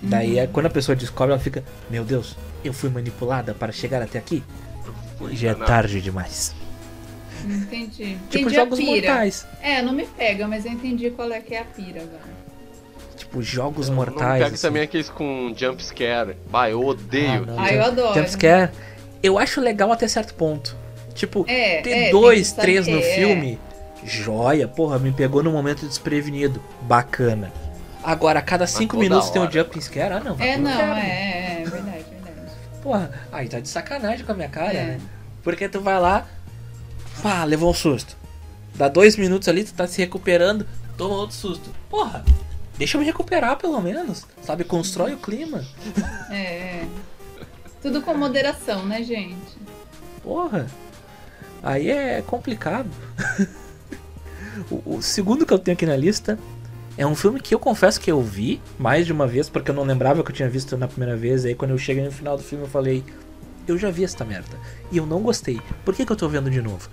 Daí 0.03 0.39
é 0.39 0.47
quando 0.47 0.67
a 0.67 0.71
pessoa 0.71 0.97
descobre, 0.97 1.33
ela 1.33 1.41
fica: 1.41 1.63
Meu 1.89 2.05
Deus, 2.05 2.37
eu 2.65 2.73
fui 2.73 2.91
manipulada 2.91 3.55
para 3.55 3.71
chegar 3.73 4.03
até 4.03 4.19
aqui? 4.19 4.43
Já 5.33 5.51
é 5.51 5.55
Não. 5.55 5.65
tarde 5.65 6.01
demais. 6.01 6.55
Entendi. 7.45 8.17
Tipo 8.31 8.45
entendi 8.49 8.55
jogos 8.55 8.79
a 8.79 8.83
pira. 8.83 9.09
mortais. 9.09 9.47
É, 9.61 9.83
não 9.83 9.93
me 9.93 10.05
pega, 10.07 10.47
mas 10.49 10.65
eu 10.65 10.73
entendi 10.73 11.11
qual 11.11 11.31
é 11.33 11.41
que 11.41 11.55
é 11.55 11.61
a 11.61 11.65
pira 11.65 12.01
agora. 12.03 12.33
Tipo, 13.17 13.43
jogos 13.43 13.89
Não 13.89 13.97
mortais. 13.97 14.43
pega 14.43 14.55
assim. 14.55 14.63
também 14.67 14.83
aqueles 14.83 15.09
com 15.09 15.53
jump 15.57 15.83
scare. 15.85 16.37
Bah, 16.51 16.69
eu 16.71 16.85
odeio. 16.85 17.43
Ah, 17.45 17.47
não. 17.47 17.61
Ah, 17.61 17.73
eu 17.73 17.83
adoro. 17.85 18.15
Jumpscare, 18.15 18.71
eu 19.23 19.39
acho 19.39 19.61
legal 19.61 19.91
até 19.93 20.07
certo 20.09 20.35
ponto. 20.35 20.77
Tipo, 21.15 21.45
É, 21.49 21.81
ter 21.83 21.91
é, 21.91 22.11
dois, 22.11 22.53
três 22.53 22.87
no 22.87 22.95
saber, 22.95 23.07
é. 23.07 23.15
filme, 23.15 23.59
joia, 24.05 24.67
porra, 24.67 24.99
me 24.99 25.13
pegou 25.13 25.43
no 25.43 25.53
momento 25.53 25.87
desprevenido. 25.87 26.61
Bacana. 26.83 27.53
Agora, 28.03 28.39
a 28.41 28.43
cada 28.43 28.67
cinco 28.67 28.97
toda 28.97 29.03
minutos 29.09 29.31
tem 29.31 29.41
um 29.41 29.51
jump 29.51 29.81
scare? 29.81 30.15
Ah, 30.15 30.21
não. 30.21 30.37
É, 30.41 30.57
não, 30.57 30.71
inferno. 30.71 30.95
é, 30.95 31.01
é, 31.09 31.63
é 31.63 31.65
verdade, 31.71 32.05
verdade. 32.25 32.53
Porra, 32.83 33.11
aí 33.31 33.49
tá 33.49 33.61
de 33.61 33.69
sacanagem 33.69 34.25
com 34.27 34.33
a 34.33 34.35
minha 34.35 34.49
cara, 34.49 34.73
É. 34.73 34.85
né? 34.87 35.01
Porque 35.43 35.69
tu 35.69 35.81
vai 35.81 35.99
lá, 36.01 36.27
pá, 37.23 37.45
levou 37.45 37.71
um 37.71 37.75
susto. 37.75 38.17
Dá 38.75 38.89
dois 38.89 39.17
minutos 39.17 39.49
ali, 39.49 39.65
tu 39.65 39.75
tá 39.75 39.87
se 39.87 40.01
recuperando, 40.01 40.67
toma 40.97 41.15
outro 41.15 41.37
susto. 41.37 41.71
Porra, 41.91 42.25
deixa 42.79 42.97
eu 42.97 43.01
me 43.01 43.07
recuperar 43.07 43.57
pelo 43.57 43.81
menos, 43.81 44.25
sabe? 44.43 44.65
Constrói 44.65 45.15
o 45.15 45.19
clima. 45.19 45.65
É, 46.31 46.35
é. 46.37 46.87
Tudo 47.83 48.01
com 48.03 48.15
moderação, 48.15 48.85
né, 48.87 49.03
gente? 49.03 49.37
Porra, 50.23 50.67
aí 51.63 51.91
é 51.91 52.23
complicado. 52.23 52.89
o, 54.71 54.97
o 54.97 55.03
segundo 55.03 55.45
que 55.45 55.53
eu 55.53 55.59
tenho 55.59 55.75
aqui 55.75 55.85
na 55.87 55.97
lista 55.97 56.39
é 56.97 57.07
um 57.07 57.15
filme 57.15 57.41
que 57.41 57.55
eu 57.55 57.59
confesso 57.59 58.01
que 58.01 58.11
eu 58.11 58.21
vi 58.23 58.61
mais 58.79 59.07
de 59.07 59.13
uma 59.13 59.27
vez, 59.27 59.49
porque 59.49 59.71
eu 59.71 59.75
não 59.75 59.85
lembrava 59.85 60.23
que 60.23 60.31
eu 60.31 60.35
tinha 60.35 60.49
visto 60.49 60.77
na 60.77 60.87
primeira 60.87 61.17
vez. 61.17 61.45
Aí 61.45 61.55
quando 61.55 61.71
eu 61.71 61.79
cheguei 61.79 62.05
no 62.05 62.13
final 62.13 62.37
do 62.37 62.43
filme 62.43 62.65
eu 62.65 62.69
falei, 62.69 63.03
eu 63.67 63.79
já 63.79 63.91
vi 63.91 64.05
esta 64.05 64.25
merda. 64.25 64.57
E 64.91 64.99
eu 64.99 65.07
não 65.07 65.21
gostei. 65.21 65.61
Por 65.85 65.95
que, 65.95 66.05
que 66.05 66.13
eu 66.13 66.17
tô 66.17 66.29
vendo 66.29 66.51
de 66.51 66.61
novo? 66.61 66.89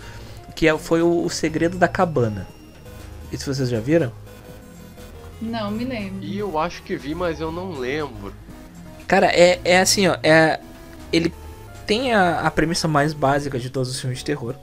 Que 0.56 0.68
é- 0.68 0.78
foi 0.78 1.02
o, 1.02 1.24
o 1.26 1.30
Segredo 1.30 1.78
da 1.78 1.88
Cabana. 1.88 2.48
Isso 3.32 3.54
vocês 3.54 3.70
já 3.70 3.80
viram? 3.80 4.12
Não, 5.42 5.72
me 5.72 5.86
lembro. 5.86 6.24
E 6.24 6.38
eu 6.38 6.58
acho 6.58 6.82
que 6.84 6.96
vi, 6.96 7.14
mas 7.16 7.40
eu 7.40 7.52
não 7.52 7.72
lembro. 7.72 8.34
Cara, 9.08 9.28
é, 9.28 9.60
é 9.64 9.80
assim, 9.80 10.08
ó. 10.08 10.18
É, 10.22 10.60
ele 11.12 11.34
tem 11.86 12.14
a, 12.14 12.42
a 12.42 12.52
premissa 12.52 12.88
mais 12.88 13.14
básica 13.14 13.58
de 13.58 13.70
todos 13.70 13.90
os 13.90 14.00
filmes 14.00 14.20
de 14.20 14.26
terror. 14.26 14.56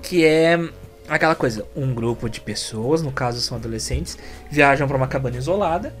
Que 0.00 0.24
é 0.24 0.58
aquela 1.08 1.34
coisa: 1.34 1.66
um 1.76 1.92
grupo 1.94 2.28
de 2.28 2.40
pessoas, 2.40 3.02
no 3.02 3.12
caso 3.12 3.40
são 3.40 3.56
adolescentes, 3.56 4.18
viajam 4.50 4.86
pra 4.88 4.96
uma 4.96 5.08
cabana 5.08 5.36
isolada 5.36 5.94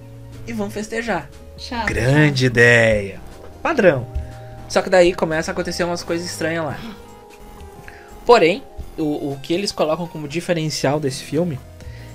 e 0.46 0.52
vão 0.52 0.70
festejar. 0.70 1.28
Chato. 1.56 1.86
Grande 1.86 2.46
ideia. 2.46 3.20
Padrão. 3.62 4.06
Só 4.68 4.80
que 4.80 4.90
daí 4.90 5.14
começa 5.14 5.50
a 5.50 5.52
acontecer 5.52 5.84
umas 5.84 6.02
coisas 6.02 6.26
estranhas 6.26 6.64
lá. 6.64 6.78
Porém, 8.24 8.62
o, 8.96 9.32
o 9.32 9.38
que 9.42 9.52
eles 9.52 9.70
colocam 9.70 10.06
como 10.06 10.26
diferencial 10.26 10.98
desse 10.98 11.22
filme 11.22 11.58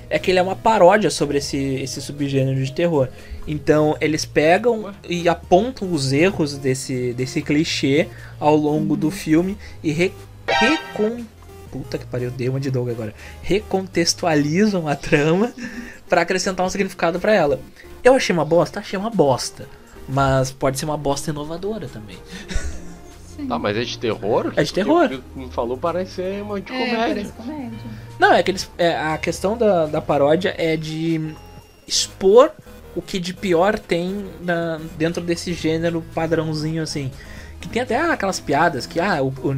é 0.09 0.17
que 0.17 0.31
ele 0.31 0.39
é 0.39 0.41
uma 0.41 0.55
paródia 0.55 1.09
sobre 1.09 1.38
esse, 1.38 1.57
esse 1.57 2.01
subgênero 2.01 2.63
de 2.63 2.71
terror. 2.71 3.09
Então 3.47 3.95
eles 3.99 4.25
pegam 4.25 4.93
e 5.07 5.27
apontam 5.27 5.91
os 5.91 6.11
erros 6.11 6.57
desse, 6.57 7.13
desse 7.13 7.41
clichê 7.41 8.07
ao 8.39 8.55
longo 8.55 8.95
do 8.95 9.11
filme 9.11 9.57
e 9.83 9.91
re, 9.91 10.13
recon... 10.47 11.23
Puta 11.72 11.97
que 11.97 12.05
pariu, 12.05 12.32
dei 12.32 12.49
uma 12.49 12.59
de 12.59 12.72
Doug 12.72 12.89
agora. 12.89 13.13
Recontextualizam 13.41 14.88
a 14.88 14.95
trama 14.95 15.53
pra 16.09 16.22
acrescentar 16.22 16.65
um 16.65 16.70
significado 16.70 17.20
pra 17.20 17.34
ela. 17.34 17.59
Eu 18.03 18.13
achei 18.13 18.34
uma 18.34 18.45
bosta? 18.45 18.80
Achei 18.80 18.97
uma 18.97 19.09
bosta. 19.09 19.68
Mas 20.07 20.51
pode 20.51 20.80
ser 20.80 20.86
uma 20.86 20.97
bosta 20.97 21.30
inovadora 21.32 21.88
também. 21.88 22.18
Sim. 23.36 23.47
Tá, 23.47 23.59
mas 23.59 23.76
é 23.78 23.84
de 23.84 23.97
terror? 23.97 24.53
É 24.55 24.63
de 24.63 24.74
terror. 24.74 25.05
O 25.05 25.09
que 25.09 25.24
me 25.36 25.49
falou 25.51 25.78
parece 25.78 26.11
ser 26.13 26.41
uma 26.41 26.59
de 26.61 26.72
é, 26.72 26.78
comédia. 26.86 27.07
parece 27.07 27.32
comédia. 27.34 27.80
Não, 28.18 28.34
é 28.34 28.41
que 28.41 28.51
eles. 28.51 28.70
é, 28.78 28.95
a 28.97 29.18
questão 29.18 29.57
da, 29.57 29.86
da 29.86 30.01
paródia 30.01 30.55
é 30.57 30.76
de 30.78 31.36
expor 31.88 32.51
o 32.95 33.01
que 33.01 33.20
de 33.20 33.34
pior 33.34 33.78
tem 33.78 34.26
na- 34.41 34.80
dentro 34.97 35.22
desse 35.22 35.53
gênero 35.53 36.03
padrãozinho 36.15 36.82
assim. 36.82 37.11
Que 37.59 37.67
tem 37.69 37.81
até 37.81 37.97
aquelas 37.99 38.39
piadas 38.39 38.85
que 38.85 38.99
ah, 38.99 39.21
o, 39.23 39.27
o, 39.29 39.49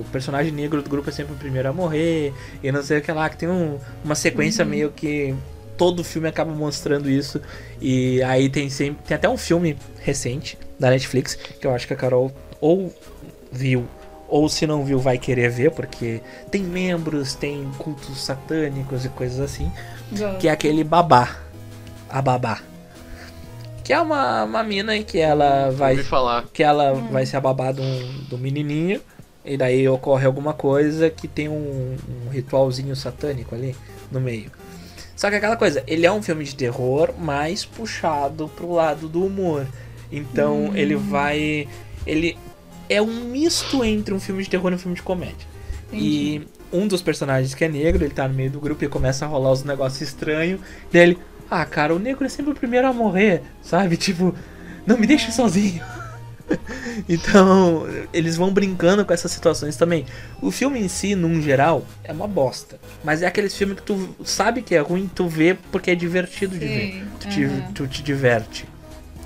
o 0.00 0.04
personagem 0.12 0.52
negro 0.52 0.80
do 0.82 0.88
grupo 0.88 1.08
é 1.10 1.12
sempre 1.12 1.32
o 1.34 1.36
primeiro 1.36 1.68
a 1.68 1.72
morrer, 1.72 2.32
e 2.62 2.70
não 2.70 2.82
sei 2.82 2.98
o 2.98 3.02
que 3.02 3.10
lá, 3.10 3.28
que 3.28 3.36
tem 3.36 3.48
um- 3.48 3.78
uma 4.04 4.14
sequência 4.14 4.64
meio 4.64 4.90
que 4.90 5.34
todo 5.76 6.04
filme 6.04 6.28
acaba 6.28 6.52
mostrando 6.52 7.10
isso. 7.10 7.40
E 7.80 8.22
aí 8.22 8.48
tem 8.48 8.68
sempre. 8.70 9.02
Tem 9.04 9.14
até 9.16 9.28
um 9.28 9.36
filme 9.36 9.76
recente 10.00 10.56
da 10.78 10.90
Netflix, 10.90 11.34
que 11.34 11.66
eu 11.66 11.74
acho 11.74 11.86
que 11.86 11.92
a 11.92 11.96
Carol 11.96 12.30
ou 12.60 12.94
viu, 13.50 13.84
ou 14.28 14.48
se 14.48 14.64
não 14.66 14.84
viu, 14.84 14.98
vai 15.00 15.18
querer 15.18 15.50
ver, 15.50 15.72
porque 15.72 16.20
tem 16.52 16.62
membros, 16.62 17.34
tem 17.34 17.68
cultos 17.78 18.22
satânicos 18.24 19.04
e 19.04 19.08
coisas 19.08 19.40
assim. 19.40 19.72
Que 20.38 20.46
é 20.48 20.52
aquele 20.52 20.84
babá. 20.84 21.36
A 22.08 22.22
babá. 22.22 22.60
Que 23.90 23.94
é 23.94 24.00
uma, 24.00 24.44
uma 24.44 24.62
mina 24.62 24.96
que 25.02 25.18
ela 25.18 25.68
vai. 25.72 25.96
Falar. 26.04 26.44
Que 26.52 26.62
ela 26.62 26.92
vai 26.92 27.26
ser 27.26 27.38
a 27.38 27.40
babá 27.40 27.72
de 27.72 27.80
um, 27.80 28.24
de 28.28 28.32
um 28.36 28.38
menininho. 28.38 29.00
E 29.44 29.56
daí 29.56 29.88
ocorre 29.88 30.26
alguma 30.26 30.52
coisa 30.52 31.10
que 31.10 31.26
tem 31.26 31.48
um, 31.48 31.96
um 32.08 32.30
ritualzinho 32.30 32.94
satânico 32.94 33.52
ali 33.52 33.74
no 34.08 34.20
meio. 34.20 34.48
Só 35.16 35.28
que 35.28 35.34
aquela 35.34 35.56
coisa, 35.56 35.82
ele 35.88 36.06
é 36.06 36.12
um 36.12 36.22
filme 36.22 36.44
de 36.44 36.54
terror, 36.54 37.12
mais 37.18 37.64
puxado 37.64 38.48
pro 38.50 38.70
lado 38.70 39.08
do 39.08 39.26
humor. 39.26 39.66
Então 40.12 40.70
ele 40.76 40.94
vai. 40.94 41.66
Ele 42.06 42.38
é 42.88 43.02
um 43.02 43.24
misto 43.24 43.84
entre 43.84 44.14
um 44.14 44.20
filme 44.20 44.44
de 44.44 44.50
terror 44.50 44.70
e 44.70 44.76
um 44.76 44.78
filme 44.78 44.94
de 44.94 45.02
comédia. 45.02 45.48
E 45.92 46.46
um 46.72 46.86
dos 46.86 47.02
personagens 47.02 47.54
que 47.56 47.64
é 47.64 47.68
negro, 47.68 48.04
ele 48.04 48.14
tá 48.14 48.28
no 48.28 48.34
meio 48.34 48.52
do 48.52 48.60
grupo 48.60 48.84
e 48.84 48.88
começa 48.88 49.24
a 49.24 49.28
rolar 49.28 49.50
os 49.50 49.64
negócios 49.64 50.00
estranhos. 50.00 50.60
Daí 50.92 51.02
ele, 51.02 51.18
ah, 51.50 51.64
cara, 51.64 51.94
o 51.94 51.98
negro 51.98 52.24
é 52.24 52.28
sempre 52.28 52.52
o 52.52 52.54
primeiro 52.54 52.86
a 52.86 52.92
morrer, 52.92 53.42
sabe? 53.62 53.96
Tipo, 53.96 54.34
não 54.86 54.96
me 54.96 55.06
deixe 55.06 55.32
sozinho. 55.32 55.82
então, 57.08 57.86
eles 58.12 58.36
vão 58.36 58.52
brincando 58.52 59.04
com 59.04 59.12
essas 59.12 59.30
situações 59.30 59.76
também. 59.76 60.04
O 60.40 60.50
filme 60.50 60.80
em 60.80 60.88
si, 60.88 61.14
num 61.14 61.40
geral, 61.40 61.84
é 62.04 62.12
uma 62.12 62.26
bosta. 62.26 62.78
Mas 63.04 63.22
é 63.22 63.26
aqueles 63.26 63.54
filmes 63.56 63.76
que 63.76 63.82
tu 63.82 64.16
sabe 64.24 64.62
que 64.62 64.74
é 64.74 64.80
ruim, 64.80 65.08
tu 65.12 65.28
vê 65.28 65.56
porque 65.70 65.90
é 65.90 65.94
divertido 65.94 66.58
de 66.58 66.66
ver. 66.66 66.92
Sim, 66.92 67.04
Tu 67.20 67.28
te, 67.28 67.72
tu 67.74 67.86
te 67.86 68.02
diverte. 68.02 68.66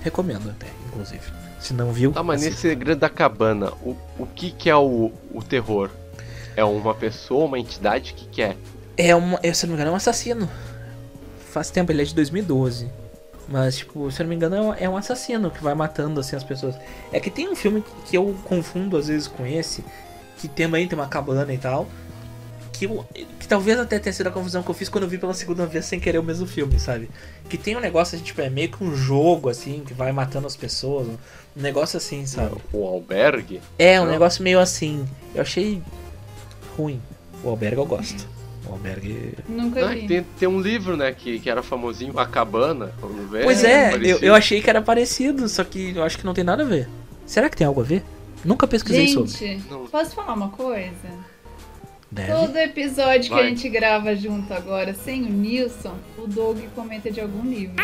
Recomendo 0.03 0.51
até, 0.51 0.67
inclusive. 0.89 1.23
Se 1.61 1.73
não 1.73 1.93
viu, 1.93 2.13
Tá, 2.13 2.23
mas 2.23 2.41
nesse 2.43 2.49
assista. 2.55 2.69
segredo 2.69 2.99
da 2.99 3.09
cabana, 3.09 3.73
o, 3.83 3.97
o 4.19 4.27
que 4.27 4.51
que 4.51 4.69
é 4.69 4.77
o, 4.77 5.11
o 5.33 5.43
terror? 5.43 5.89
É 6.57 6.63
uma 6.63 6.95
pessoa, 6.95 7.47
uma 7.47 7.59
entidade? 7.59 8.13
O 8.13 8.15
que 8.15 8.27
que 8.27 8.43
é? 8.43 8.57
É 8.97 9.17
um, 9.17 9.37
é, 9.43 9.53
se 9.53 9.65
não 9.67 9.71
me 9.71 9.77
engano, 9.77 9.91
é 9.91 9.95
um 9.95 9.97
assassino. 9.97 10.49
Faz 11.55 11.71
tempo, 11.71 11.93
ele 11.93 12.03
é 12.03 12.05
de 12.05 12.13
2012. 12.17 12.91
Mas, 13.49 13.77
tipo, 13.77 14.11
se 14.11 14.21
eu 14.21 14.25
não 14.25 14.31
me 14.31 14.35
engano, 14.35 14.57
é 14.57 14.61
um- 14.61 14.75
é 14.75 14.89
um 14.89 14.97
assassino 14.97 15.53
que 15.53 15.63
vai 15.63 15.73
matando, 15.73 16.19
assim, 16.19 16.35
as 16.35 16.43
pessoas. 16.43 16.75
É 17.13 17.21
que 17.21 17.31
tem 17.31 17.49
um 17.49 17.55
filme 17.55 17.85
que- 18.07 18.17
eu 18.17 18.35
confundo, 18.45 18.97
às 18.97 19.07
vezes, 19.07 19.29
com 19.29 19.47
esse, 19.47 19.85
que 20.39 20.49
também 20.49 20.89
tem 20.89 20.99
uma 20.99 21.07
cabana 21.07 21.55
e 21.55 21.59
tal, 21.59 21.87
que, 22.73 22.87
eu- 22.87 23.07
que 23.39 23.47
talvez 23.47 23.79
até 23.79 24.01
tenha 24.01 24.13
sido 24.13 24.27
a 24.27 24.31
confusão 24.33 24.65
que 24.65 24.69
eu 24.71 24.75
fiz 24.75 24.89
quando 24.89 25.05
eu 25.05 25.09
vi 25.09 25.17
pela 25.17 25.33
segunda 25.33 25.65
vez 25.65 25.85
sem 25.85 26.01
querer 26.01 26.19
o 26.19 26.25
mesmo 26.25 26.45
filme, 26.45 26.81
sabe? 26.81 27.09
Que 27.49 27.57
tem 27.57 27.77
um 27.77 27.81
negócio, 27.81 28.19
tipo, 28.19 28.41
é 28.41 28.51
meio 28.51 28.69
que 28.71 28.83
um 28.83 28.93
jogo, 28.97 29.49
assim, 29.49 29.85
que 29.87 29.95
vai 29.95 30.11
matando 30.11 30.49
as 30.49 30.57
pessoas, 30.57 31.07
um 31.07 31.17
negócio 31.55 31.97
assim, 31.99 32.27
sabe? 32.27 32.57
O 32.73 32.85
albergue? 32.85 33.61
É, 33.79 34.01
um 34.01 34.07
Não. 34.07 34.11
negócio 34.11 34.43
meio 34.43 34.59
assim. 34.59 35.07
Eu 35.33 35.43
achei 35.43 35.81
ruim. 36.77 37.01
O 37.45 37.49
Albergue 37.51 37.77
eu 37.77 37.87
gosto. 37.87 38.27
O 38.67 38.73
Albergue 38.73 39.35
Nunca 39.49 39.81
Não, 39.81 39.89
vi. 39.89 40.01
que 40.01 40.09
tem, 40.09 40.27
tem 40.39 40.49
um 40.49 40.61
livro, 40.61 40.97
né, 40.97 41.13
que, 41.13 41.39
que 41.39 41.51
era 41.51 41.63
famosinho, 41.63 42.19
A 42.19 42.27
Cabana. 42.27 42.93
Vamos 43.01 43.31
ver. 43.31 43.45
Pois 43.45 43.63
é, 43.65 43.95
eu, 44.03 44.19
eu 44.21 44.35
achei 44.35 44.61
que 44.63 44.71
era 44.71 44.81
parecido, 44.81 45.49
só 45.49 45.63
que 45.65 45.93
eu 45.97 46.03
acho 46.03 46.17
que 46.19 46.25
não 46.25 46.33
tem 46.35 46.45
nada 46.45 46.63
a 46.63 46.67
ver. 46.67 46.89
Será 47.27 47.49
que 47.51 47.57
tem 47.57 47.67
algo 47.67 47.81
a 47.81 47.85
ver? 47.85 48.03
Nunca 48.45 48.67
pesquisei 48.67 49.09
sobre. 49.09 49.31
Gente, 49.31 49.69
Não. 49.71 49.87
posso 49.87 50.15
falar 50.15 50.35
uma 50.35 50.49
coisa? 50.51 50.93
Deve. 52.11 52.33
Todo 52.33 52.57
episódio 52.59 53.23
que 53.25 53.31
Vai. 53.31 53.45
a 53.45 53.47
gente 53.49 53.69
grava 53.69 54.15
junto 54.15 54.53
agora, 54.55 54.95
sem 54.95 55.23
o 55.25 55.29
Nilson, 55.31 55.95
o 56.19 56.27
Doug 56.27 56.59
comenta 56.75 57.11
de 57.11 57.21
algum 57.21 57.43
livro. 57.43 57.77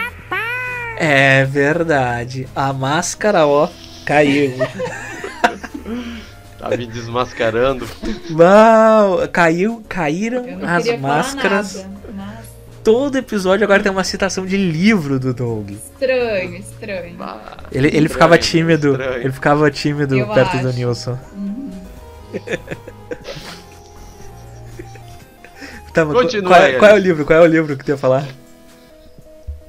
É 0.96 1.44
verdade. 1.46 2.46
A 2.54 2.72
máscara, 2.72 3.46
ó, 3.46 3.68
caiu. 4.04 4.52
Tá 6.60 6.76
me 6.76 6.86
desmascarando. 6.86 7.88
Uau, 8.32 9.26
caiu, 9.32 9.82
caíram 9.88 10.44
as 10.62 10.98
máscaras. 11.00 11.74
nada, 11.76 11.88
mas 12.14 12.46
Todo 12.84 13.16
episódio 13.16 13.64
agora 13.64 13.82
tem 13.82 13.90
uma 13.90 14.04
citação 14.04 14.44
de 14.46 14.56
livro 14.56 15.18
do 15.18 15.32
Doug. 15.34 15.70
estranho, 15.70 16.56
estranho. 16.56 17.14
Bah, 17.16 17.56
Ele, 17.72 17.86
ele 17.86 17.96
estranho, 17.96 18.08
ficava 18.10 18.38
tímido. 18.38 18.92
estranho. 18.92 19.22
Ele 19.22 19.32
ficava 19.32 19.70
tímido 19.70 20.18
Eu 20.18 20.26
perto 20.28 20.58
do 20.58 20.68
acho. 20.68 20.78
Nilson. 20.78 21.18
Uhum. 21.34 21.70
Tá, 25.92 26.06
Continua 26.06 26.50
qual, 26.50 26.62
é- 26.62 26.72
qual 26.78 26.90
é 26.92 26.94
o 26.94 26.98
livro? 26.98 27.24
Qual 27.24 27.36
é 27.38 27.42
o 27.42 27.46
livro 27.46 27.76
que 27.76 27.84
tu 27.84 27.88
ia 27.88 27.98
falar? 27.98 28.24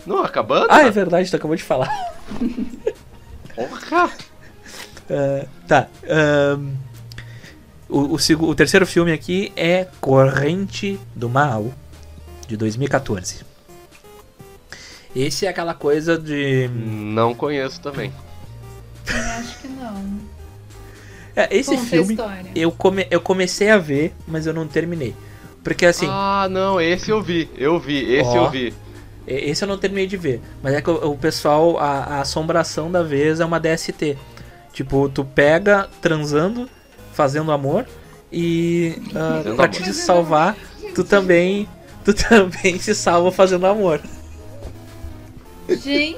Não, 0.06 0.24
A 0.24 0.30
Cabana? 0.30 0.68
Ah, 0.70 0.82
é 0.84 0.92
verdade, 0.92 1.30
tu 1.32 1.36
acabou 1.36 1.56
de 1.56 1.64
falar. 1.64 1.90
Porra! 3.56 4.10
Ah, 5.14 5.46
tá. 5.68 5.88
ahn, 6.08 6.72
o, 7.90 8.14
o, 8.14 8.20
segu- 8.20 8.48
o 8.48 8.56
terceiro 8.56 8.86
filme 8.88 9.12
aqui 9.12 9.52
é 9.56 9.86
Corrente 10.00 10.98
do 11.14 11.28
Mal, 11.28 11.74
de 12.48 12.56
2014. 12.56 13.44
Esse 15.16 15.46
é 15.46 15.50
aquela 15.50 15.74
coisa 15.74 16.18
de. 16.18 16.70
Não 16.70 17.34
conheço 17.36 17.82
também. 17.82 18.14
Eu 19.10 19.16
acho 19.40 19.60
que 19.60 19.68
não. 19.68 20.20
É, 21.36 21.54
esse 21.56 21.72
Conta 21.76 21.86
filme 21.88 22.18
eu, 22.56 22.72
come, 22.72 23.08
eu 23.10 23.20
comecei 23.20 23.70
a 23.70 23.78
ver, 23.78 24.14
mas 24.28 24.46
eu 24.46 24.54
não 24.54 24.68
terminei. 24.68 25.14
Porque 25.64 25.86
assim, 25.86 26.08
Ah, 26.10 26.48
não, 26.50 26.80
esse 26.80 27.10
eu 27.10 27.22
vi. 27.22 27.50
Eu 27.58 27.78
vi, 27.80 28.14
esse 28.16 28.30
Ó. 28.30 28.46
eu 28.46 28.50
vi. 28.50 28.74
esse 29.28 29.64
eu 29.64 29.68
não 29.68 29.78
terminei 29.78 30.08
de 30.08 30.16
ver. 30.18 30.42
Mas 30.64 30.74
é 30.74 30.82
que 30.82 30.90
o, 30.90 31.12
o 31.12 31.18
pessoal, 31.18 31.78
a, 31.78 32.04
a 32.04 32.22
assombração 32.22 32.90
da 32.92 33.04
vez 33.04 33.40
é 33.42 33.46
uma 33.46 33.60
DST. 33.60 34.18
Tipo, 34.74 35.10
tu 35.10 35.24
pega 35.26 35.90
transando, 36.02 36.70
fazendo 37.14 37.52
amor, 37.52 37.86
e 38.32 38.96
Fazendo 39.12 39.56
pra 39.56 39.66
amor. 39.66 39.70
te 39.70 39.94
salvar, 39.94 40.56
tu 40.96 41.04
também. 41.04 41.68
Tu 42.04 42.14
também 42.14 42.80
se 42.80 42.96
salva 42.96 43.32
fazendo 43.32 43.68
amor. 43.68 44.02
Gente, 45.70 46.18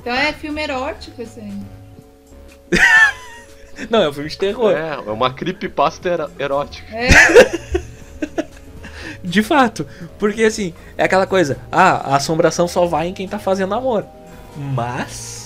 então 0.00 0.12
é 0.12 0.32
filme 0.32 0.62
erótico 0.62 1.20
esse 1.20 1.40
aí. 1.40 1.52
Não, 3.90 4.02
é 4.02 4.08
um 4.08 4.12
filme 4.12 4.30
de 4.30 4.38
terror. 4.38 4.72
É, 4.72 4.94
é 4.94 5.10
uma 5.10 5.32
creepypasta 5.32 6.30
erótica. 6.38 6.94
É, 6.96 7.08
De 9.22 9.42
fato. 9.42 9.86
Porque 10.18 10.44
assim, 10.44 10.72
é 10.96 11.04
aquela 11.04 11.26
coisa, 11.26 11.58
ah, 11.70 12.12
a 12.12 12.16
assombração 12.16 12.66
só 12.68 12.86
vai 12.86 13.08
em 13.08 13.14
quem 13.14 13.28
tá 13.28 13.38
fazendo 13.38 13.74
amor. 13.74 14.04
Mas. 14.56 15.43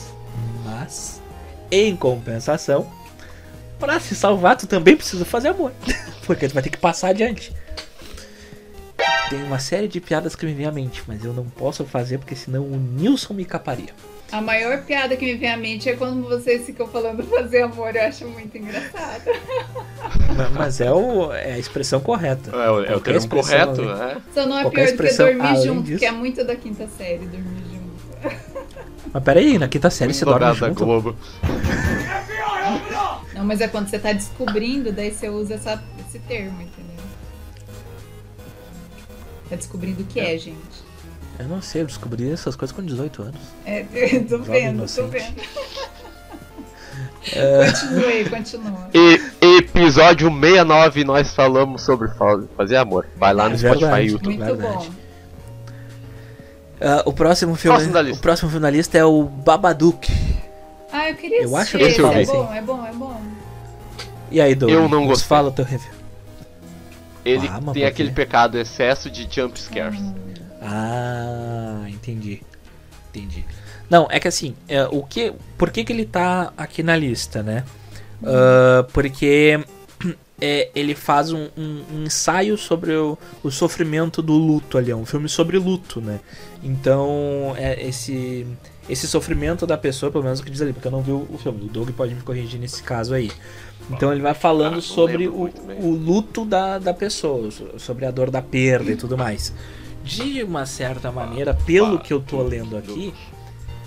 Em 1.71 1.95
compensação, 1.97 2.91
pra 3.79 4.01
se 4.01 4.15
salvar, 4.15 4.57
tu 4.57 4.67
também 4.67 4.97
precisa 4.97 5.25
fazer 5.25 5.49
amor. 5.49 5.73
Porque 6.27 6.49
tu 6.49 6.55
vai 6.55 6.63
ter 6.63 6.71
que 6.71 6.79
passar 6.79 7.09
adiante. 7.09 7.53
Tem 9.31 9.43
uma 9.45 9.59
série 9.59 9.87
de 9.89 10.01
piadas 10.01 10.35
que 10.35 10.47
me 10.47 10.55
vem 10.55 10.65
à 10.67 10.73
mente, 10.73 11.03
mas 11.07 11.23
eu 11.25 11.33
não 11.35 11.45
posso 11.45 11.85
fazer 11.85 12.17
porque 12.19 12.35
senão 12.35 12.63
o 12.63 12.77
Nilson 12.77 13.35
me 13.35 13.45
caparia. 13.45 13.91
a 14.33 14.41
maior 14.41 14.83
piada 14.85 15.15
que 15.19 15.25
me 15.27 15.35
vem 15.35 15.51
à 15.51 15.57
mente 15.57 15.87
é 15.89 15.95
quando 15.97 16.27
vocês 16.27 16.65
ficam 16.65 16.89
falando 16.89 17.23
fazer 17.29 17.61
amor, 17.63 17.95
eu 17.95 18.03
acho 18.05 18.27
muito 18.27 18.57
engraçado. 18.57 19.25
Ma- 20.35 20.49
Mas 20.49 20.81
é, 20.81 20.91
o, 20.91 21.31
é 21.35 21.53
a 21.53 21.59
expressão 21.59 22.01
correta. 22.01 22.51
É, 22.57 22.71
o- 22.71 22.85
é 22.85 22.97
o 22.97 23.01
termo 23.01 23.29
correto, 23.29 23.83
né? 23.83 23.95
né? 24.15 24.23
Só 24.33 24.47
não 24.47 24.59
é 24.59 24.63
Qualquer 24.63 24.97
pior 24.97 24.97
do 24.97 25.09
que 25.11 25.17
dormir 25.37 25.63
junto, 25.63 25.83
disso. 25.83 25.99
que 25.99 26.07
é 26.07 26.13
muito 26.13 26.43
da 26.45 26.57
quinta 26.57 26.89
série, 26.97 27.27
dormir 27.27 27.45
junto. 27.59 27.68
Mas 29.13 29.23
peraí, 29.25 29.59
na 29.59 29.69
quinta 29.69 29.91
série 29.91 30.13
você 30.15 30.25
dorme 30.25 30.55
junto? 30.55 30.85
Globo. 30.85 31.17
Não, 33.35 33.45
mas 33.45 33.61
é 33.61 33.69
quando 33.69 33.89
você 33.89 33.99
tá 33.99 34.13
descobrindo, 34.13 34.93
daí 34.93 35.11
você 35.13 35.29
usa 35.29 35.55
essa, 35.55 35.83
esse 36.07 36.19
termo, 36.21 36.61
entendeu? 36.61 37.05
Tá 39.49 39.57
descobrindo 39.57 40.03
o 40.03 40.05
que 40.07 40.21
é, 40.21 40.37
gente. 40.37 40.59
Eu 41.39 41.47
não 41.47 41.63
sei, 41.63 41.83
eu 41.83 41.87
descobri 41.87 42.31
essas 42.31 42.57
coisas 42.57 42.75
com 42.75 42.83
18 42.83 43.23
anos. 43.23 43.41
É, 43.65 43.87
eu 44.17 44.25
tô 44.27 44.39
Jovem 44.39 44.53
vendo, 44.63 44.77
tô 44.79 45.03
inocente. 45.03 45.11
vendo. 45.11 45.43
É. 47.33 47.71
Continue, 47.71 48.31
continua. 48.31 48.89
E 48.95 49.21
episódio 49.59 50.31
69 50.31 51.05
nós 51.05 51.35
falamos 51.35 51.83
sobre 51.83 52.09
fa- 52.13 52.43
fazer 52.57 52.77
amor. 52.77 53.07
Vai 53.17 53.35
lá 53.35 53.49
no 53.49 53.55
É 53.55 53.59
Spotify 53.59 54.01
e 54.03 54.07
YouTube. 54.13 54.37
Muito 54.39 54.45
verdade. 54.57 54.87
bom. 54.89 54.95
Ah, 56.81 57.03
o 57.05 57.13
próximo 57.13 57.55
filme, 57.57 57.75
Próximo 57.77 57.93
da 57.95 58.03
lista. 58.03 58.19
o 58.19 58.23
próximo 58.23 58.51
filme 58.51 58.63
da 58.63 58.71
lista 58.71 58.97
é 58.99 59.05
o 59.05 59.25
Babadook. 59.25 60.11
Ah, 60.93 61.11
eu 61.11 61.17
queria 61.17 61.43
Eu 61.43 61.57
acho 61.57 61.77
que 61.77 61.83
eu 61.83 61.87
é 62.13 62.25
vi. 62.25 62.27
bom, 62.27 62.53
é 62.55 62.63
bom, 62.63 62.87
é 62.87 62.93
bom. 62.93 63.21
E 64.31 64.41
aí, 64.41 64.55
Doug? 64.55 64.71
Eu 64.71 64.89
não 64.89 65.07
gostei. 65.07 65.27
Fala 65.29 65.49
o 65.49 65.53
teu 65.53 65.65
review. 65.65 65.91
Ele 67.25 67.49
Ah, 67.49 67.61
tem 67.73 67.85
aquele 67.85 68.11
pecado, 68.11 68.59
excesso 68.59 69.11
de 69.11 69.29
jump 69.31 69.59
scares. 69.61 70.01
Ah, 70.63 71.85
entendi. 71.89 72.43
Entendi. 73.11 73.45
Não, 73.91 74.07
é 74.11 74.21
que 74.21 74.29
assim, 74.29 74.55
é, 74.69 74.85
o 74.85 75.03
que, 75.03 75.33
por 75.57 75.71
que, 75.71 75.83
que 75.85 75.93
ele 75.93 76.05
tá 76.05 76.53
aqui 76.57 76.83
na 76.83 76.95
lista, 76.97 77.43
né? 77.43 77.65
Ah, 78.25 78.87
porque 78.93 79.61
é, 80.41 80.71
ele 80.75 80.95
faz 80.95 81.33
um, 81.33 81.49
um- 81.57 81.83
um 81.93 82.03
ensaio 82.05 82.57
sobre 82.57 82.95
o, 82.95 83.19
o 83.43 83.51
sofrimento 83.51 84.23
do 84.23 84.35
luto 84.35 84.79
ali, 84.79 84.91
é 84.91 84.97
um 84.97 85.05
filme 85.07 85.29
sobre 85.29 85.59
luto, 85.59 86.01
né? 86.01 86.21
Então, 86.63 87.55
é, 87.57 87.87
esse, 87.87 88.47
esse 88.89 89.07
sofrimento 89.09 89.67
da 89.67 89.77
pessoa, 89.77 90.13
pelo 90.13 90.25
menos 90.25 90.41
o 90.41 90.45
que 90.45 90.51
diz 90.51 90.63
ali, 90.63 90.73
porque 90.73 90.87
eu 90.89 90.93
não 90.93 91.03
vi 91.03 91.11
o, 91.13 91.27
o 91.33 91.39
filme, 91.39 91.65
o 91.65 91.69
Doug 91.69 91.91
pode 91.91 92.15
me 92.15 92.23
corrigir 92.23 92.61
nesse 92.61 92.83
caso 92.83 93.15
aí. 93.15 93.31
Então 93.91 94.13
ele 94.13 94.21
vai 94.21 94.33
Ah, 94.33 94.35
falando 94.35 94.75
não 94.75 94.81
sobre 94.81 95.29
o, 95.29 95.51
o 95.81 95.91
luto 95.91 96.45
da, 96.45 96.79
da 96.79 96.93
pessoa, 96.93 97.51
so- 97.51 97.79
sobre 97.79 98.05
a 98.07 98.11
dor 98.11 98.31
da 98.31 98.43
perda 98.43 98.91
e 98.93 98.97
tudo 98.97 99.17
mais. 99.17 99.53
De 100.05 100.43
uma 100.43 100.67
certa 100.67 101.11
maneira, 101.11 101.55
pelo 101.55 101.99
que 101.99 102.13
eu 102.13 102.21
tô 102.21 102.43
lendo 102.43 102.77
aqui, 102.77 103.13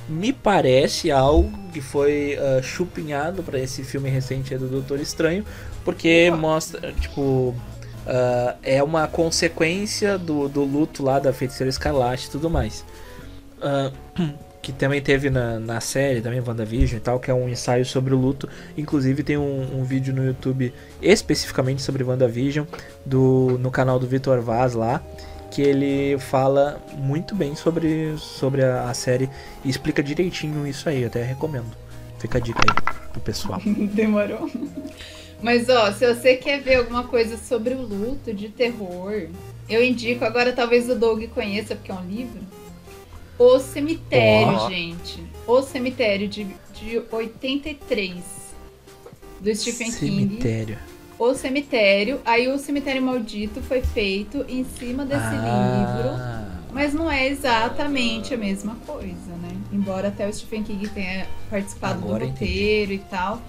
me 0.09 0.33
parece 0.33 1.09
algo 1.11 1.51
que 1.71 1.79
foi 1.81 2.37
ah, 2.37 2.61
chupinhado 2.61 3.43
para 3.43 3.59
esse 3.59 3.83
filme 3.83 4.09
recente 4.09 4.57
do 4.57 4.67
Doutor 4.67 4.99
Estranho, 4.99 5.45
porque 5.83 6.31
mostra, 6.31 6.91
tipo, 6.93 7.55
ah, 8.05 8.55
é 8.63 8.81
uma 8.81 9.07
consequência 9.07 10.17
do, 10.17 10.49
do 10.49 10.63
luto 10.63 11.03
lá 11.03 11.19
da 11.19 11.31
feiticeira 11.31 11.69
escarlate 11.69 12.27
e 12.27 12.31
tudo 12.31 12.49
mais. 12.49 12.85
Ah, 13.61 13.91
que 14.61 14.71
também 14.71 15.01
teve 15.01 15.31
na, 15.31 15.59
na 15.59 15.81
série, 15.81 16.21
também 16.21 16.39
WandaVision 16.39 16.97
e 16.97 16.99
tal, 16.99 17.19
que 17.19 17.31
é 17.31 17.33
um 17.33 17.49
ensaio 17.49 17.83
sobre 17.83 18.13
o 18.13 18.17
luto. 18.17 18.47
Inclusive 18.77 19.23
tem 19.23 19.35
um, 19.35 19.79
um 19.79 19.83
vídeo 19.83 20.13
no 20.13 20.23
YouTube 20.23 20.71
especificamente 21.01 21.81
sobre 21.81 22.03
WandaVision, 22.03 22.65
do, 23.03 23.57
no 23.59 23.71
canal 23.71 23.97
do 23.97 24.05
Vitor 24.05 24.39
Vaz 24.39 24.75
lá, 24.75 25.01
que 25.49 25.63
ele 25.63 26.19
fala 26.19 26.79
muito 26.95 27.33
bem 27.33 27.55
sobre, 27.55 28.15
sobre 28.17 28.63
a, 28.63 28.83
a 28.89 28.93
série 28.93 29.29
e 29.65 29.69
explica 29.69 30.03
direitinho 30.03 30.67
isso 30.67 30.87
aí, 30.87 31.03
até 31.03 31.23
recomendo. 31.23 31.75
Fica 32.19 32.37
a 32.37 32.41
dica 32.41 32.59
aí 32.59 33.09
pro 33.11 33.21
pessoal. 33.21 33.59
Demorou. 33.65 34.47
Mas 35.41 35.67
ó, 35.69 35.91
se 35.91 36.13
você 36.13 36.35
quer 36.35 36.61
ver 36.61 36.75
alguma 36.75 37.03
coisa 37.05 37.37
sobre 37.37 37.73
o 37.73 37.81
luto, 37.81 38.33
de 38.33 38.49
terror, 38.49 39.27
eu 39.67 39.83
indico, 39.83 40.23
agora 40.23 40.53
talvez 40.53 40.89
o 40.89 40.95
Doug 40.95 41.23
conheça, 41.33 41.75
porque 41.75 41.91
é 41.91 41.95
um 41.95 42.05
livro. 42.07 42.39
O 43.39 43.57
Cemitério, 43.59 44.69
gente. 44.69 45.23
O 45.47 45.61
Cemitério 45.63 46.27
de, 46.27 46.43
de 46.73 47.01
83. 47.11 48.15
Do 49.39 49.55
Stephen 49.55 49.91
King. 49.91 50.27
Cemitério. 50.27 50.77
O 51.17 51.33
Cemitério. 51.33 52.21
Aí 52.23 52.47
o 52.47 52.59
Cemitério 52.59 53.01
Maldito 53.01 53.61
foi 53.63 53.81
feito 53.81 54.45
em 54.47 54.63
cima 54.63 55.03
desse 55.05 55.31
livro. 55.31 56.09
Ah, 56.09 56.59
Mas 56.71 56.93
não 56.93 57.09
é 57.11 57.27
exatamente 57.27 58.33
a 58.33 58.37
mesma 58.37 58.75
coisa, 58.85 59.31
né? 59.41 59.55
Embora 59.73 60.09
até 60.09 60.27
o 60.27 60.33
Stephen 60.33 60.61
King 60.61 60.87
tenha 60.89 61.25
participado 61.49 62.03
Agora 62.03 62.25
do 62.25 62.31
entendi. 62.31 62.51
roteiro 62.51 62.93
e 62.93 62.99
tal. 62.99 63.41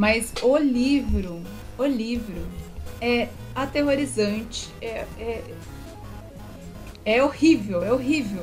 Mas 0.00 0.32
o 0.42 0.56
livro, 0.56 1.42
o 1.76 1.84
livro 1.84 2.46
é 3.02 3.28
aterrorizante. 3.54 4.70
É, 4.80 5.04
é, 5.18 5.42
é 7.04 7.22
horrível, 7.22 7.84
é 7.84 7.92
horrível. 7.92 8.42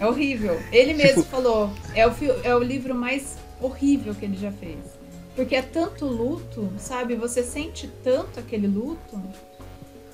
É 0.00 0.06
horrível. 0.08 0.60
Ele 0.72 0.94
mesmo 0.94 1.22
falou, 1.22 1.70
é 1.94 2.04
o, 2.04 2.12
é 2.42 2.56
o 2.56 2.58
livro 2.58 2.96
mais 2.96 3.38
horrível 3.60 4.12
que 4.12 4.24
ele 4.24 4.36
já 4.36 4.50
fez. 4.50 4.78
Porque 5.36 5.54
é 5.54 5.62
tanto 5.62 6.04
luto, 6.04 6.68
sabe? 6.78 7.14
Você 7.14 7.44
sente 7.44 7.88
tanto 8.02 8.40
aquele 8.40 8.66
luto 8.66 9.22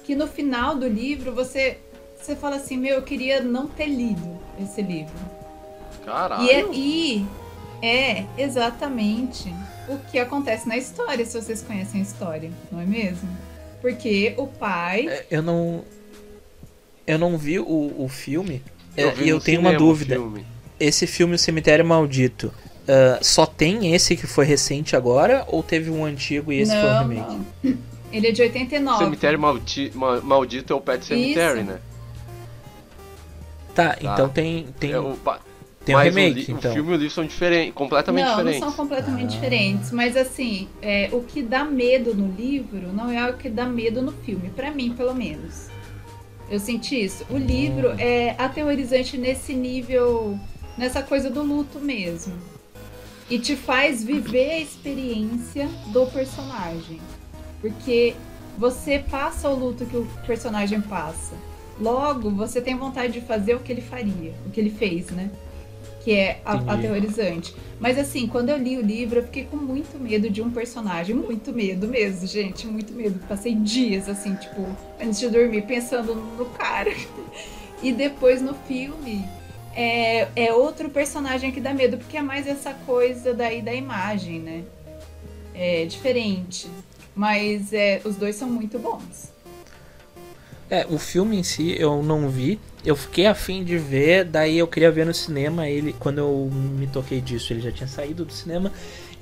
que 0.05 0.15
no 0.15 0.27
final 0.27 0.77
do 0.77 0.87
livro 0.87 1.33
você 1.33 1.79
você 2.21 2.37
fala 2.37 2.57
assim, 2.57 2.77
meu, 2.77 2.97
eu 2.97 3.03
queria 3.03 3.41
não 3.41 3.69
ter 3.69 3.87
lido 3.87 4.39
esse 4.61 4.83
livro. 4.83 5.15
Caralho. 6.05 6.45
E 6.45 6.51
é, 6.51 6.67
e 6.75 7.27
é 7.81 8.27
exatamente 8.37 9.51
o 9.89 9.99
que 10.11 10.19
acontece 10.19 10.69
na 10.69 10.77
história, 10.77 11.25
se 11.25 11.41
vocês 11.41 11.63
conhecem 11.63 12.01
a 12.01 12.03
história, 12.03 12.51
não 12.71 12.81
é 12.81 12.85
mesmo? 12.85 13.29
Porque 13.81 14.35
o 14.37 14.47
pai. 14.47 15.07
É, 15.09 15.27
eu 15.31 15.43
não. 15.43 15.85
Eu 17.07 17.19
não 17.19 17.39
vi 17.39 17.59
o, 17.61 17.95
o 17.99 18.09
filme. 18.09 18.63
Eu 18.97 19.11
é, 19.11 19.13
vi 19.13 19.25
e 19.25 19.29
eu 19.29 19.41
tenho 19.41 19.61
uma 19.61 19.75
dúvida. 19.75 20.15
filme. 20.17 20.45
Esse 20.79 21.07
filme, 21.07 21.35
O 21.37 21.39
Cemitério 21.39 21.85
Maldito, 21.85 22.53
ah, 22.89 23.19
só 23.23 23.47
tem 23.47 23.95
esse 23.95 24.17
que 24.17 24.27
foi 24.27 24.45
recente 24.45 24.95
agora? 24.97 25.45
Ou 25.49 25.63
teve 25.63 25.91
um 25.91 26.05
antigo 26.05 26.53
e 26.53 26.61
esse 26.61 26.73
foi 26.73 26.81
o 26.81 26.93
não, 26.93 27.09
remake? 27.09 27.41
não. 27.63 27.79
Ele 28.13 28.29
é 28.29 28.33
de 28.33 28.43
89. 28.43 29.05
Cemitério 29.05 29.39
maldi 29.39 29.91
ma- 29.95 30.21
Maldito 30.21 30.73
é 30.73 30.77
o 30.77 30.81
Pet 30.81 31.05
Cemetery, 31.05 31.61
Isso. 31.61 31.71
né? 31.71 31.79
Tá, 33.75 33.97
então 34.01 34.29
tem, 34.29 34.67
tem, 34.81 34.93
É 34.93 34.99
o 34.99 35.19
tem 35.87 35.95
um 35.95 35.99
mas 35.99 36.15
o 36.15 36.19
remake, 36.19 36.53
o, 36.53 36.57
então. 36.59 36.73
filme 36.73 36.91
e 36.91 36.95
o 36.95 36.97
livro 36.99 37.15
são 37.15 37.25
diferentes, 37.25 37.75
completamente 37.75 38.25
não, 38.27 38.31
diferentes. 38.37 38.61
não 38.61 38.69
são 38.69 38.77
completamente 38.77 39.25
Ah. 39.37 39.41
diferentes. 39.41 39.91
Mas 39.93 40.17
assim, 40.17 40.69
é, 40.83 41.09
o 41.13 41.23
que 41.23 41.43
dá 41.43 41.65
medo 41.65 42.13
no 42.15 42.31
livro 42.37 42.93
não 42.93 43.11
é 43.11 43.31
o 43.31 43.35
que 43.39 43.49
dá 43.49 43.65
medo 43.65 44.03
no 44.03 44.13
filme. 44.13 44.51
Pra 44.51 44.71
mim, 44.71 44.93
pelo 44.93 45.15
menos. 45.15 45.69
Eu 46.51 46.59
senti 46.61 47.03
isso. 47.05 47.25
O 47.31 47.37
livro 47.39 47.91
Hum. 47.93 47.97
é 47.99 48.35
aterrorizante 48.39 49.17
nesse 49.17 49.55
nível, 49.55 50.39
nessa 50.77 51.03
coisa 51.03 51.31
do 51.31 51.43
luto 51.43 51.79
mesmo. 51.79 52.35
E 53.31 53.39
te 53.39 53.57
faz 53.57 54.05
viver 54.05 54.51
a 54.51 54.59
experiência 54.61 55.69
do 55.93 56.07
personagem. 56.07 57.01
Porque 57.61 58.15
você 58.59 58.99
passa 58.99 59.49
o 59.49 59.55
luto 59.55 59.87
que 59.87 59.97
o 59.97 60.07
personagem 60.27 60.81
passa. 60.81 61.35
Logo, 61.81 62.31
você 62.31 62.61
tem 62.61 62.77
vontade 62.77 63.13
de 63.13 63.21
fazer 63.21 63.55
o 63.55 63.61
que 63.61 63.71
ele 63.73 63.83
faria, 63.83 64.33
o 64.47 64.51
que 64.51 64.61
ele 64.61 64.71
fez, 64.71 65.11
né? 65.11 65.31
Que 66.07 66.13
é 66.15 66.41
a- 66.45 66.53
aterrorizante. 66.75 67.53
Mas 67.81 67.99
assim, 67.99 68.29
quando 68.29 68.51
eu 68.51 68.57
li 68.57 68.79
o 68.79 68.81
livro, 68.81 69.19
eu 69.19 69.25
fiquei 69.25 69.43
com 69.43 69.57
muito 69.57 69.99
medo 69.99 70.31
de 70.31 70.41
um 70.41 70.49
personagem. 70.49 71.17
Muito 71.17 71.53
medo 71.53 71.89
mesmo, 71.89 72.29
gente. 72.29 72.65
Muito 72.65 72.93
medo. 72.93 73.19
Passei 73.27 73.57
dias, 73.57 74.09
assim, 74.09 74.37
tipo, 74.37 74.65
antes 75.03 75.19
de 75.19 75.29
dormir, 75.29 75.63
pensando 75.63 76.15
no 76.15 76.45
cara. 76.47 76.95
E 77.83 77.93
depois 77.93 78.41
no 78.41 78.55
filme, 78.55 79.23
é, 79.75 80.29
é 80.37 80.53
outro 80.53 80.89
personagem 80.89 81.51
que 81.51 81.61
dá 81.61 81.75
medo, 81.75 81.99
porque 81.99 82.17
é 82.17 82.23
mais 82.23 82.47
essa 82.47 82.73
coisa 82.73 83.35
daí 83.35 83.61
da 83.61 83.75
imagem, 83.75 84.39
né? 84.39 84.63
É 85.55 85.85
diferente. 85.87 86.69
Mas 87.17 87.73
é, 87.73 88.01
os 88.05 88.15
dois 88.15 88.37
são 88.37 88.49
muito 88.49 88.79
bons. 88.79 89.33
É, 90.71 90.87
o 90.89 90.99
filme 90.99 91.37
em 91.37 91.43
si 91.43 91.75
eu 91.79 92.01
não 92.03 92.29
vi. 92.31 92.59
Eu 92.87 92.95
fiquei 92.95 93.27
afim 93.27 93.65
de 93.65 93.77
ver, 93.77 94.25
daí 94.25 94.57
eu 94.59 94.67
queria 94.69 94.93
ver 94.93 95.05
no 95.05 95.13
cinema 95.13 95.69
ele. 95.69 95.93
Quando 95.99 96.19
eu 96.19 96.49
me 96.53 96.87
toquei 96.87 97.21
disso, 97.21 97.53
ele 97.53 97.61
já 97.61 97.73
tinha 97.73 97.89
saído 97.89 98.25
do 98.25 98.33
cinema. 98.33 98.71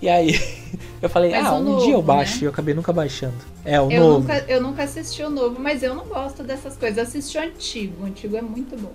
E 0.02 0.08
aí 0.08 0.38
eu 1.00 1.08
falei, 1.08 1.30
Mas 1.30 1.46
ah, 1.46 1.54
um 1.54 1.64
novo, 1.64 1.84
dia 1.86 1.94
eu 1.94 2.02
baixo 2.02 2.34
né? 2.34 2.38
e 2.42 2.44
eu 2.44 2.50
acabei 2.50 2.74
nunca 2.74 2.92
baixando. 2.92 3.36
É, 3.64 3.80
o 3.80 3.90
Eu 3.90 4.00
novo. 4.02 4.18
nunca, 4.20 4.44
eu 4.46 4.60
nunca 4.60 4.82
assisti 4.82 5.22
o 5.22 5.30
novo, 5.30 5.58
mas 5.58 5.82
eu 5.82 5.94
não 5.94 6.04
gosto 6.04 6.42
dessas 6.44 6.76
coisas. 6.76 6.98
Eu 6.98 7.04
assisti 7.04 7.38
o 7.38 7.40
antigo. 7.40 8.02
O 8.02 8.06
antigo 8.06 8.36
é 8.36 8.42
muito 8.42 8.76
bom. 8.78 8.92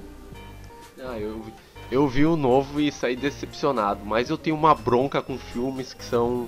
Ah, 1.04 1.18
eu, 1.18 1.42
vi- 1.42 1.54
eu 1.92 2.08
vi 2.08 2.26
o 2.26 2.36
novo 2.36 2.80
e 2.80 2.92
saí 2.92 3.16
decepcionado, 3.16 4.02
mas 4.06 4.30
eu 4.30 4.38
tenho 4.38 4.56
uma 4.56 4.76
bronca 4.76 5.20
com 5.22 5.36
filmes 5.38 5.94
que 5.96 6.06
são 6.06 6.48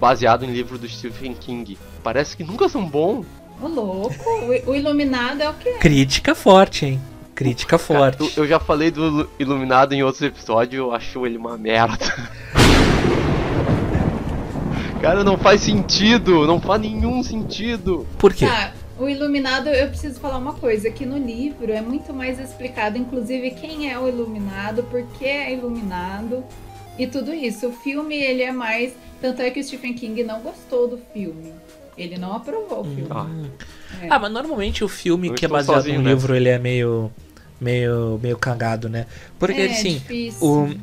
baseados 0.00 0.48
em 0.48 0.52
livro 0.52 0.78
do 0.78 0.88
Stephen 0.88 1.34
King. 1.34 1.76
Parece 2.02 2.34
que 2.34 2.44
nunca 2.44 2.66
são 2.68 2.86
bons. 2.86 3.26
Ô, 3.60 3.66
louco. 3.68 4.14
O, 4.66 4.70
o 4.70 4.74
Iluminado 4.74 5.42
é 5.42 5.50
o 5.50 5.54
que 5.54 5.68
é. 5.68 5.78
Crítica 5.78 6.34
forte, 6.34 6.86
hein? 6.86 7.00
Crítica 7.38 7.78
Cara, 7.78 8.10
forte. 8.16 8.36
eu, 8.36 8.42
eu 8.42 8.48
já 8.48 8.58
falei 8.58 8.90
do 8.90 9.06
Ilu- 9.06 9.30
Iluminado 9.38 9.92
em 9.92 10.02
outros 10.02 10.22
episódios, 10.22 10.74
eu 10.76 10.92
acho 10.92 11.24
ele 11.24 11.36
uma 11.38 11.56
merda. 11.56 12.04
Cara, 15.00 15.22
não 15.22 15.38
faz 15.38 15.60
sentido, 15.60 16.44
não 16.48 16.60
faz 16.60 16.80
nenhum 16.80 17.22
sentido. 17.22 18.04
Por 18.18 18.34
quê? 18.34 18.44
Tá, 18.46 18.72
o 18.98 19.08
Iluminado, 19.08 19.68
eu 19.68 19.86
preciso 19.88 20.18
falar 20.18 20.36
uma 20.38 20.54
coisa, 20.54 20.90
que 20.90 21.06
no 21.06 21.16
livro 21.16 21.70
é 21.72 21.80
muito 21.80 22.12
mais 22.12 22.40
explicado, 22.40 22.98
inclusive, 22.98 23.52
quem 23.52 23.88
é 23.88 23.96
o 23.96 24.08
Iluminado, 24.08 24.82
por 24.82 25.00
que 25.16 25.24
é 25.24 25.52
iluminado 25.54 26.42
e 26.98 27.06
tudo 27.06 27.32
isso. 27.32 27.68
O 27.68 27.72
filme, 27.72 28.16
ele 28.16 28.42
é 28.42 28.50
mais... 28.50 28.94
Tanto 29.20 29.40
é 29.42 29.50
que 29.50 29.60
o 29.60 29.64
Stephen 29.64 29.94
King 29.94 30.24
não 30.24 30.40
gostou 30.40 30.88
do 30.88 30.98
filme. 31.12 31.52
Ele 31.96 32.16
não 32.18 32.32
aprovou 32.34 32.80
o 32.80 32.84
filme. 32.84 33.06
Ah. 33.10 33.26
É. 34.02 34.06
Ah, 34.10 34.18
mas 34.18 34.30
normalmente 34.32 34.82
o 34.84 34.88
filme 34.88 35.28
Eu 35.28 35.34
que 35.34 35.44
é 35.44 35.48
baseado 35.48 35.76
sozinho 35.78 35.98
no 35.98 36.04
nessa. 36.04 36.14
livro, 36.14 36.34
ele 36.36 36.48
é 36.48 36.58
meio. 36.58 37.10
Meio. 37.60 38.18
meio 38.22 38.36
cagado, 38.36 38.88
né? 38.88 39.06
Porque 39.38 39.60
é 39.60 39.70
assim. 39.70 39.94
difícil. 39.94 40.46
O, 40.46 40.74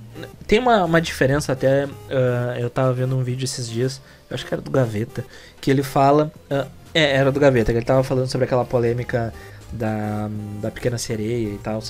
tem 0.48 0.60
uma, 0.60 0.86
uma 0.86 1.02
diferença 1.02 1.54
até. 1.54 1.88
ah, 2.10 2.58
eu 2.60 2.70
tava 2.70 2.94
vendo 2.94 3.16
um 3.18 3.24
vídeo 3.24 3.46
esses 3.46 3.70
dias, 3.70 4.02
eu 4.30 4.36
acho 4.36 4.46
que 4.46 4.54
era 4.54 4.62
do 4.62 4.72
Gaveta, 4.72 5.26
que 5.62 5.70
ele 5.72 5.84
fala. 5.84 6.32
ah, 6.50 6.68
é, 6.94 7.16
era 7.18 7.32
do 7.32 7.40
Gaveta, 7.40 7.72
que 7.74 7.78
ele 7.78 7.86
tava 7.86 8.04
falando 8.04 8.28
sobre 8.30 8.46
aquela 8.46 8.64
polêmica 8.64 9.34
da, 9.72 10.30
da 10.62 10.72
Pequena 10.72 10.98
Sereia 10.98 11.50
e 11.50 11.58
tal. 11.58 11.82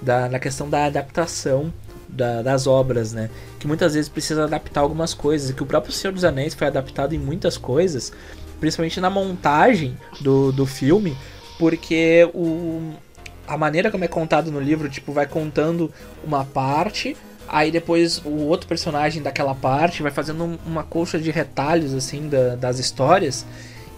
Da, 0.00 0.28
na 0.28 0.38
questão 0.38 0.68
da 0.68 0.86
adaptação 0.86 1.72
da- 2.08 2.40
das 2.42 2.66
obras, 2.66 3.12
né? 3.12 3.28
Que 3.58 3.66
muitas 3.66 3.94
vezes 3.94 4.08
precisa 4.08 4.44
adaptar 4.44 4.80
algumas 4.80 5.12
coisas. 5.14 5.50
E 5.50 5.52
que 5.54 5.62
o 5.62 5.66
próprio 5.66 5.92
Senhor 5.92 6.12
dos 6.12 6.24
Anéis 6.24 6.54
foi 6.54 6.66
adaptado 6.66 7.14
em 7.14 7.18
muitas 7.18 7.56
coisas, 7.58 8.12
principalmente 8.60 9.00
na 9.00 9.10
montagem 9.10 9.96
do, 10.20 10.52
do 10.52 10.64
filme, 10.66 11.16
porque 11.58 12.28
o, 12.34 12.92
a 13.46 13.56
maneira 13.56 13.90
como 13.90 14.04
é 14.04 14.08
contado 14.08 14.50
no 14.50 14.60
livro, 14.60 14.88
tipo, 14.88 15.12
vai 15.12 15.26
contando 15.26 15.90
uma 16.24 16.44
parte, 16.44 17.16
aí 17.48 17.70
depois 17.70 18.18
o 18.24 18.30
outro 18.46 18.66
personagem 18.66 19.22
daquela 19.22 19.54
parte 19.54 20.02
vai 20.02 20.10
fazendo 20.10 20.44
um- 20.44 20.58
uma 20.66 20.82
colcha 20.82 21.18
de 21.18 21.30
retalhos, 21.30 21.94
assim, 21.94 22.28
da- 22.28 22.56
das 22.56 22.78
histórias, 22.78 23.46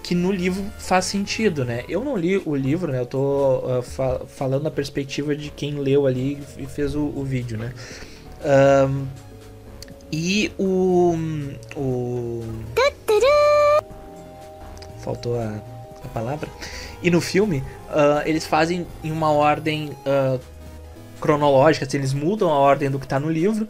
que 0.03 0.15
no 0.15 0.31
livro 0.33 0.65
faz 0.79 1.05
sentido, 1.07 1.65
né? 1.65 1.85
Eu 1.89 2.03
não 2.05 2.17
li 2.17 2.41
o 2.45 2.55
livro, 2.55 2.91
né? 2.93 3.01
Eu 3.01 3.07
tô 3.07 3.63
ah, 3.67 3.83
fa- 3.83 4.21
falando 4.27 4.63
na 4.63 4.71
perspectiva 4.71 5.35
de 5.37 5.51
quem 5.51 5.75
leu 5.75 6.07
ali 6.07 6.39
e 6.57 6.67
fez 6.67 6.95
o, 6.95 7.01
o 7.15 7.25
vídeo, 7.25 7.59
né? 7.59 7.73
Ahn, 8.45 9.05
e 10.11 10.51
o. 10.59 11.15
O. 11.77 12.43
Faltou 15.01 15.39
a, 15.39 15.61
a 16.09 16.11
palavra. 16.11 16.49
E 17.03 17.11
no 17.11 17.21
filme, 17.21 17.63
ah, 17.91 18.23
eles 18.27 18.47
fazem 18.47 18.87
em 19.05 19.13
uma 19.13 19.31
ordem 19.31 19.91
ah, 20.05 20.39
cronológica, 21.21 21.87
assim, 21.87 21.99
eles 21.99 22.13
mudam 22.13 22.51
a 22.51 22.59
ordem 22.59 22.91
do 22.91 22.99
que 22.99 23.07
tá 23.07 23.19
no 23.19 23.31
livro 23.31 23.69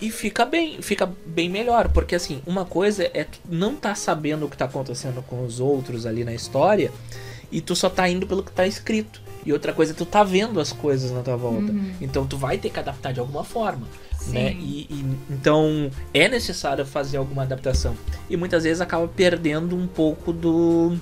e 0.00 0.10
fica 0.10 0.44
bem, 0.44 0.80
fica 0.80 1.10
bem 1.26 1.48
melhor, 1.48 1.88
porque 1.88 2.14
assim, 2.14 2.40
uma 2.46 2.64
coisa 2.64 3.10
é 3.12 3.24
tu 3.24 3.40
não 3.48 3.74
tá 3.74 3.94
sabendo 3.94 4.46
o 4.46 4.48
que 4.48 4.56
tá 4.56 4.64
acontecendo 4.66 5.22
com 5.22 5.44
os 5.44 5.58
outros 5.58 6.06
ali 6.06 6.24
na 6.24 6.32
história 6.32 6.92
e 7.50 7.60
tu 7.60 7.74
só 7.74 7.90
tá 7.90 8.08
indo 8.08 8.26
pelo 8.26 8.42
que 8.42 8.52
tá 8.52 8.66
escrito. 8.66 9.20
E 9.44 9.52
outra 9.52 9.72
coisa 9.72 9.92
é 9.92 9.94
tu 9.94 10.04
tá 10.04 10.22
vendo 10.22 10.60
as 10.60 10.72
coisas 10.72 11.10
na 11.10 11.22
tua 11.22 11.36
volta. 11.36 11.72
Então 12.00 12.26
tu 12.26 12.36
vai 12.36 12.58
ter 12.58 12.68
que 12.70 12.78
adaptar 12.78 13.12
de 13.12 13.20
alguma 13.20 13.42
forma, 13.44 13.88
Sim. 14.18 14.32
né? 14.32 14.52
E, 14.52 14.86
e- 14.90 15.16
então 15.30 15.90
é 16.12 16.28
necessário 16.28 16.84
fazer 16.84 17.16
alguma 17.16 17.42
adaptação. 17.44 17.96
E 18.28 18.36
muitas 18.36 18.64
vezes 18.64 18.80
acaba 18.80 19.08
perdendo 19.08 19.74
um 19.74 19.86
pouco 19.86 20.32
do 20.32 20.98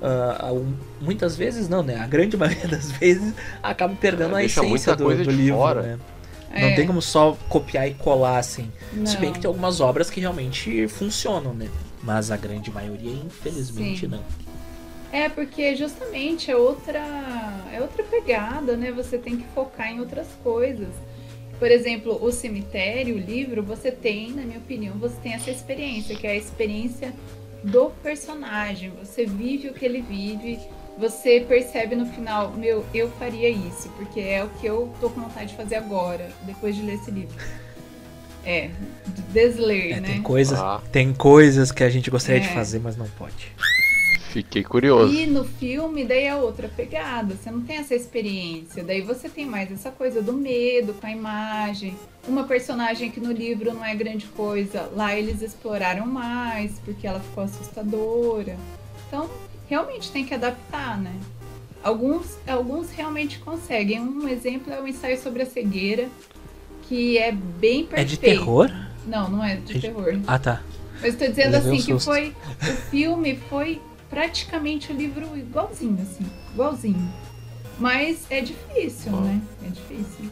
um- 0.00 0.74
muitas 1.00 1.36
vezes 1.36 1.68
não, 1.68 1.82
né? 1.82 1.96
A 1.96 2.06
grande 2.06 2.36
maioria 2.38 2.68
das 2.68 2.90
vezes 2.90 3.32
acaba 3.62 3.94
perdendo 3.94 4.36
É, 4.36 4.40
a 4.42 4.44
essência 4.44 4.94
do, 4.94 5.04
coisa 5.04 5.24
do 5.24 5.30
de 5.30 5.36
livro, 5.36 5.58
fora. 5.58 5.82
né? 5.82 5.98
Não 6.50 6.68
É. 6.68 6.74
tem 6.74 6.86
como 6.86 7.02
só 7.02 7.36
copiar 7.48 7.86
e 7.88 7.94
colar 7.94 8.38
assim. 8.38 8.70
Se 9.04 9.14
Não. 9.14 9.20
bem 9.20 9.32
que 9.32 9.40
tem 9.40 9.48
algumas 9.48 9.80
obras 9.80 10.08
que 10.10 10.20
realmente 10.20 10.88
funcionam, 10.88 11.52
né? 11.52 11.68
Mas 12.02 12.30
a 12.30 12.36
grande 12.36 12.70
maioria, 12.70 13.12
infelizmente, 13.12 14.00
Sim. 14.00 14.06
não. 14.08 14.22
É, 15.12 15.28
porque 15.28 15.74
justamente 15.76 16.50
é 16.50 16.56
outra, 16.56 16.98
é 17.72 17.80
outra 17.80 18.02
pegada, 18.04 18.76
né? 18.76 18.92
Você 18.92 19.18
tem 19.18 19.36
que 19.36 19.44
focar 19.54 19.90
em 19.90 20.00
outras 20.00 20.26
coisas. 20.42 20.88
Por 21.58 21.70
exemplo, 21.70 22.18
o 22.22 22.30
cemitério, 22.30 23.16
o 23.16 23.18
livro, 23.18 23.62
você 23.62 23.90
tem, 23.90 24.30
na 24.32 24.42
minha 24.42 24.58
opinião, 24.58 24.94
você 24.98 25.16
tem 25.22 25.32
essa 25.32 25.50
experiência, 25.50 26.14
que 26.14 26.26
é 26.26 26.30
a 26.32 26.36
experiência 26.36 27.14
do 27.66 27.90
personagem. 28.02 28.92
Você 29.02 29.26
vive 29.26 29.68
o 29.68 29.74
que 29.74 29.84
ele 29.84 30.00
vive, 30.00 30.58
você 30.96 31.40
percebe 31.46 31.94
no 31.96 32.06
final, 32.06 32.52
meu, 32.52 32.84
eu 32.94 33.10
faria 33.12 33.48
isso, 33.50 33.88
porque 33.96 34.20
é 34.20 34.42
o 34.44 34.48
que 34.48 34.66
eu 34.66 34.92
tô 35.00 35.10
com 35.10 35.20
vontade 35.20 35.50
de 35.50 35.56
fazer 35.56 35.74
agora, 35.76 36.30
depois 36.42 36.74
de 36.76 36.82
ler 36.82 36.94
esse 36.94 37.10
livro. 37.10 37.36
É, 38.44 38.70
de 39.08 39.22
desler, 39.22 39.92
É, 39.96 40.00
né? 40.00 40.08
tem, 40.12 40.22
coisas, 40.22 40.56
Ah. 40.58 40.80
tem 40.92 41.12
coisas 41.12 41.72
que 41.72 41.82
a 41.82 41.90
gente 41.90 42.08
gostaria 42.10 42.40
de 42.40 42.46
É. 42.46 42.52
fazer, 42.54 42.78
mas 42.78 42.96
não 42.96 43.06
pode. 43.18 43.52
Fiquei 44.36 44.62
curioso. 44.62 45.14
E 45.14 45.26
no 45.26 45.44
filme, 45.46 46.04
daí 46.04 46.24
é 46.24 46.36
outra 46.36 46.68
pegada. 46.68 47.34
Você 47.34 47.50
não 47.50 47.62
tem 47.62 47.78
essa 47.78 47.94
experiência. 47.94 48.84
Daí 48.84 49.00
você 49.00 49.30
tem 49.30 49.46
mais 49.46 49.72
essa 49.72 49.90
coisa 49.90 50.20
do 50.20 50.34
medo 50.34 50.92
com 50.92 51.06
a 51.06 51.10
imagem. 51.10 51.96
Uma 52.28 52.44
personagem 52.44 53.10
que 53.10 53.18
no 53.18 53.32
livro 53.32 53.72
não 53.72 53.82
é 53.82 53.94
grande 53.94 54.26
coisa, 54.26 54.90
lá 54.94 55.16
eles 55.16 55.40
exploraram 55.40 56.04
mais, 56.04 56.78
porque 56.84 57.06
ela 57.06 57.18
ficou 57.18 57.44
assustadora. 57.44 58.58
Então, 59.08 59.30
realmente 59.70 60.12
tem 60.12 60.22
que 60.22 60.34
adaptar, 60.34 61.00
né? 61.00 61.14
Alguns, 61.82 62.36
alguns 62.46 62.90
realmente 62.90 63.38
conseguem. 63.38 64.02
Um 64.02 64.28
exemplo 64.28 64.70
é 64.70 64.78
o 64.78 64.86
ensaio 64.86 65.18
sobre 65.18 65.44
a 65.44 65.46
cegueira, 65.46 66.10
que 66.82 67.16
é 67.16 67.32
bem 67.32 67.86
perfeito. 67.86 68.00
É 68.00 68.04
de 68.04 68.18
terror? 68.18 68.70
Não, 69.06 69.30
não 69.30 69.42
é 69.42 69.56
de 69.56 69.72
Gente, 69.72 69.80
terror. 69.80 70.20
Ah, 70.26 70.38
tá. 70.38 70.62
Mas 71.00 71.14
estou 71.14 71.26
dizendo 71.26 71.52
Levei 71.52 71.70
um 71.70 71.74
assim 71.74 71.94
que 71.94 72.04
foi 72.04 72.34
o 72.60 72.76
filme 72.90 73.36
foi 73.48 73.80
praticamente 74.08 74.92
o 74.92 74.96
livro 74.96 75.36
igualzinho 75.36 75.98
assim, 76.02 76.26
igualzinho. 76.52 77.12
Mas 77.78 78.26
é 78.30 78.40
difícil, 78.40 79.12
Ó. 79.14 79.20
né? 79.20 79.40
É 79.64 79.68
difícil. 79.68 80.30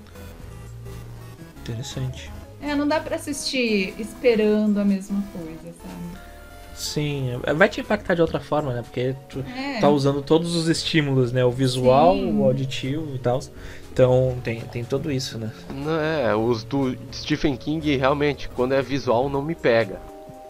Interessante. 1.62 2.30
É, 2.60 2.74
não 2.74 2.86
dá 2.88 3.00
pra 3.00 3.16
assistir 3.16 3.94
esperando 3.98 4.78
a 4.78 4.84
mesma 4.84 5.22
coisa, 5.32 5.74
sabe? 5.82 6.24
Sim, 6.74 7.38
vai 7.56 7.68
te 7.68 7.80
impactar 7.80 8.14
de 8.14 8.20
outra 8.22 8.40
forma, 8.40 8.72
né? 8.72 8.82
Porque 8.82 9.14
tu 9.28 9.44
É. 9.56 9.78
tá 9.80 9.88
usando 9.88 10.20
todos 10.22 10.56
os 10.56 10.66
estímulos, 10.66 11.30
né? 11.30 11.44
O 11.44 11.50
visual, 11.50 12.14
Sim. 12.14 12.38
o 12.38 12.44
auditivo 12.44 13.14
e 13.14 13.18
tal. 13.18 13.40
Então 13.92 14.36
tem, 14.42 14.60
tem 14.62 14.84
tudo 14.84 15.12
isso, 15.12 15.38
né? 15.38 15.52
Não 15.72 16.00
é, 16.00 16.34
os 16.34 16.64
do 16.64 16.96
Stephen 17.12 17.56
King 17.56 17.96
realmente, 17.96 18.48
quando 18.48 18.72
é 18.72 18.82
visual, 18.82 19.28
não 19.28 19.40
me 19.40 19.54
pega. 19.54 20.00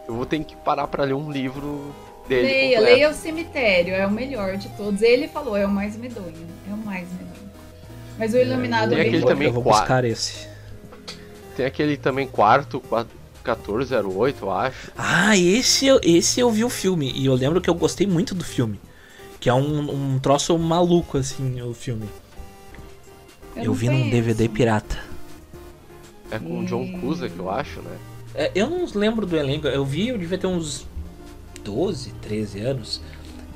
Eu 0.07 0.15
vou 0.15 0.25
ter 0.25 0.43
que 0.43 0.55
parar 0.55 0.87
pra 0.87 1.03
ler 1.03 1.13
um 1.13 1.31
livro 1.31 1.93
dele. 2.27 2.47
Leia, 2.47 2.77
completo. 2.77 2.83
leia 2.95 3.09
o 3.09 3.13
cemitério, 3.13 3.93
é 3.93 4.05
o 4.07 4.11
melhor 4.11 4.57
de 4.57 4.69
todos. 4.69 5.01
Ele 5.01 5.27
falou, 5.27 5.55
é 5.57 5.65
o 5.65 5.69
mais 5.69 5.95
medonho, 5.95 6.33
é 6.69 6.73
o 6.73 6.77
mais 6.77 7.07
medonho. 7.11 7.25
Mas 8.17 8.33
o 8.33 8.37
Iluminado 8.37 8.89
tem 8.89 8.99
é, 8.99 9.01
bem 9.01 9.07
aquele 9.09 9.25
também 9.25 9.47
eu 9.47 9.53
vou 9.53 9.63
buscar 9.63 10.03
esse. 10.05 10.47
Tem 11.55 11.65
aquele 11.65 11.97
também 11.97 12.27
quarto, 12.27 12.79
quat- 12.81 13.07
1408, 13.43 14.43
eu 14.45 14.51
acho. 14.51 14.91
Ah, 14.97 15.37
esse, 15.37 15.85
eu- 15.85 15.99
esse 16.03 16.39
eu 16.39 16.49
vi 16.49 16.63
o 16.63 16.69
filme. 16.69 17.11
E 17.15 17.25
eu 17.27 17.35
lembro 17.35 17.61
que 17.61 17.69
eu 17.69 17.75
gostei 17.75 18.07
muito 18.07 18.33
do 18.33 18.43
filme. 18.43 18.79
Que 19.39 19.49
é 19.49 19.53
um, 19.53 20.13
um 20.15 20.19
troço 20.19 20.57
maluco, 20.57 21.17
assim, 21.17 21.61
o 21.61 21.73
filme. 21.73 22.07
Eu, 23.55 23.65
não 23.65 23.73
vi 23.73 23.87
num. 23.89 24.09
DVD 24.09 24.49
pirata. 24.49 24.97
É 26.31 26.39
com 26.39 26.59
o 26.59 26.65
John 26.65 26.99
Cusack, 26.99 27.37
eu 27.37 27.49
acho, 27.49 27.81
né? 27.81 27.97
É, 28.33 28.51
eu 28.55 28.69
não 28.69 28.85
lembro 28.95 29.25
do 29.25 29.37
elenco. 29.37 29.67
Eu 29.67 29.85
vi, 29.85 30.07
eu 30.09 30.17
devia 30.17 30.37
ter 30.37 30.47
uns 30.47 30.85
12, 31.65 32.11
13 32.21 32.59
anos. 32.61 33.01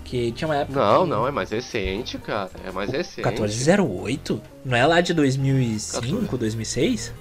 Que 0.03 0.31
tinha 0.31 0.47
uma 0.47 0.55
época. 0.57 0.79
Não, 0.79 1.03
que- 1.03 1.09
não, 1.09 1.27
é 1.27 1.31
mais 1.31 1.51
recente, 1.51 2.17
cara. 2.17 2.49
É 2.65 2.71
mais 2.71 2.89
recente. 2.91 3.21
1408? 3.27 4.41
Não 4.65 4.75
é 4.75 4.85
lá 4.85 5.01
de 5.01 5.13
2005, 5.13 6.01
14. 6.01 6.37
2006? 6.37 7.13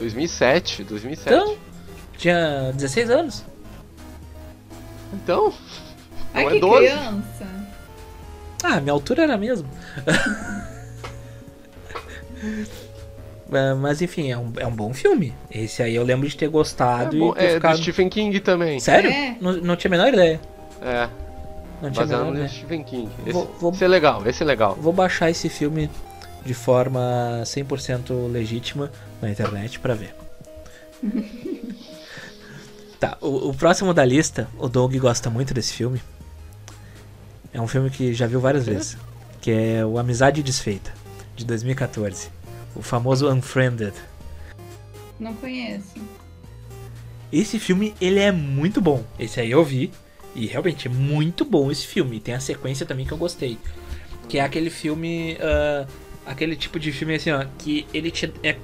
2007, 0.00 0.82
2007. 0.84 1.28
Então, 1.32 1.56
tinha 2.18 2.72
16 2.74 3.10
anos. 3.10 3.44
Então, 5.12 5.54
Ai, 6.34 6.42
não 6.42 6.50
é 6.50 6.54
que 6.54 6.60
12. 6.60 6.86
criança. 6.86 7.46
Ah, 8.64 8.80
minha 8.80 8.92
altura 8.92 9.22
era 9.22 9.34
a 9.34 9.38
mesma. 9.38 9.68
É, 12.42 12.64
Mas 13.80 14.00
enfim, 14.02 14.30
é 14.30 14.36
um, 14.38 14.52
é 14.56 14.66
um 14.66 14.74
bom 14.74 14.92
filme. 14.94 15.34
Esse 15.50 15.82
aí 15.82 15.94
eu 15.94 16.02
lembro 16.04 16.28
de 16.28 16.36
ter 16.36 16.46
é, 16.46 16.48
gostado 16.48 17.18
bom, 17.18 17.32
e 17.32 17.34
ter 17.34 17.44
é 17.44 17.54
ficado... 17.54 17.76
do 17.76 17.82
Stephen 17.82 18.08
King 18.08 18.40
também. 18.40 18.80
Sério? 18.80 19.10
É. 19.10 19.36
Não, 19.40 19.52
não 19.52 19.76
tinha 19.76 19.88
a 19.88 19.92
menor 19.96 20.08
ideia. 20.12 20.40
É, 20.82 21.08
Não 21.80 21.90
tinha 21.90 22.04
a 22.04 22.06
baseado 22.06 22.08
menor 22.20 22.24
no 22.30 22.34
ideia. 22.36 22.48
Stephen 22.48 22.82
King. 22.84 23.08
Esse, 23.22 23.32
Vou- 23.32 23.56
vou- 23.60 23.72
esse 23.72 23.84
é 23.84 23.88
legal, 23.88 24.22
esse 24.26 24.42
é 24.42 24.46
legal. 24.46 24.74
Vou 24.80 24.92
baixar 24.92 25.30
esse 25.30 25.48
filme 25.48 25.90
de 26.44 26.54
forma 26.54 27.40
100% 27.44 28.30
legítima 28.30 28.90
na 29.22 29.30
internet 29.30 29.78
pra 29.80 29.94
ver. 29.94 30.14
tá, 33.00 33.16
o, 33.20 33.48
o 33.50 33.54
próximo 33.54 33.92
da 33.94 34.04
lista, 34.04 34.48
o 34.58 34.68
Doug 34.68 34.94
gosta 34.96 35.30
muito 35.30 35.52
desse 35.54 35.72
filme. 35.72 36.00
É 37.52 37.60
um 37.60 37.68
filme 37.68 37.88
que 37.90 38.12
já 38.12 38.26
viu 38.26 38.40
várias 38.40 38.66
vezes. 38.66 38.96
Que 39.40 39.50
é 39.50 39.84
o 39.86 39.98
Amizade 39.98 40.42
Desfeita, 40.42 40.92
de 41.36 41.44
2014. 41.44 42.28
O 42.74 42.82
famoso 42.82 43.30
Unfriended. 43.30 43.94
Não 45.18 45.34
conheço. 45.34 45.94
Esse 47.32 47.58
filme, 47.58 47.94
ele 48.00 48.20
é 48.20 48.32
muito 48.32 48.80
bom. 48.80 49.04
Esse 49.18 49.40
aí 49.40 49.50
eu 49.50 49.64
vi. 49.64 49.90
E 50.34 50.46
realmente 50.46 50.88
é 50.88 50.90
muito 50.90 51.44
bom 51.44 51.70
esse 51.70 51.86
filme. 51.86 52.20
Tem 52.20 52.34
a 52.34 52.40
sequência 52.40 52.84
também 52.84 53.06
que 53.06 53.12
eu 53.12 53.18
gostei. 53.18 53.56
Que 54.28 54.38
é 54.38 54.42
aquele 54.42 54.70
filme. 54.70 55.36
ah, 55.40 55.86
aquele 56.26 56.56
tipo 56.56 56.78
de 56.78 56.90
filme 56.92 57.14
assim, 57.14 57.30
ó. 57.30 57.44
Que 57.58 57.86
ele 57.94 58.10
te. 58.10 58.32
É... 58.42 58.56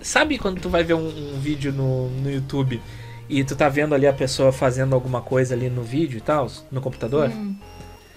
Sabe 0.00 0.38
quando 0.38 0.60
tu 0.60 0.68
vai 0.68 0.84
ver 0.84 0.94
um, 0.94 1.08
um 1.08 1.40
vídeo 1.40 1.72
no, 1.72 2.08
no 2.08 2.30
YouTube 2.30 2.80
e 3.28 3.44
tu 3.44 3.54
tá 3.54 3.68
vendo 3.68 3.94
ali 3.94 4.06
a 4.06 4.12
pessoa 4.12 4.52
fazendo 4.52 4.94
alguma 4.94 5.20
coisa 5.20 5.54
ali 5.54 5.68
no 5.68 5.82
vídeo 5.82 6.18
e 6.18 6.20
tal, 6.20 6.50
no 6.70 6.80
computador? 6.80 7.28
Hum, 7.28 7.56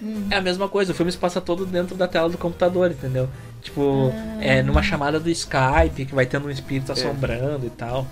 hum. 0.00 0.26
É 0.30 0.36
a 0.36 0.40
mesma 0.40 0.68
coisa, 0.68 0.92
o 0.92 0.94
filme 0.94 1.12
se 1.12 1.18
passa 1.18 1.40
todo 1.40 1.66
dentro 1.66 1.94
da 1.96 2.08
tela 2.08 2.30
do 2.30 2.38
computador, 2.38 2.90
entendeu? 2.90 3.28
Tipo, 3.62 4.12
é 4.40 4.60
numa 4.62 4.82
chamada 4.82 5.20
do 5.20 5.30
Skype 5.30 6.04
que 6.06 6.14
vai 6.14 6.26
tendo 6.26 6.48
um 6.48 6.50
espírito 6.50 6.90
assombrando 6.92 7.64
e 7.66 7.70
tal. 7.70 8.06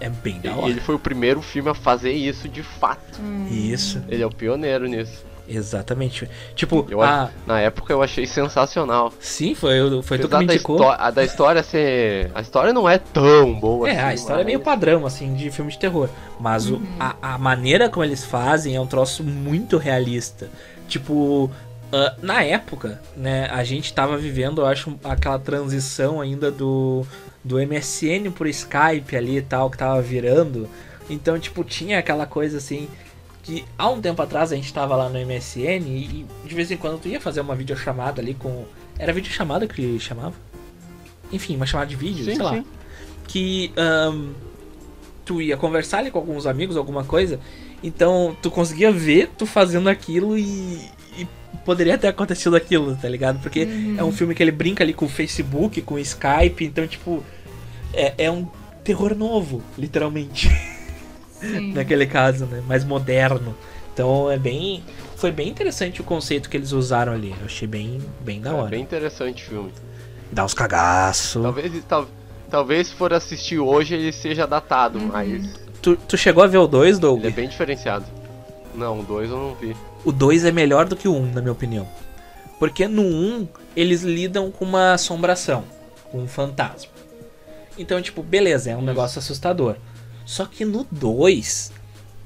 É 0.00 0.08
bem 0.08 0.40
da 0.40 0.50
E 0.50 0.52
hora. 0.52 0.68
ele 0.70 0.80
foi 0.80 0.94
o 0.96 0.98
primeiro 0.98 1.40
filme 1.40 1.70
a 1.70 1.74
fazer 1.74 2.12
isso 2.12 2.48
de 2.48 2.62
fato. 2.62 3.20
Isso. 3.50 4.02
Ele 4.08 4.22
é 4.22 4.26
o 4.26 4.30
pioneiro 4.30 4.86
nisso. 4.88 5.26
Exatamente. 5.50 6.28
Tipo, 6.54 6.86
Eu, 6.90 7.00
a... 7.00 7.30
Na 7.46 7.58
época 7.58 7.90
eu 7.92 8.02
achei 8.02 8.26
sensacional. 8.26 9.10
sim, 9.18 9.54
foi, 9.54 9.78
foi 10.02 10.18
tu 10.18 10.28
que 10.28 10.36
me 10.36 10.44
indicou. 10.44 10.90
a 10.90 11.10
da 11.10 11.24
história 11.24 11.62
ser. 11.62 12.30
A 12.34 12.40
história 12.42 12.72
não 12.72 12.86
é 12.88 12.98
tão 12.98 13.58
boa 13.58 13.88
É, 13.88 13.92
assim. 13.92 14.00
a 14.02 14.14
história 14.14 14.42
é 14.42 14.44
meio 14.44 14.58
mas- 14.58 14.64
padrão, 14.66 15.06
assim, 15.06 15.32
de 15.34 15.50
filme 15.50 15.70
de 15.70 15.78
terror. 15.78 16.08
Mas 16.38 16.68
o- 16.70 16.82
a, 17.00 17.14
a 17.34 17.38
maneira 17.38 17.88
como 17.88 18.04
eles 18.04 18.24
fazem 18.24 18.74
é 18.76 18.80
um 18.80 18.86
troço 18.86 19.24
muito 19.24 19.78
realista. 19.78 20.50
Tipo, 20.86 21.50
ah, 21.92 22.14
na 22.22 22.42
época, 22.42 23.00
né, 23.16 23.46
a 23.46 23.64
gente 23.64 23.92
tava 23.92 24.16
vivendo, 24.16 24.60
eu 24.60 24.66
acho, 24.66 24.98
aquela 25.04 25.38
transição 25.38 26.20
ainda 26.20 26.50
do, 26.50 27.06
do 27.42 27.56
MSN 27.56 28.30
por 28.34 28.46
Skype 28.46 29.16
ali 29.16 29.38
e 29.38 29.42
tal, 29.42 29.70
que 29.70 29.78
tava 29.78 30.00
virando. 30.02 30.68
Então, 31.08 31.38
tipo, 31.38 31.64
tinha 31.64 31.98
aquela 31.98 32.26
coisa 32.26 32.58
assim. 32.58 32.88
Que 33.42 33.64
há 33.78 33.88
um 33.88 34.00
tempo 34.00 34.20
atrás 34.20 34.52
a 34.52 34.56
gente 34.56 34.72
tava 34.74 34.94
lá 34.94 35.08
no 35.08 35.18
MSN 35.18 35.86
e, 35.86 36.26
e 36.44 36.48
de 36.48 36.54
vez 36.54 36.70
em 36.70 36.76
quando 36.76 37.00
tu 37.00 37.08
ia 37.08 37.20
fazer 37.20 37.40
uma 37.40 37.54
videochamada 37.54 38.20
ali 38.20 38.34
com. 38.34 38.64
Era 38.98 39.12
videochamada 39.12 39.66
que 39.66 39.98
chamava? 39.98 40.34
Enfim, 41.32 41.56
uma 41.56 41.64
chamada 41.64 41.88
de 41.88 41.96
vídeo, 41.96 42.24
Sim, 42.24 42.34
sei 42.34 42.44
lá 42.44 42.54
sim. 42.54 42.64
que 43.26 43.72
ahn, 43.76 44.32
tu 45.24 45.40
ia 45.40 45.56
conversar 45.56 45.98
ali 45.98 46.10
com 46.10 46.18
alguns 46.18 46.46
amigos, 46.46 46.76
alguma 46.76 47.04
coisa, 47.04 47.38
então 47.82 48.36
tu 48.42 48.50
conseguia 48.50 48.90
ver 48.90 49.30
tu 49.36 49.44
fazendo 49.46 49.88
aquilo 49.88 50.38
e 50.38 50.90
poderia 51.64 51.96
ter 51.98 52.08
acontecido 52.08 52.56
aquilo, 52.56 52.96
tá 52.96 53.08
ligado? 53.08 53.38
Porque 53.40 53.66
é 53.96 54.02
um 54.04 54.12
filme 54.12 54.34
que 54.34 54.42
ele 54.42 54.52
brinca 54.52 54.82
ali 54.84 54.92
com 54.92 55.06
o 55.06 55.08
Facebook, 55.08 55.80
com 55.82 55.94
o 55.94 55.98
Skype, 55.98 56.64
então, 56.64 56.86
tipo, 56.86 57.22
é, 57.92 58.14
é 58.18 58.30
um 58.30 58.46
terror 58.84 59.14
novo, 59.14 59.62
literalmente, 59.76 60.48
Sim. 61.40 61.72
naquele 61.76 62.06
caso, 62.06 62.46
né? 62.46 62.62
Mais 62.66 62.84
moderno. 62.84 63.54
Então 63.92 64.30
é 64.30 64.38
bem. 64.38 64.82
Foi 65.16 65.32
bem 65.32 65.48
interessante 65.48 66.00
o 66.00 66.04
conceito 66.04 66.48
que 66.48 66.56
eles 66.56 66.70
usaram 66.72 67.12
ali. 67.12 67.34
Eu 67.40 67.46
achei 67.46 67.66
bem, 67.66 67.98
bem 68.20 68.40
da 68.40 68.50
É 68.50 68.52
hora. 68.54 68.70
bem 68.70 68.82
interessante 68.82 69.42
o 69.44 69.46
filme. 69.48 69.72
Dá 70.30 70.44
uns 70.44 70.54
cagaços. 70.54 71.42
Talvez, 71.42 71.72
tal, 71.88 72.06
talvez 72.48 72.86
se 72.88 72.94
for 72.94 73.12
assistir 73.12 73.58
hoje 73.58 73.94
ele 73.94 74.12
seja 74.12 74.46
datado, 74.46 75.00
mas 75.00 75.58
Tu, 75.82 75.96
tu 75.96 76.16
chegou 76.16 76.42
a 76.44 76.46
ver 76.46 76.58
o 76.58 76.66
2, 76.68 76.98
Doug? 76.98 77.18
ele 77.20 77.28
é 77.28 77.30
bem 77.30 77.48
diferenciado. 77.48 78.04
Não, 78.74 79.00
o 79.00 79.02
2 79.02 79.30
eu 79.30 79.36
não 79.36 79.54
vi. 79.56 79.74
O 80.08 80.12
2 80.12 80.44
é 80.46 80.50
melhor 80.52 80.86
do 80.86 80.96
que 80.96 81.06
o 81.06 81.12
1, 81.12 81.16
um, 81.16 81.32
na 81.32 81.40
minha 81.42 81.52
opinião. 81.52 81.86
Porque 82.58 82.88
no 82.88 83.02
1 83.02 83.06
um, 83.06 83.48
eles 83.76 84.02
lidam 84.02 84.50
com 84.50 84.64
uma 84.64 84.94
assombração, 84.94 85.64
com 86.10 86.18
um 86.22 86.26
fantasma. 86.26 86.90
Então, 87.76 88.00
tipo, 88.00 88.22
beleza, 88.22 88.70
é 88.70 88.76
um 88.76 88.80
negócio 88.82 89.18
assustador. 89.18 89.76
Só 90.24 90.46
que 90.46 90.64
no 90.64 90.86
2 90.90 91.72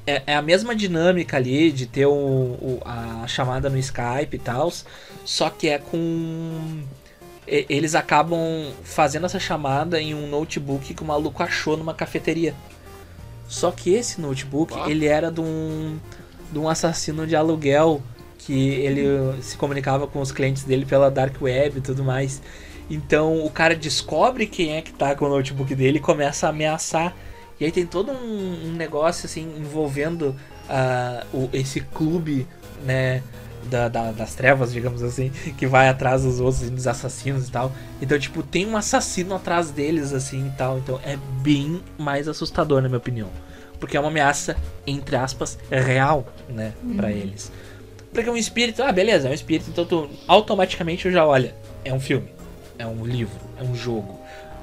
é, 0.07 0.23
é 0.29 0.35
a 0.37 0.43
mesma 0.43 0.75
dinâmica 0.77 1.37
ali 1.37 1.73
de 1.73 1.87
ter 1.87 2.07
o, 2.07 2.13
o- 2.13 2.81
a 2.85 3.27
chamada 3.27 3.69
no 3.69 3.77
Skype 3.79 4.35
e 4.37 4.39
tal. 4.39 4.73
Só 5.25 5.51
que 5.51 5.69
é 5.69 5.79
com. 5.79 6.83
Eles 7.47 7.97
acabam 7.97 8.39
fazendo 8.85 9.27
essa 9.27 9.41
chamada 9.41 10.01
em 10.01 10.15
um 10.15 10.29
notebook 10.29 10.95
que 10.95 11.03
o 11.03 11.07
maluco 11.07 11.43
achou 11.43 11.77
numa 11.77 11.93
cafeteria. 11.93 12.55
Só 13.49 13.73
que 13.73 13.93
esse 13.93 14.21
notebook, 14.21 14.73
ele 14.89 15.07
era 15.07 15.31
de 15.31 15.41
um, 15.41 15.99
de 16.53 16.59
um 16.59 16.69
assassino 16.69 17.27
de 17.27 17.35
aluguel 17.35 18.03
que 18.39 18.53
ele 18.71 19.41
se 19.43 19.57
comunicava 19.57 20.07
com 20.07 20.21
os 20.21 20.31
clientes 20.33 20.65
dele 20.65 20.85
pela 20.85 21.11
dark 21.11 21.41
web 21.41 21.79
e 21.79 21.81
tudo 21.81 22.05
mais. 22.05 22.43
Então 22.91 23.45
o 23.45 23.51
cara 23.51 23.75
descobre 23.75 24.47
quem 24.47 24.77
é 24.77 24.83
que 24.83 24.93
tá 24.93 25.15
com 25.15 25.25
o 25.25 25.29
notebook 25.29 25.75
dele 25.75 25.99
e 25.99 26.01
começa 26.01 26.47
a 26.47 26.51
ameaçar. 26.51 27.15
E 27.59 27.65
aí 27.65 27.71
tem 27.73 27.87
todo 27.87 28.11
um, 28.13 28.69
um 28.69 28.73
negócio 28.73 29.27
assim 29.27 29.55
envolvendo 29.59 30.35
ah, 30.69 31.25
o- 31.33 31.49
esse 31.53 31.81
clube, 31.81 32.47
né? 32.85 33.23
da- 33.71 33.87
da- 33.89 34.11
das 34.11 34.35
trevas, 34.35 34.73
digamos 34.73 35.05
assim, 35.05 35.31
que 35.57 35.69
vai 35.69 35.89
atrás 35.89 36.25
dos 36.25 36.41
outros, 36.41 36.69
dos 36.69 36.87
assassinos 36.89 37.47
e 37.47 37.51
tal. 37.53 37.73
Então, 38.01 38.19
tipo, 38.19 38.43
tem 38.43 38.67
um 38.67 38.77
assassino 38.77 39.37
atrás 39.37 39.71
deles, 39.71 40.13
assim 40.13 40.49
e 40.49 40.51
tal. 40.51 40.79
Então 40.79 40.99
é 41.05 41.17
bem 41.43 41.81
mais 41.97 42.27
assustador, 42.27 42.83
na 42.83 42.89
minha 42.89 42.99
opinião. 42.99 43.29
Porque 43.83 43.97
é 43.97 44.01
uma 44.01 44.11
ameaça, 44.11 44.57
entre 44.87 45.17
aspas, 45.17 45.59
real, 45.69 46.25
né, 46.49 46.73
pra 46.97 47.11
eles. 47.11 47.51
Porque 48.15 48.31
um 48.31 48.37
espírito, 48.37 48.81
ah, 48.81 48.93
beleza, 48.93 49.27
é 49.27 49.33
um 49.33 49.35
espírito, 49.35 49.71
então 49.71 49.85
tu 49.85 50.09
automaticamente 50.29 51.11
já 51.11 51.27
olha, 51.27 51.53
é 51.85 51.93
um 51.93 51.99
filme, 51.99 52.29
é 52.79 52.87
um 52.87 53.05
livro, 53.05 53.35
é 53.59 53.65
um 53.65 53.75
jogo. 53.75 54.21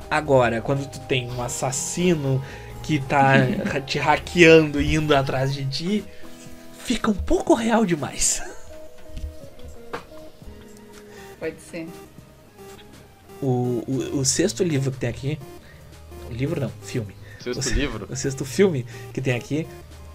Agora, 0.10 0.62
quando 0.62 0.90
tu 0.90 1.02
tem 1.02 1.30
um 1.30 1.42
assassino 1.42 2.42
que 2.82 2.98
tá 2.98 3.34
te 3.86 4.00
hackeando 4.00 4.80
e 4.80 4.96
indo 4.96 5.14
atrás 5.14 5.54
de 5.54 5.66
ti, 5.66 6.06
fica 6.78 7.12
um 7.12 7.14
pouco 7.14 7.54
real 7.54 7.86
demais. 7.86 8.42
Pode 11.38 11.60
ser. 11.60 11.90
O, 13.42 13.84
o, 13.86 14.20
o 14.20 14.26
sexto 14.26 14.64
livro 14.64 14.94
que 14.94 14.98
tem 14.98 15.10
aqui. 15.10 15.40
Livro 16.32 16.62
não, 16.62 16.70
filme. 16.84 17.19
Sexto 17.40 17.62
Você- 17.62 17.74
livro? 17.74 18.08
O 18.10 18.16
sexto 18.16 18.46
filme 18.46 18.86
que 19.14 19.22
tem 19.22 19.36
aqui 19.36 19.68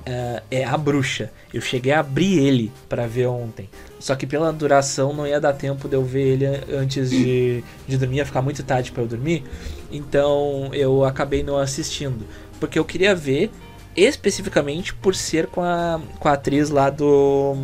ah, 0.07 0.43
é 0.51 0.64
A 0.64 0.77
Bruxa. 0.77 1.31
Eu 1.53 1.61
cheguei 1.61 1.93
a 1.93 2.01
abrir 2.01 2.39
ele 2.39 2.72
pra 2.89 3.07
ver 3.07 3.27
ontem. 3.27 3.68
Só 3.99 4.14
que 4.14 4.27
pela 4.27 4.53
duração 4.53 5.12
não 5.14 5.27
ia 5.27 5.41
dar 5.41 5.55
tempo 5.55 5.89
de 5.89 5.97
eu 5.97 6.05
ver 6.05 6.35
ele 6.35 6.47
antes 6.75 7.11
de, 7.11 7.64
de 7.87 7.97
dormir, 7.97 8.18
ia 8.18 8.27
ficar 8.27 8.43
muito 8.43 8.62
tarde 8.62 8.93
pra 8.93 9.03
eu 9.03 9.09
dormir. 9.09 9.45
Então 9.91 10.70
eu 10.72 11.05
acabei 11.05 11.43
não 11.43 11.57
assistindo. 11.57 12.27
Porque 12.61 12.79
eu 12.79 12.85
queria 12.85 13.14
ver 13.14 13.51
especificamente 13.97 14.95
por 14.95 15.14
ser 15.14 15.47
com 15.47 15.62
a, 15.62 16.01
com 16.18 16.29
a 16.29 16.33
atriz 16.33 16.70
lá 16.70 16.91
do. 16.91 17.57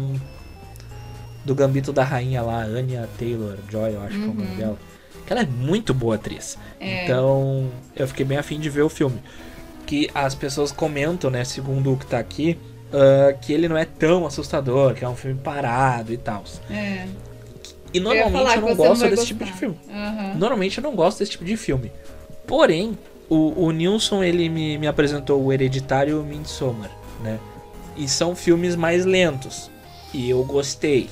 Do 1.44 1.54
Gambito 1.54 1.90
da 1.92 2.04
Rainha 2.04 2.42
lá, 2.42 2.62
Anya 2.62 3.08
Taylor 3.18 3.56
Joy, 3.70 3.94
eu 3.94 4.02
acho 4.02 4.14
que 4.18 4.24
é 4.24 4.28
o 4.28 4.34
nome 4.34 4.56
dela. 4.56 4.78
Que 5.26 5.32
ela 5.32 5.42
é 5.42 5.46
muito 5.46 5.94
boa 5.94 6.16
atriz. 6.16 6.58
É. 6.78 7.04
Então 7.04 7.70
eu 7.96 8.06
fiquei 8.06 8.26
bem 8.26 8.36
afim 8.36 8.60
de 8.60 8.68
ver 8.68 8.82
o 8.82 8.88
filme. 8.90 9.20
Que 9.90 10.08
as 10.14 10.36
pessoas 10.36 10.70
comentam, 10.70 11.30
né, 11.30 11.42
segundo 11.44 11.92
o 11.92 11.96
que 11.96 12.06
tá 12.06 12.18
aqui, 12.20 12.56
ah, 12.92 13.32
que 13.32 13.52
ele 13.52 13.68
não 13.68 13.76
é 13.76 13.84
tão 13.84 14.24
assustador, 14.24 14.94
que 14.94 15.04
é 15.04 15.08
um 15.08 15.16
filme 15.16 15.38
parado 15.40 16.12
e 16.12 16.16
tal. 16.16 16.44
É. 16.70 17.06
E 17.92 17.98
Eu 17.98 18.02
normalmente 18.04 18.36
eu 18.36 18.54
que 18.54 18.60
não 18.60 18.68
não 18.68 18.76
gosto 18.76 19.00
vai 19.00 19.10
desse 19.10 19.26
tipo 19.26 19.44
de 19.44 19.50
gostar. 19.50 19.58
filme. 19.58 19.78
Aham. 19.90 20.34
Normalmente 20.36 20.78
eu 20.78 20.82
não 20.84 20.94
gosto 20.94 21.18
desse 21.18 21.32
tipo 21.32 21.44
de 21.44 21.56
filme. 21.56 21.90
Porém, 22.46 22.96
o, 23.28 23.64
o 23.64 23.70
Nilson 23.72 24.22
ele 24.22 24.48
me, 24.48 24.78
me 24.78 24.86
apresentou 24.86 25.42
o 25.44 25.52
Hereditário 25.52 26.16
e 26.16 26.20
o 26.20 26.22
Midsommar, 26.22 26.90
né? 27.22 27.40
E 27.96 28.08
são 28.08 28.36
filmes 28.36 28.76
mais 28.76 29.04
lentos. 29.04 29.70
E 30.14 30.30
eu 30.30 30.44
gostei. 30.44 31.10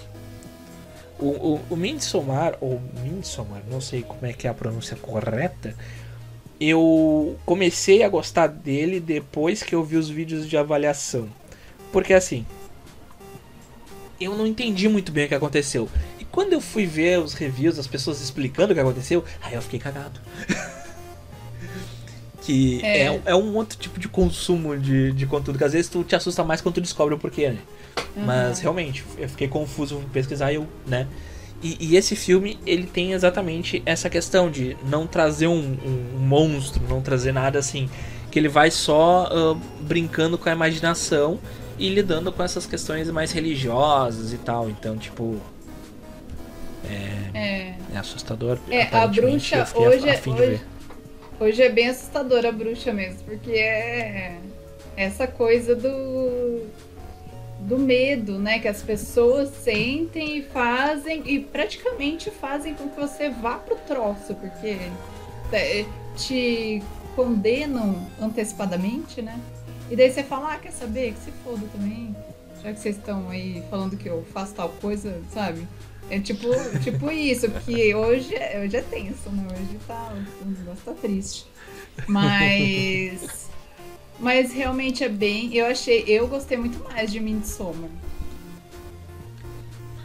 O, 1.18 1.26
o, 1.26 1.60
o 1.70 1.76
Midsommar, 1.76 2.56
ou 2.60 2.80
Midsommar, 3.02 3.60
não 3.68 3.80
sei 3.80 4.02
como 4.02 4.24
é 4.24 4.32
que 4.32 4.46
é 4.46 4.50
a 4.50 4.54
pronúncia 4.54 4.96
correta. 4.96 5.74
Eu 6.61 7.36
comecei 7.46 8.02
a 8.02 8.09
gostar 8.09 8.48
dele 8.48 8.98
depois 8.98 9.62
que 9.62 9.74
eu 9.74 9.84
vi 9.84 9.96
os 9.96 10.09
vídeos 10.09 10.48
de 10.48 10.56
avaliação. 10.56 11.28
Porque 11.92 12.12
assim, 12.12 12.44
eu 14.20 14.36
não 14.36 14.46
entendi 14.46 14.88
muito 14.88 15.12
bem 15.12 15.26
o 15.26 15.28
que 15.28 15.34
aconteceu. 15.34 15.88
E 16.18 16.24
quando 16.24 16.52
eu 16.52 16.61
fui 16.61 16.84
ver 16.84 17.20
os 17.20 17.34
reviews, 17.34 17.78
as 17.78 17.86
pessoas 17.86 18.20
explicando 18.20 18.72
o 18.72 18.74
que 18.74 18.80
aconteceu, 18.80 19.24
aí 19.40 19.54
eu 19.54 19.62
fiquei 19.62 19.78
cagado. 19.78 20.20
que 22.42 22.80
é. 22.82 23.06
É. 23.06 23.22
é 23.26 23.34
um 23.34 23.54
outro 23.54 23.78
tipo 23.78 24.00
de 24.00 24.09
consumo 24.09 24.76
de, 24.76 25.12
de 25.12 25.26
conteúdo, 25.26 25.59
que 25.59 25.64
às 25.64 25.72
vezes 25.72 25.88
tu 25.88 26.02
te 26.02 26.16
assusta 26.16 26.42
mais 26.42 26.61
quando 26.61 26.76
tu 26.76 26.80
descobre 26.80 27.14
o 27.14 27.18
porquê, 27.18 27.50
né? 27.50 27.59
Mas 28.16 28.59
realmente, 28.59 29.04
eu 29.16 29.28
fiquei 29.28 29.46
confuso 29.46 29.98
fui 29.98 30.09
pesquisar 30.09 30.52
eu, 30.52 30.66
né? 30.86 31.06
E, 31.62 31.76
e 31.80 31.96
esse 31.96 32.14
filme, 32.14 32.59
ele 32.64 32.84
tem 32.86 33.12
exatamente 33.12 33.82
essa 33.84 34.09
questão 34.09 34.48
de 34.50 34.76
não 34.88 35.06
trazer 35.06 35.48
um, 35.48 35.59
um- 35.59 36.16
um 36.16 36.20
monstro, 36.20 36.82
não 36.88 37.00
trazer 37.00 37.32
nada 37.32 37.59
assim. 37.59 37.88
Que 38.30 38.38
ele 38.38 38.48
vai 38.48 38.70
só 38.70 39.28
ah, 39.30 39.56
brincando 39.80 40.38
com 40.38 40.48
a 40.48 40.52
imaginação 40.52 41.38
e 41.78 41.88
lidando 41.88 42.30
com 42.30 42.42
essas 42.42 42.64
questões 42.66 43.11
mais 43.11 43.32
religiosas 43.32 44.32
e 44.32 44.38
tal. 44.38 44.68
Então, 44.70 44.96
tipo, 44.96 45.36
É. 47.34 47.74
é 47.92 47.98
assustador. 47.98 48.59
É, 48.70 48.82
a 48.94 49.06
bruxa 49.06 49.66
hoje, 49.74 50.09
é- 50.09 50.20
hoje, 50.26 50.61
hoje 51.40 51.62
é 51.62 51.68
bem 51.68 51.88
assustadora 51.88 52.48
a 52.48 52.52
bruxa 52.52 52.92
mesmo, 52.92 53.18
porque 53.24 53.50
é 53.50 54.38
essa 54.96 55.26
coisa 55.26 55.74
do 55.74 55.88
do 57.68 57.78
medo, 57.78 58.38
né, 58.38 58.58
que 58.58 58.66
as 58.66 58.82
pessoas 58.82 59.50
sentem 59.50 60.38
e 60.38 60.42
fazem 60.42 61.22
e 61.26 61.40
praticamente 61.40 62.30
fazem 62.30 62.74
com 62.74 62.88
que 62.88 62.98
você 62.98 63.28
vá 63.28 63.56
pro 63.58 63.76
troço, 63.76 64.34
porque 64.34 64.78
é, 65.52 65.84
te 66.16 66.82
condenam 67.14 68.06
antecipadamente, 68.20 69.20
né? 69.20 69.38
E 69.90 69.96
daí 69.96 70.10
você 70.10 70.22
fala, 70.22 70.54
ah, 70.54 70.56
quer 70.58 70.72
saber? 70.72 71.12
Que 71.12 71.20
se 71.20 71.30
foda 71.44 71.66
também. 71.72 72.14
Já 72.62 72.72
que 72.72 72.80
vocês 72.80 72.96
estão 72.96 73.28
aí 73.30 73.62
falando 73.70 73.96
que 73.96 74.08
eu 74.08 74.24
faço 74.32 74.54
tal 74.54 74.68
coisa, 74.80 75.20
sabe? 75.32 75.66
É 76.10 76.18
tipo, 76.18 76.48
tipo 76.82 77.10
isso, 77.10 77.50
porque 77.50 77.94
hoje, 77.94 78.34
é- 78.34 78.60
hoje 78.64 78.76
é 78.76 78.82
tenso, 78.82 79.30
né? 79.30 79.46
Hoje 79.52 79.78
tá, 79.86 80.12
o 80.42 80.48
negócio 80.48 80.82
tá 80.84 80.92
triste. 80.94 81.46
Mas. 82.06 83.47
Mas 84.18 84.52
realmente 84.52 85.04
é 85.04 85.08
bem. 85.08 85.54
Eu 85.54 85.66
achei. 85.66 86.04
Eu 86.06 86.26
gostei 86.26 86.58
muito 86.58 86.82
mais 86.84 87.10
de 87.10 87.20
Midsommar. 87.20 87.90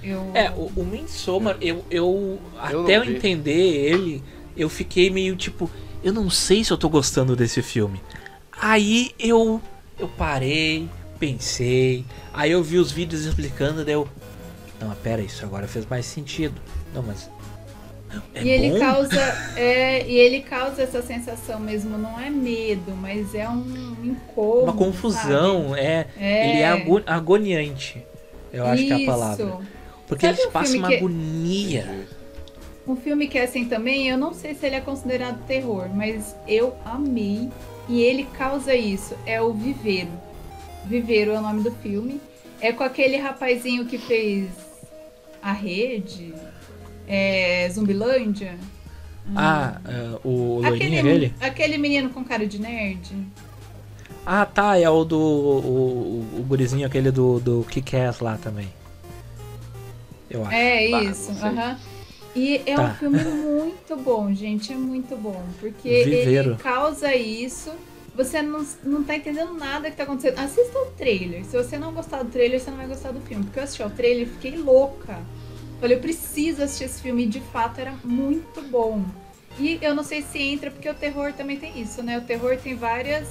Eu... 0.03 0.31
É, 0.33 0.51
o, 0.51 0.71
o 0.75 0.85
Midsommar, 0.85 1.57
eu, 1.61 1.83
eu, 1.89 2.39
Eu 2.69 2.83
até 2.83 2.97
eu 2.97 3.05
entender 3.05 3.51
ele, 3.51 4.21
eu 4.55 4.67
fiquei 4.67 5.09
meio 5.09 5.33
tipo, 5.35 5.71
eu 6.03 6.11
não 6.11 6.29
sei 6.29 6.63
se 6.63 6.71
eu 6.71 6.77
tô 6.77 6.89
gostando 6.89 7.35
desse 7.37 7.61
filme. 7.61 8.01
Aí 8.51 9.11
eu 9.17 9.61
eu 9.97 10.09
parei, 10.09 10.89
pensei, 11.19 12.03
aí 12.33 12.51
eu 12.51 12.61
vi 12.61 12.77
os 12.77 12.91
vídeos 12.91 13.23
explicando, 13.23 13.85
daí 13.85 13.93
eu 13.93 14.07
não, 14.83 14.89
mas 14.89 14.97
pera, 14.97 15.21
isso 15.21 15.45
agora 15.45 15.65
fez 15.67 15.85
mais 15.85 16.05
sentido. 16.05 16.61
Não, 16.93 17.01
mas 17.01 17.29
é 18.35 18.43
e 18.43 18.49
ele 18.49 18.69
bom? 18.71 18.79
causa, 18.79 19.21
é, 19.55 20.05
e 20.07 20.15
ele 20.17 20.41
causa 20.41 20.81
essa 20.83 21.01
sensação 21.01 21.59
mesmo, 21.59 21.97
não 21.97 22.19
é 22.19 22.29
medo, 22.29 22.91
mas 22.95 23.33
é 23.35 23.47
um 23.49 23.95
incômodo. 24.03 24.63
uma 24.63 24.73
confusão, 24.73 25.75
é, 25.75 26.07
É. 26.19 26.49
ele 26.49 26.59
é 26.59 26.67
ago- 26.67 27.01
agoniante. 27.05 28.03
Eu 28.51 28.65
acho 28.67 28.83
que 28.85 28.91
é 28.91 28.95
a 28.95 28.97
Isso. 28.99 29.05
palavra. 29.07 29.57
Porque 30.07 30.25
Sabe 30.27 30.37
eles 30.37 30.47
um 30.49 30.51
passam 30.51 30.71
filme 30.73 30.79
uma 30.85 30.89
que- 30.89 30.97
agonia. 30.97 32.07
Um 32.87 32.95
filme 32.95 33.27
que 33.27 33.37
é 33.37 33.43
assim 33.43 33.65
também, 33.65 34.09
eu 34.09 34.17
não 34.17 34.33
sei 34.33 34.53
se 34.53 34.65
ele 34.65 34.75
é 34.75 34.81
considerado 34.81 35.41
terror, 35.47 35.87
mas 35.95 36.35
eu 36.47 36.75
amei 36.85 37.49
e 37.87 38.01
ele 38.01 38.25
causa 38.37 38.75
isso. 38.75 39.15
É 39.25 39.41
o 39.41 39.53
Viveiro. 39.53 40.11
Viveiro 40.85 41.31
é 41.31 41.39
o 41.39 41.41
nome 41.41 41.63
do 41.63 41.71
filme. 41.71 42.19
É 42.59 42.71
com 42.73 42.83
aquele 42.83 43.17
rapazinho 43.17 43.85
que 43.85 43.97
fez 43.97 44.49
a 45.41 45.51
rede, 45.53 46.33
é, 47.07 47.69
Zumbilândia. 47.71 48.57
Ah, 49.35 49.79
é, 49.85 50.19
o 50.23 50.59
loirinho 50.61 50.99
Aquele, 50.99 51.01
dele? 51.01 51.33
aquele 51.39 51.77
menino 51.77 52.09
com 52.09 52.23
cara 52.23 52.45
de 52.45 52.59
nerd. 52.59 53.15
Ah, 54.25 54.45
tá, 54.45 54.77
é 54.77 54.89
o 54.89 55.03
do. 55.03 55.17
O, 55.19 55.59
o, 56.35 56.39
o 56.39 56.43
gurizinho 56.43 56.85
aquele 56.87 57.11
do, 57.11 57.39
do 57.39 57.65
Kick-Ass 57.69 58.19
lá 58.19 58.37
também. 58.37 58.67
Eu 60.29 60.43
acho. 60.45 60.53
É 60.55 60.89
Bah, 60.89 61.03
isso, 61.03 61.31
não 61.31 61.39
sei. 61.39 61.49
aham. 61.49 61.79
E 62.35 62.61
é 62.65 62.75
Tá. 62.75 62.83
um 62.83 62.93
filme 62.95 63.23
muito 63.23 63.95
bom, 63.97 64.33
gente, 64.33 64.73
é 64.73 64.75
muito 64.75 65.15
bom. 65.15 65.41
Porque 65.59 65.87
ele 65.87 66.15
Viveiro. 66.17 66.55
causa 66.55 67.13
isso, 67.15 67.71
você 68.15 68.41
não, 68.41 68.65
não 68.83 69.03
tá 69.03 69.15
entendendo 69.15 69.53
nada 69.53 69.91
que 69.91 69.95
tá 69.97 70.03
acontecendo. 70.03 70.39
Assista 70.39 70.79
o 70.79 70.85
trailer. 70.97 71.45
Se 71.45 71.55
você 71.55 71.77
não 71.77 71.93
gostar 71.93 72.23
do 72.23 72.31
trailer, 72.31 72.59
você 72.59 72.71
não 72.71 72.77
vai 72.77 72.87
gostar 72.87 73.11
do 73.11 73.21
filme. 73.21 73.43
Porque 73.43 73.59
eu 73.59 73.63
assisti 73.63 73.83
o 73.83 73.89
trailer 73.89 74.23
e 74.27 74.29
fiquei 74.31 74.57
louca. 74.57 75.19
Falei, 75.79 75.97
eu 75.97 76.01
preciso 76.01 76.63
assistir 76.63 76.85
esse 76.85 77.01
filme. 77.01 77.23
E 77.23 77.27
de 77.27 77.39
fato 77.39 77.79
era 77.79 77.93
muito 78.03 78.61
bom. 78.69 79.03
E 79.59 79.77
eu 79.81 79.93
não 79.93 80.03
sei 80.03 80.21
se 80.21 80.39
entra, 80.41 80.71
porque 80.71 80.89
o 80.89 80.93
terror 80.93 81.33
também 81.33 81.57
tem 81.57 81.79
isso, 81.79 82.01
né? 82.01 82.17
O 82.17 82.21
terror 82.21 82.57
tem 82.57 82.75
várias 82.75 83.27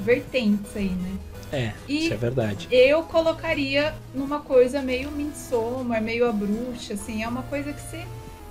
vertentes 0.00 0.76
aí, 0.76 0.90
né? 0.90 1.18
É, 1.52 1.72
E- 1.88 2.04
isso 2.06 2.14
é 2.14 2.16
verdade. 2.16 2.66
Eu 2.70 3.02
colocaria 3.04 3.94
numa 4.14 4.40
coisa 4.40 4.80
meio 4.82 5.10
Midsommar, 5.10 6.00
meio 6.02 6.28
a 6.28 6.32
bruxa, 6.32 6.94
assim. 6.94 7.22
É 7.22 7.28
uma 7.28 7.42
coisa 7.44 7.72
que 7.72 7.80
você. 7.80 8.04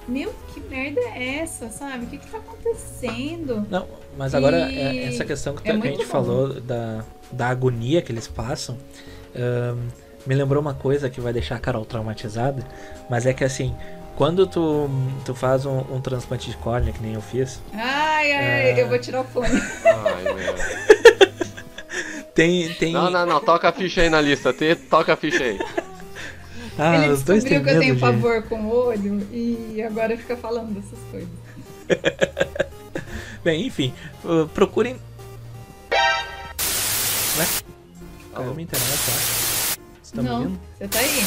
Meu, 0.08 0.34
que 0.54 0.60
merda 0.62 1.00
é 1.16 1.38
essa, 1.40 1.70
sabe? 1.70 2.06
O 2.06 2.08
que 2.08 2.18
que 2.18 2.28
tá 2.28 2.40
acontecendo? 2.40 3.66
Não, 3.70 3.88
mas 4.18 4.34
agora 4.34 4.72
E 4.72 4.80
é- 4.80 5.06
essa 5.08 5.24
questão 5.24 5.56
que, 5.56 5.68
é 5.70 5.72
a 5.74 5.78
gente 5.80 5.98
bom. 6.00 6.06
falou 6.06 6.60
da, 6.60 7.04
da 7.32 7.48
agonia 7.50 8.02
que 8.02 8.12
eles 8.12 8.28
passam 8.28 8.78
ahn, 9.36 9.78
me 10.26 10.36
lembrou 10.36 10.62
uma 10.62 10.74
coisa 10.74 11.10
que 11.10 11.20
vai 11.22 11.34
deixar 11.34 11.56
a 11.56 11.60
Carol 11.60 11.86
traumatizada, 11.86 12.64
mas 13.10 13.26
é 13.26 13.34
que 13.34 13.44
assim, 13.44 13.76
quando 14.16 14.46
tu, 14.48 14.90
tu 15.26 15.34
faz 15.34 15.66
um, 15.66 15.80
um 15.92 16.00
transplante 16.02 16.50
de 16.50 16.58
córnea, 16.58 16.94
que 16.94 17.02
nem 17.02 17.14
eu 17.14 17.22
fiz, 17.22 17.60
Ai, 17.74 18.32
ai, 18.32 18.72
É. 18.72 18.82
eu 18.82 18.88
vou 18.88 19.00
tirar 19.00 19.22
o 19.22 19.24
fone. 19.24 19.48
Ai, 19.86 20.24
meu. 20.34 20.56
tem. 22.36 22.74
tem 22.76 22.94
Não, 22.94 23.10
não, 23.10 23.26
não, 23.26 23.40
toca 23.40 23.70
a 23.70 23.72
ficha 23.74 24.02
aí 24.02 24.10
na 24.10 24.22
lista. 24.22 24.54
Te- 24.54 24.76
Toca 24.76 25.14
a 25.14 25.16
ficha 25.18 25.44
aí. 25.44 25.60
Ah, 26.78 26.98
Ele 27.04 27.14
os 27.14 27.22
dois 27.24 27.44
têm 27.44 27.60
descobriu 27.62 27.64
que 27.64 27.78
eu 27.78 27.82
tenho 27.82 27.96
de... 27.96 28.02
pavor 28.02 28.44
com 28.44 28.62
o 28.62 28.74
olho 28.88 29.28
e 29.32 29.84
agora 29.86 30.16
fica 30.18 30.38
falando 30.38 30.74
dessas 30.74 31.00
coisas. 31.12 31.30
Bem, 33.44 33.66
enfim, 33.68 33.94
uh, 34.24 34.48
procurem. 34.50 34.96
Ué? 37.38 37.46
Caiu 38.34 38.46
Alô? 38.46 38.52
minha 38.54 38.64
internet, 38.64 38.98
tá? 39.06 39.51
Você 40.12 40.16
tá 40.18 40.22
me 40.24 40.28
não, 40.30 40.38
ouvindo? 40.42 40.60
você 40.78 40.88
tá 40.90 41.00
aí? 41.00 41.26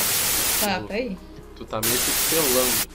Tá, 0.61 0.80
tá 0.87 0.95
aí. 0.95 1.18
Tu 1.57 1.64
tá 1.64 1.80
meio 1.82 1.99
pixelando. 1.99 2.95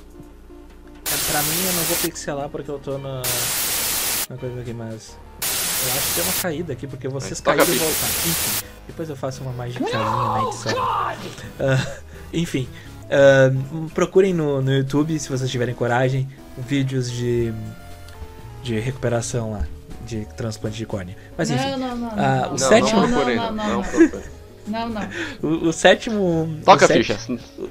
É, 1.11 1.31
pra 1.31 1.41
mim 1.41 1.65
eu 1.65 1.73
não 1.73 1.83
vou 1.83 1.97
pixelar 1.97 2.49
porque 2.49 2.69
eu 2.69 2.77
tô 2.77 2.97
na. 2.99 3.23
na 4.29 4.37
coisa 4.37 4.61
aqui, 4.61 4.73
mas. 4.73 5.17
Eu 5.41 5.91
acho 5.97 6.07
que 6.09 6.13
tem 6.15 6.23
uma 6.25 6.33
caída 6.41 6.73
aqui, 6.73 6.85
porque 6.87 7.07
vocês 7.07 7.39
caíram 7.39 7.63
e 7.63 7.77
voltaram. 7.77 8.13
Enfim, 8.27 8.65
depois 8.85 9.09
eu 9.09 9.15
faço 9.15 9.41
uma 9.41 9.51
magicazinha 9.53 9.97
na 9.97 10.43
edição. 10.43 10.73
Ah, 11.59 11.87
enfim, 12.31 12.69
ah, 13.09 13.49
procurem 13.95 14.31
no, 14.33 14.61
no 14.61 14.71
YouTube, 14.71 15.17
se 15.17 15.27
vocês 15.29 15.49
tiverem 15.49 15.73
coragem, 15.73 16.29
vídeos 16.57 17.09
de. 17.09 17.51
de 18.61 18.77
recuperação 18.79 19.53
lá, 19.53 19.63
de 20.05 20.25
transplante 20.37 20.77
de 20.77 20.85
córnea. 20.85 21.17
Mas 21.35 21.49
enfim, 21.49 21.71
não, 21.71 21.77
não, 21.79 21.95
não, 21.97 22.15
não. 22.15 22.23
ah, 22.23 22.47
o 22.47 22.51
não, 22.51 22.57
sétimo- 22.57 23.01
Não, 23.01 23.09
procurei, 23.11 23.35
não, 23.37 23.51
não, 23.51 23.55
não 23.55 23.73
não. 23.77 23.81
procurei. 23.83 24.09
Não, 24.11 24.38
não. 24.69 25.01
o, 25.41 25.67
o 25.69 25.73
sétimo. 25.73 26.57
Toca 26.63 26.85
o 26.85 26.85
a 26.85 26.93
ficha. 26.93 27.17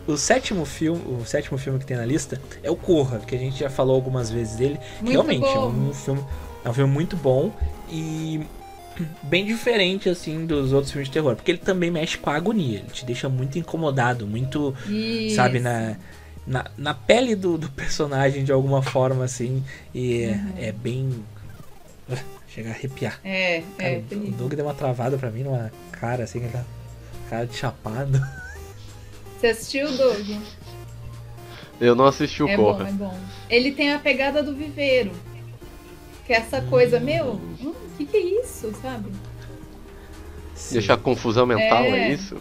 O, 0.06 0.12
o 0.12 0.16
sétimo 0.18 0.64
filme, 0.64 1.00
o 1.20 1.24
sétimo 1.24 1.56
filme 1.58 1.78
que 1.78 1.86
tem 1.86 1.96
na 1.96 2.04
lista 2.04 2.40
é 2.62 2.70
o 2.70 2.76
Corra, 2.76 3.18
que 3.20 3.34
a 3.34 3.38
gente 3.38 3.58
já 3.58 3.70
falou 3.70 3.94
algumas 3.94 4.30
vezes 4.30 4.56
dele. 4.56 4.78
que 4.98 5.02
Muito 5.04 5.12
realmente 5.12 5.46
é 5.48 5.54
bom. 5.54 5.68
um 5.68 5.92
filme, 5.94 6.24
é 6.64 6.68
um 6.70 6.72
filme 6.74 6.92
muito 6.92 7.16
bom 7.16 7.52
e 7.90 8.40
bem 9.22 9.46
diferente 9.46 10.08
assim 10.08 10.44
dos 10.44 10.72
outros 10.72 10.90
filmes 10.90 11.08
de 11.08 11.12
terror, 11.14 11.36
porque 11.36 11.52
ele 11.52 11.58
também 11.58 11.88
mexe 11.90 12.18
com 12.18 12.30
a 12.30 12.34
agonia, 12.34 12.78
ele 12.80 12.88
te 12.92 13.04
deixa 13.04 13.28
muito 13.28 13.56
incomodado, 13.56 14.26
muito, 14.26 14.74
Isso. 14.88 15.36
sabe, 15.36 15.60
na, 15.60 15.94
na, 16.44 16.64
na 16.76 16.94
pele 16.94 17.36
do, 17.36 17.56
do 17.56 17.70
personagem 17.70 18.42
de 18.42 18.50
alguma 18.50 18.82
forma 18.82 19.24
assim, 19.24 19.62
e 19.94 20.22
é- 20.24 20.28
Uhum. 20.32 20.52
é, 20.58 20.72
bem 20.72 21.10
chega 22.52 22.70
a 22.70 22.72
arrepiar. 22.72 23.20
É, 23.22 23.62
Cara, 23.76 23.90
é, 23.90 24.02
o. 24.10 24.30
Doug 24.32 24.54
deu 24.54 24.64
uma 24.64 24.74
travada 24.74 25.16
pra 25.16 25.30
mim 25.30 25.44
numa 25.44 25.70
cara 25.92 26.24
assim, 26.24 26.44
aquela 26.44 26.66
cara 27.28 27.46
de 27.46 27.56
chapado. 27.56 28.20
Você 29.38 29.46
assistiu, 29.48 29.90
Doug? 29.96 30.28
Eu 31.80 31.94
não 31.94 32.06
assisti 32.06 32.42
o 32.42 32.48
é 32.48 32.56
bom, 32.56 32.64
Corra. 32.74 32.88
é 32.88 32.92
bom. 32.92 33.18
Ele 33.48 33.72
tem 33.72 33.92
a 33.92 33.98
pegada 33.98 34.42
do 34.42 34.54
viveiro. 34.54 35.12
Que 36.26 36.32
é 36.32 36.36
essa 36.38 36.60
coisa, 36.62 36.98
meu, 37.00 37.34
hum, 37.34 37.72
o 37.72 37.96
que, 37.96 38.04
que 38.04 38.16
é 38.16 38.20
isso, 38.42 38.72
sabe? 38.82 39.10
Deixar 40.72 40.96
confusão 40.98 41.46
mental, 41.46 41.84
é, 41.84 42.08
É. 42.08 42.12
isso? 42.12 42.36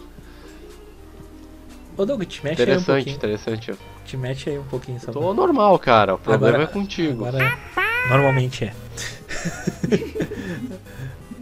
Ô 1.96 2.04
Doug, 2.04 2.22
te 2.24 2.44
mexe 2.44 2.62
aí 2.62 2.68
um 2.68 2.72
Interessante, 2.72 2.86
pouquinho. 2.96 3.16
interessante. 3.16 3.72
Te 4.04 4.16
mete 4.16 4.50
aí 4.50 4.58
um 4.58 4.64
pouquinho 4.64 5.00
só 5.00 5.10
Tô 5.12 5.32
normal, 5.34 5.78
cara. 5.78 6.14
O 6.14 6.18
problema 6.18 6.56
Agora- 6.58 6.70
é 6.70 6.72
contigo. 6.72 7.24
Agora, 7.26 7.58
normalmente 8.10 8.64
é. 8.64 8.74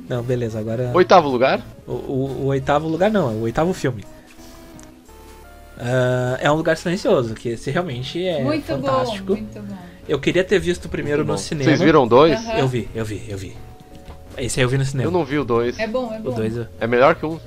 não, 0.08 0.22
beleza, 0.22 0.58
agora. 0.58 0.90
Oitavo 0.94 1.28
lugar? 1.28 1.60
O, 1.86 1.92
o- 1.92 2.42
o 2.42 2.46
oitavo 2.46 2.88
lugar 2.88 3.10
não, 3.10 3.30
é 3.30 3.34
o 3.34 3.40
oitavo 3.42 3.72
filme. 3.72 4.04
Ah, 5.78 6.38
é 6.40 6.50
um 6.50 6.54
lugar 6.54 6.76
silencioso, 6.76 7.34
que 7.34 7.50
esse 7.50 7.70
realmente 7.70 8.24
é 8.26 8.42
muito 8.42 8.64
fantástico. 8.66 9.26
bom, 9.26 9.40
muito 9.40 9.60
bom. 9.60 9.76
Eu 10.08 10.18
queria 10.20 10.44
ter 10.44 10.58
visto 10.58 10.84
o 10.86 10.88
primeiro 10.88 11.24
no 11.24 11.36
cinema. 11.36 11.68
Vocês 11.70 11.80
viram 11.80 12.06
dois? 12.06 12.38
Aham. 12.38 12.58
Eu 12.58 12.68
vi, 12.68 12.88
eu 12.94 13.04
vi, 13.04 13.24
eu 13.28 13.36
vi. 13.36 13.56
Esse 14.38 14.60
aí 14.60 14.64
eu 14.64 14.68
vi 14.68 14.78
no 14.78 14.84
cinema. 14.84 15.08
Eu 15.08 15.10
não 15.12 15.24
vi 15.24 15.38
o 15.38 15.44
dois. 15.44 15.78
É 15.78 15.86
bom, 15.86 16.12
é 16.14 16.18
bom. 16.18 16.30
O 16.30 16.32
dois 16.34 16.56
eu... 16.56 16.66
É 16.80 16.86
melhor 16.86 17.14
que 17.16 17.26
um? 17.26 17.38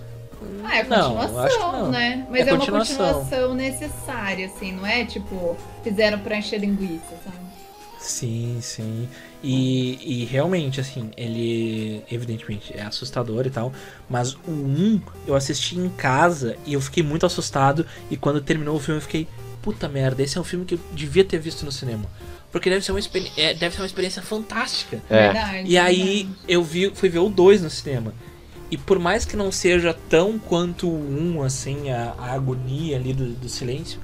Ah, 0.64 0.78
é 0.78 0.84
Não, 0.84 1.16
continuação, 1.16 1.39
acho 1.39 1.55
que 1.57 1.64
não. 1.64 1.89
né? 1.91 2.28
Mas 2.30 2.41
É 2.41 2.49
é, 2.49 2.53
uma 2.53 2.60
continuação. 2.60 2.97
continuação 3.14 3.55
necessária, 3.55 4.45
assim, 4.45 4.72
não 4.74 4.86
é 4.86 5.05
tipo, 5.05 5.55
fizeram 5.84 6.20
pra 6.20 6.38
encher 6.38 6.60
linguiça, 6.60 7.01
sabe? 7.24 7.38
Sim, 8.00 8.60
sim. 8.62 9.08
E, 9.43 10.22
e 10.22 10.26
realmente, 10.26 10.80
assim, 10.80 11.12
ele 11.18 12.02
evidentemente 12.10 12.74
é 12.76 12.82
assustador 12.82 13.45
e 13.45 13.50
tal. 13.50 13.74
Mas 14.10 14.34
o 14.34 14.52
1 14.52 15.02
eu 15.28 15.36
assisti 15.36 15.78
em 15.78 15.89
casa 15.89 16.56
e 16.66 16.74
eu 16.74 16.82
fiquei 16.82 17.04
muito 17.04 17.26
assustado. 17.26 17.86
E 18.10 18.16
quando 18.16 18.39
terminou 18.41 18.78
o 18.78 18.80
filme 18.80 18.97
eu 19.00 19.02
fiquei, 19.02 19.28
puta 19.62 19.88
merda, 19.89 20.24
esse 20.24 20.38
é 20.38 20.41
um 20.41 20.45
filme 20.45 20.66
que 20.66 20.76
eu 20.76 20.80
devia 20.93 21.26
ter 21.26 21.39
visto 21.39 21.66
no 21.66 21.72
cinema. 21.72 22.06
Porque 22.52 22.70
deve 22.70 22.84
ser 22.84 22.91
uma, 22.93 23.00
experi- 23.00 23.32
é, 23.38 23.54
deve 23.54 23.76
ser 23.76 23.82
uma 23.82 23.88
experiência 23.88 24.22
fantástica. 24.22 25.02
É. 25.10 25.24
Verdade. 25.32 25.70
E 25.70 25.78
aí 25.78 26.24
verdade. 26.24 26.30
eu 26.47 26.64
vi, 26.64 26.91
fui 26.95 27.10
ver 27.10 27.20
o 27.20 27.30
2 27.30 27.62
no 27.62 27.70
cinema. 27.70 28.14
E 28.72 28.78
por 28.78 28.97
mais 28.97 29.26
que 29.26 29.36
não 29.36 29.52
seja 29.52 29.93
tão 30.10 30.39
quanto 30.39 30.88
o 30.88 31.36
1, 31.38 31.43
assim, 31.43 31.89
a, 31.91 32.14
a 32.18 32.32
agonia 32.34 32.97
ali 32.97 33.14
do, 33.14 33.26
do 33.34 33.50
silêncio, 33.50 34.00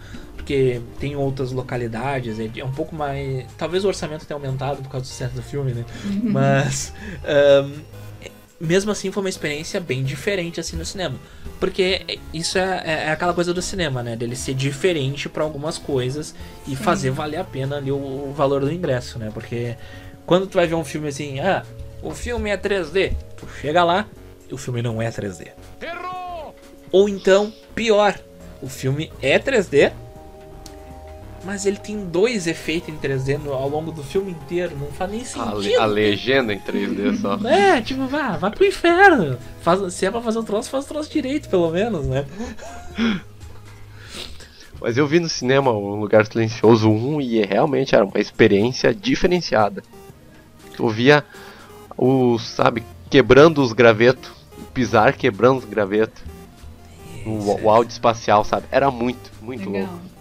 porque 0.46 0.80
tem 1.00 1.16
outras 1.16 1.52
localidades, 1.52 2.40
é, 2.40 2.48
é 2.56 2.64
um 2.64 2.72
pouco 2.72 2.96
mais. 2.96 3.46
Talvez 3.58 3.84
o 3.84 3.88
orçamento 3.88 4.26
tenha 4.28 4.38
aumentado 4.38 4.84
por 4.84 4.90
causa 4.92 5.04
do 5.04 5.08
sucesso 5.08 5.34
do 5.34 5.42
filme, 5.42 5.74
né? 5.74 5.84
Mas. 6.24 6.94
ahn, 7.24 7.72
mesmo 8.62 8.90
assim 8.92 9.12
foi 9.12 9.22
uma 9.24 9.30
experiência 9.30 9.82
bem 9.82 10.04
diferente 10.04 10.60
assim 10.60 10.78
no 10.78 10.86
cinema. 10.86 11.16
Porque 11.60 12.20
isso 12.32 12.58
é, 12.60 12.82
é- 12.86 12.92
é 13.08 13.12
aquela 13.12 13.34
coisa 13.34 13.54
do 13.56 13.62
cinema, 13.62 14.04
né? 14.04 14.16
Dele 14.16 14.36
ser 14.36 14.54
diferente 14.54 15.28
pra 15.28 15.44
algumas 15.44 15.80
coisas 15.80 16.36
e 16.68 16.76
fazer 16.76 17.10
valer 17.10 17.38
a 17.40 17.44
pena 17.44 17.78
ali 17.78 17.92
o, 17.92 17.96
o 17.96 18.34
valor 18.38 18.62
do 18.62 18.72
ingresso, 18.72 19.18
né? 19.18 19.32
Porque 19.34 19.76
quando 20.28 20.46
tu 20.48 20.54
vai 20.54 20.68
ver 20.68 20.76
um 20.76 20.86
filme 20.86 21.08
assim, 21.08 21.40
ah, 21.40 21.64
o 22.04 22.12
filme 22.12 22.52
é 22.52 22.58
3D, 22.58 23.14
tu 23.36 23.48
chega 23.60 23.84
lá, 23.84 24.06
o 24.52 24.58
filme 24.58 24.82
não 24.84 25.02
é 25.02 25.10
3D. 25.10 25.48
Ou 26.92 27.10
então, 27.10 27.52
pior, 27.74 28.18
o 28.62 28.70
filme 28.70 29.12
é 29.22 29.38
3D, 29.40 29.92
mas 31.46 31.66
ele 31.66 31.78
tem 31.78 32.06
dois 32.06 32.48
efeitos 32.48 32.90
em 32.90 32.98
3D 32.98 33.38
no- 33.38 33.54
ao 33.54 33.70
longo 33.70 33.92
do 33.92 34.04
filme 34.04 34.32
inteiro. 34.32 34.76
Não 34.78 34.88
faz 34.88 35.12
nem 35.12 35.22
A, 35.22 35.26
sentido. 35.26 35.58
le- 35.60 35.76
a 35.76 35.86
legenda 35.86 36.54
em 36.54 36.60
3D 36.60 37.16
só. 37.18 37.36
É, 37.48 37.80
tipo, 37.82 38.06
vá, 38.08 38.36
vai 38.36 38.50
pro 38.52 38.66
inferno. 38.66 39.38
Faz, 39.62 39.94
se 39.94 40.06
é 40.06 40.12
pra 40.12 40.22
fazer 40.22 40.40
o 40.40 40.44
troço, 40.44 40.70
faz 40.70 40.86
o 40.86 40.88
troço 40.88 41.12
direito, 41.12 41.48
pelo 41.50 41.70
menos, 41.72 42.06
né? 42.06 42.26
Mas 44.82 44.98
eu 44.98 45.08
vi 45.08 45.20
no 45.20 45.30
cinema 45.30 45.72
o 45.72 45.96
Lugar 45.96 46.26
Silencioso 46.26 46.90
1 46.90 47.22
e 47.22 47.42
realmente 47.46 47.96
era 47.96 48.04
uma 48.06 48.20
experiência 48.20 48.94
diferenciada. 48.94 49.82
Eu 50.78 50.90
via 50.90 51.24
o, 51.98 52.38
sabe, 52.38 52.84
quebrando 53.10 53.62
os 53.62 53.72
gravetos, 53.72 54.30
o 54.58 54.62
pisar 54.74 55.14
quebrando 55.14 55.60
os 55.60 55.66
gravetos. 55.66 56.22
O, 57.26 57.64
o 57.64 57.70
áudio 57.72 57.92
espacial, 57.92 58.44
sabe? 58.44 58.68
Era 58.70 58.92
muito, 58.92 59.32
muito 59.42 59.68
Legal. 59.70 59.90
louco. 59.90 60.15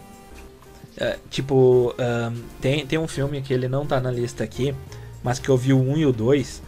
É, 0.97 1.19
tipo, 1.31 1.95
ahn, 1.99 2.35
tem, 2.61 2.87
tem 2.87 2.99
um 2.99 3.09
filme 3.09 3.43
que 3.43 3.53
ele 3.53 3.69
não 3.69 3.85
tá 3.85 4.01
na 4.01 4.11
lista 4.11 4.45
aqui, 4.45 4.75
mas 5.23 5.39
que 5.39 5.49
eu 5.49 5.57
vi 5.57 5.73
o 5.73 5.79
1 5.81 5.97
e 5.99 6.07
o 6.07 6.13
2, 6.13 6.63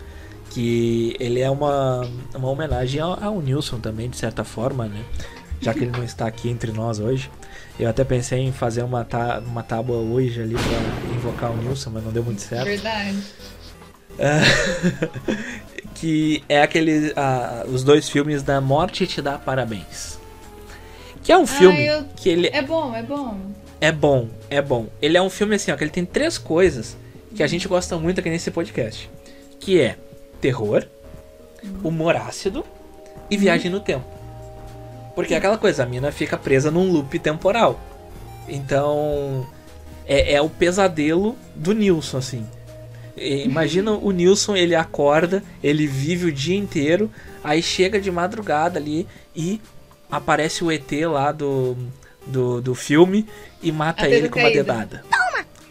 que 0.50 1.16
ele 1.20 1.40
é 1.40 1.48
uma, 1.50 2.08
uma 2.34 2.48
homenagem 2.50 3.00
ao, 3.00 3.22
ao 3.22 3.40
Nilson 3.40 3.78
também, 3.78 4.10
de 4.10 4.16
certa 4.16 4.42
forma, 4.44 4.86
né? 4.86 5.02
Já 5.60 5.72
que 5.72 5.80
ele 5.80 5.90
não 5.92 6.02
está 6.04 6.26
aqui 6.26 6.48
entre 6.50 6.72
nós 6.72 6.98
hoje. 6.98 7.30
Eu 7.78 7.88
até 7.88 8.04
pensei 8.04 8.40
em 8.40 8.52
fazer 8.52 8.82
uma, 8.82 9.04
tá, 9.04 9.40
uma 9.46 9.62
tábua 9.62 9.96
hoje 9.98 10.40
ali 10.42 10.54
pra 10.54 11.14
invocar 11.14 11.50
o 11.52 11.56
Nilson, 11.56 11.90
mas 11.90 12.04
não 12.04 12.10
deu 12.12 12.22
muito 12.24 12.40
certo. 12.40 12.64
Verdade. 12.64 13.16
que 15.94 16.42
é 16.48 16.62
aquele 16.62 17.12
ah, 17.16 17.64
os 17.68 17.84
dois 17.84 18.08
filmes 18.08 18.42
da 18.42 18.60
Morte 18.60 19.06
te 19.06 19.20
dá 19.22 19.38
parabéns. 19.38 20.18
Que 21.22 21.32
é 21.32 21.38
um 21.38 21.46
filme 21.46 21.86
eu- 21.86 22.04
que 22.16 22.28
ele 22.28 22.48
É 22.52 22.62
bom, 22.62 22.94
é 22.94 23.02
bom. 23.02 23.38
É 23.80 23.92
bom, 23.92 24.28
é 24.48 24.62
bom. 24.62 24.86
Ele 25.00 25.16
é 25.16 25.22
um 25.22 25.30
filme 25.30 25.54
assim, 25.54 25.70
ó, 25.70 25.76
que 25.76 25.84
ele 25.84 25.90
tem 25.90 26.04
três 26.04 26.38
coisas 26.38 26.96
que 27.34 27.42
a 27.42 27.46
gente 27.46 27.68
gosta 27.68 27.96
muito 27.98 28.20
aqui 28.20 28.30
nesse 28.30 28.50
podcast, 28.50 29.10
que 29.60 29.80
é 29.80 29.96
terror, 30.40 30.86
humor 31.82 32.16
ácido 32.16 32.64
e 33.30 33.36
viagem 33.36 33.70
no 33.70 33.80
tempo. 33.80 34.04
Porque 35.14 35.34
é 35.34 35.36
aquela 35.36 35.58
coisa, 35.58 35.82
a 35.82 35.86
mina 35.86 36.10
fica 36.10 36.36
presa 36.36 36.70
num 36.70 36.90
loop 36.90 37.18
temporal. 37.18 37.80
Então, 38.48 39.46
é, 40.06 40.34
é 40.34 40.40
o 40.40 40.48
pesadelo 40.48 41.36
do 41.54 41.72
Nilson, 41.72 42.18
assim. 42.18 42.46
Imagina 43.16 43.92
o 43.96 44.10
Nilson, 44.10 44.56
ele 44.56 44.74
acorda, 44.74 45.42
ele 45.62 45.86
vive 45.86 46.26
o 46.26 46.32
dia 46.32 46.56
inteiro, 46.56 47.10
aí 47.42 47.62
chega 47.62 48.00
de 48.00 48.10
madrugada 48.10 48.78
ali 48.78 49.06
e 49.34 49.60
aparece 50.10 50.62
o 50.62 50.70
ET 50.70 50.90
lá 51.10 51.32
do, 51.32 51.76
do, 52.26 52.60
do 52.60 52.74
filme 52.74 53.26
e 53.62 53.70
mata 53.72 54.04
A 54.04 54.08
ele 54.08 54.28
com 54.28 54.38
uma 54.38 54.46
caída. 54.50 54.62
dedada. 54.64 55.04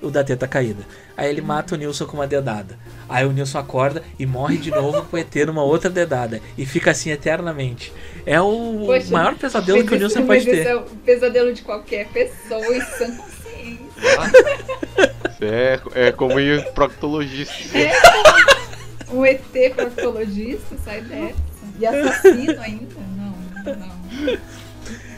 O 0.01 0.09
da 0.09 0.23
teta 0.23 0.47
caída. 0.47 0.83
Aí 1.17 1.29
ele 1.29 1.41
mata 1.41 1.75
o 1.75 1.77
Nilson 1.77 2.05
com 2.05 2.17
uma 2.17 2.27
dedada. 2.27 2.77
Aí 3.07 3.25
o 3.25 3.31
Nilson 3.31 3.57
acorda 3.59 4.03
e 4.19 4.25
morre 4.25 4.57
de 4.57 4.69
novo 4.69 5.03
com 5.05 5.15
o 5.15 5.19
ET 5.19 5.33
numa 5.47 5.63
outra 5.63 5.89
dedada. 5.89 6.41
E 6.57 6.65
fica 6.65 6.91
assim 6.91 7.09
eternamente. 7.11 7.91
É 8.25 8.39
o 8.41 8.83
Poxa, 8.85 9.11
maior 9.11 9.35
pesadelo 9.35 9.85
que 9.85 9.95
o 9.95 9.97
Nilson 9.97 10.25
pode 10.25 10.45
ter. 10.45 10.67
É 10.67 10.75
o 10.75 10.81
pesadelo 10.81 11.53
de 11.53 11.61
qualquer 11.61 12.07
pessoa 12.07 12.75
em 12.75 12.81
sã 12.81 13.15
consciência. 13.15 13.85
Isso 15.29 15.43
é, 15.43 15.79
é 16.07 16.11
como 16.11 16.39
ir 16.39 16.63
pro 16.65 16.73
proctologista. 16.73 17.77
Um 19.09 19.25
ET 19.25 19.41
proctologista 19.75 20.75
sai 20.83 21.01
dessa. 21.01 21.35
E 21.79 21.85
assassino 21.85 22.61
ainda? 22.61 22.95
Não, 23.17 23.35
não. 23.75 24.37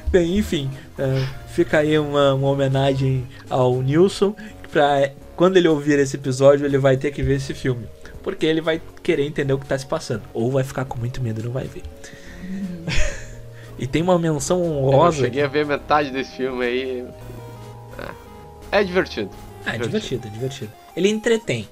Bem, 0.09 0.37
enfim, 0.37 0.69
é, 0.97 1.27
fica 1.49 1.79
aí 1.79 1.97
uma, 1.99 2.33
uma 2.33 2.49
homenagem 2.49 3.27
ao 3.49 3.81
Nilson. 3.81 4.35
Pra 4.71 5.11
quando 5.35 5.57
ele 5.57 5.67
ouvir 5.67 5.99
esse 5.99 6.15
episódio, 6.15 6.65
ele 6.65 6.77
vai 6.77 6.97
ter 6.97 7.11
que 7.11 7.21
ver 7.21 7.35
esse 7.35 7.53
filme. 7.53 7.85
Porque 8.23 8.45
ele 8.45 8.61
vai 8.61 8.81
querer 9.03 9.25
entender 9.25 9.53
o 9.53 9.59
que 9.59 9.65
tá 9.65 9.77
se 9.77 9.85
passando. 9.85 10.23
Ou 10.33 10.51
vai 10.51 10.63
ficar 10.63 10.85
com 10.85 10.97
muito 10.97 11.21
medo 11.21 11.41
e 11.41 11.43
não 11.43 11.51
vai 11.51 11.65
ver. 11.65 11.83
e 13.77 13.85
tem 13.85 14.01
uma 14.01 14.17
menção 14.17 14.63
Eu 14.63 14.71
honrosa. 14.87 15.23
cheguei 15.23 15.43
a 15.43 15.47
ver 15.47 15.65
metade 15.65 16.11
desse 16.11 16.35
filme 16.37 16.65
aí. 16.65 17.05
É, 18.71 18.79
é 18.79 18.83
divertido. 18.83 19.29
Ah, 19.65 19.75
é 19.75 19.79
divertido, 19.79 20.27
é 20.27 20.31
divertido. 20.31 20.71
Ele 20.95 21.09
entretém. 21.09 21.67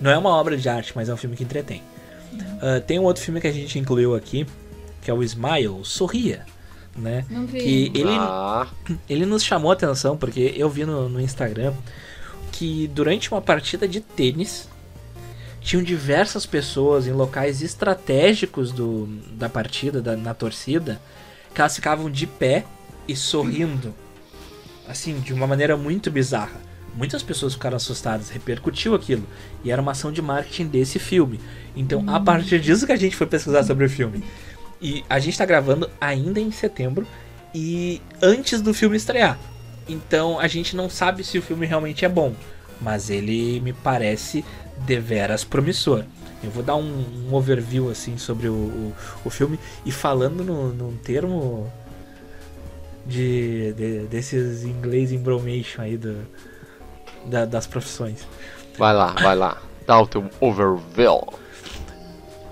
Não 0.00 0.10
é 0.10 0.16
uma 0.16 0.30
obra 0.30 0.56
de 0.56 0.68
arte, 0.68 0.92
mas 0.94 1.08
é 1.08 1.14
um 1.14 1.16
filme 1.16 1.36
que 1.36 1.42
entretém. 1.42 1.82
Ah, 2.60 2.80
tem 2.80 2.98
um 2.98 3.04
outro 3.04 3.22
filme 3.22 3.40
que 3.40 3.46
a 3.46 3.52
gente 3.52 3.78
incluiu 3.78 4.14
aqui, 4.14 4.46
que 5.02 5.10
é 5.10 5.14
o 5.14 5.22
Smile, 5.22 5.80
Sorria, 5.84 6.44
né? 6.96 7.24
Não 7.30 7.46
vi. 7.46 7.60
Que 7.60 7.92
ele, 7.98 8.10
Ah, 8.10 8.66
ele 9.08 9.26
nos 9.26 9.42
chamou 9.44 9.70
a 9.70 9.74
atenção, 9.74 10.16
porque 10.16 10.52
eu 10.56 10.68
vi 10.68 10.84
no, 10.84 11.08
no 11.08 11.20
Instagram 11.20 11.72
que 12.52 12.88
durante 12.88 13.30
uma 13.30 13.40
partida 13.40 13.86
de 13.86 14.00
tênis 14.00 14.68
tinham 15.60 15.82
diversas 15.82 16.46
pessoas 16.46 17.06
em 17.06 17.12
locais 17.12 17.62
estratégicos 17.62 18.72
do, 18.72 19.06
da 19.32 19.48
partida, 19.48 20.00
da, 20.00 20.16
na 20.16 20.34
torcida, 20.34 21.00
que 21.54 21.60
elas 21.60 21.74
ficavam 21.74 22.10
de 22.10 22.26
pé 22.26 22.64
e 23.06 23.14
sorrindo. 23.14 23.94
Assim, 24.88 25.20
de 25.20 25.32
uma 25.32 25.46
maneira 25.46 25.76
muito 25.76 26.10
bizarra. 26.10 26.60
Muitas 26.96 27.22
pessoas 27.22 27.52
ficaram 27.54 27.76
assustadas, 27.76 28.30
repercutiu 28.30 28.94
aquilo. 28.94 29.22
E 29.62 29.70
era 29.70 29.80
uma 29.80 29.92
ação 29.92 30.10
de 30.10 30.20
marketing 30.20 30.66
desse 30.66 30.98
filme. 30.98 31.38
Então, 31.76 32.02
a 32.08 32.18
partir 32.18 32.60
disso 32.60 32.84
que 32.84 32.92
a 32.92 32.96
gente 32.96 33.14
foi 33.14 33.26
pesquisar 33.28 33.62
sobre 33.62 33.84
o 33.84 33.90
filme. 33.90 34.24
E 34.80 35.04
a 35.08 35.18
gente 35.18 35.36
tá 35.36 35.44
gravando 35.44 35.90
ainda 36.00 36.40
em 36.40 36.50
setembro 36.50 37.06
e 37.54 38.00
antes 38.22 38.60
do 38.62 38.72
filme 38.72 38.96
estrear. 38.96 39.38
Então 39.88 40.38
a 40.38 40.46
gente 40.48 40.74
não 40.76 40.88
sabe 40.88 41.22
se 41.24 41.38
o 41.38 41.42
filme 41.42 41.66
realmente 41.66 42.04
é 42.04 42.08
bom, 42.08 42.32
mas 42.80 43.10
ele 43.10 43.60
me 43.60 43.72
parece 43.72 44.44
deveras 44.86 45.44
promissor. 45.44 46.04
Eu 46.42 46.50
vou 46.50 46.62
dar 46.62 46.76
um, 46.76 47.04
um 47.28 47.34
overview 47.34 47.90
assim 47.90 48.16
sobre 48.16 48.48
o, 48.48 48.54
o, 48.54 48.94
o 49.26 49.30
filme 49.30 49.58
e 49.84 49.92
falando 49.92 50.42
no, 50.42 50.72
num 50.72 50.96
termo 50.96 51.70
de, 53.06 53.72
de- 53.74 54.06
desses 54.06 54.64
inglês 54.64 55.12
embromation 55.12 55.82
aí 55.82 55.96
do, 55.96 56.16
da- 57.26 57.44
das 57.44 57.66
profissões. 57.66 58.26
vai 58.78 58.94
lá, 58.94 59.08
vai 59.12 59.36
lá. 59.36 59.60
Dá 59.86 60.00
o 60.00 60.06
teu 60.06 60.30
overview. 60.40 61.20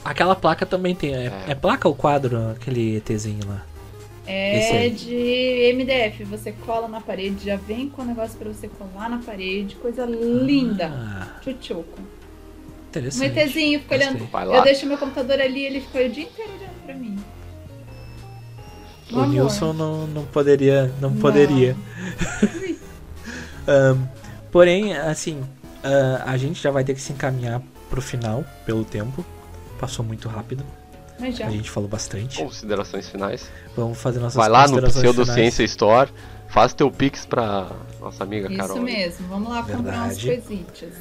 Aquela 0.10 0.36
placa 0.36 0.66
também 0.66 0.96
tem. 0.96 1.14
É, 1.14 1.26
É. 1.26 1.52
é 1.52 1.56
placa 1.56 1.88
ou 1.88 1.94
quadro? 1.96 2.52
Aquele 2.52 2.98
ETzinho 2.98 3.48
lá. 3.48 3.64
É 4.26 4.90
de 4.90 5.72
MDF. 5.74 6.24
Você 6.26 6.52
cola 6.52 6.88
na 6.88 7.00
parede, 7.00 7.46
já 7.46 7.56
vem 7.56 7.88
com 7.90 8.02
o 8.02 8.06
negócio 8.06 8.38
pra 8.38 8.50
você 8.50 8.68
colar 8.68 9.10
na 9.10 9.20
parede. 9.20 9.76
Coisa 9.76 10.06
linda. 10.06 10.88
Ah, 10.94 11.40
Tchutchuco. 11.42 12.00
Um 12.00 12.90
interessante. 12.90 13.40
ETzinho, 13.40 13.80
fica 13.82 13.98
Gostei. 13.98 14.18
olhando. 14.34 14.54
Eu 14.56 14.64
deixo 14.64 14.86
meu 14.86 14.98
computador 14.98 15.40
ali 15.40 15.64
ele 15.66 15.82
fica 15.82 16.00
o 16.06 16.10
dia 16.10 16.24
inteiro 16.24 16.52
olhando 16.52 16.86
pra 16.86 16.96
mim. 16.96 17.18
O 19.12 19.16
Um 19.16 19.20
amor. 19.20 19.30
Nilson 19.30 19.72
não, 19.74 20.08
não 20.08 20.26
poderia. 20.26 20.92
Não, 21.00 21.10
Não. 21.10 21.18
poderia. 21.18 21.76
Ahn, 23.68 23.98
porém, 24.52 24.94
assim, 24.98 25.42
ah, 25.84 26.24
a 26.26 26.38
gente 26.38 26.62
já 26.62 26.72
vai 26.72 26.84
ter 26.84 26.94
que 26.94 27.02
se 27.02 27.14
encaminhar 27.14 27.62
pro 27.90 28.02
final, 28.02 28.44
pelo 28.66 28.84
tempo. 28.84 29.24
Passou 29.80 30.04
muito 30.04 30.28
rápido. 30.28 30.64
Mas 31.20 31.38
já. 31.38 31.48
A 31.48 31.50
gente 31.50 31.70
falou 31.70 31.90
bastante. 31.90 32.38
Considerações 32.38 33.10
finais. 33.10 33.50
Vamos 33.76 33.98
fazer 34.00 34.20
nossas 34.20 34.36
Vai 34.36 34.50
lá 34.50 34.68
no 34.68 34.82
Pseudociência 34.82 35.64
Store, 35.64 36.12
faz 36.48 36.74
teu 36.74 36.92
pix 36.92 37.26
pra 37.26 37.70
nossa 38.00 38.24
amiga 38.24 38.48
Isso 38.48 38.58
Carol. 38.58 38.82
mesmo. 38.82 39.28
Vamos 39.28 39.50
lá 39.50 39.64
comprar 39.64 39.98
umas 40.04 40.18
Verdade. 40.22 40.48
coisitas. 40.48 40.94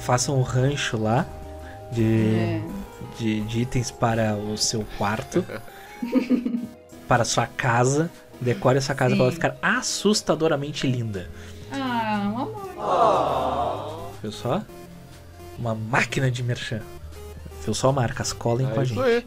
Façam 0.00 0.38
um 0.38 0.42
rancho 0.42 0.98
lá 0.98 1.26
de, 1.92 2.34
É. 2.34 2.62
de, 3.18 3.40
de 3.42 3.60
itens 3.60 3.90
para 3.90 4.34
o 4.36 4.56
seu 4.58 4.84
quarto, 4.98 5.44
para 7.08 7.22
a 7.22 7.26
sua 7.26 7.46
casa. 7.46 8.10
Decore 8.38 8.76
essa 8.76 8.94
casa 8.94 9.12
Sim. 9.12 9.16
para 9.16 9.24
ela 9.26 9.32
ficar 9.32 9.56
assustadoramente 9.62 10.86
linda. 10.86 11.30
Ah, 11.72 12.30
um 12.34 12.38
amor. 12.42 14.10
Viu 14.22 14.30
só? 14.30 14.62
Uma 15.58 15.74
máquina 15.74 16.30
de 16.30 16.42
merchan. 16.42 16.82
Viu 17.66 17.74
só, 17.74 17.92
marcas? 17.92 18.32
Colhem 18.32 18.66
com 18.68 18.76
É 18.76 18.78
a 18.78 18.82
isso 18.84 18.94
gente. 18.94 19.04
aí. 19.04 19.26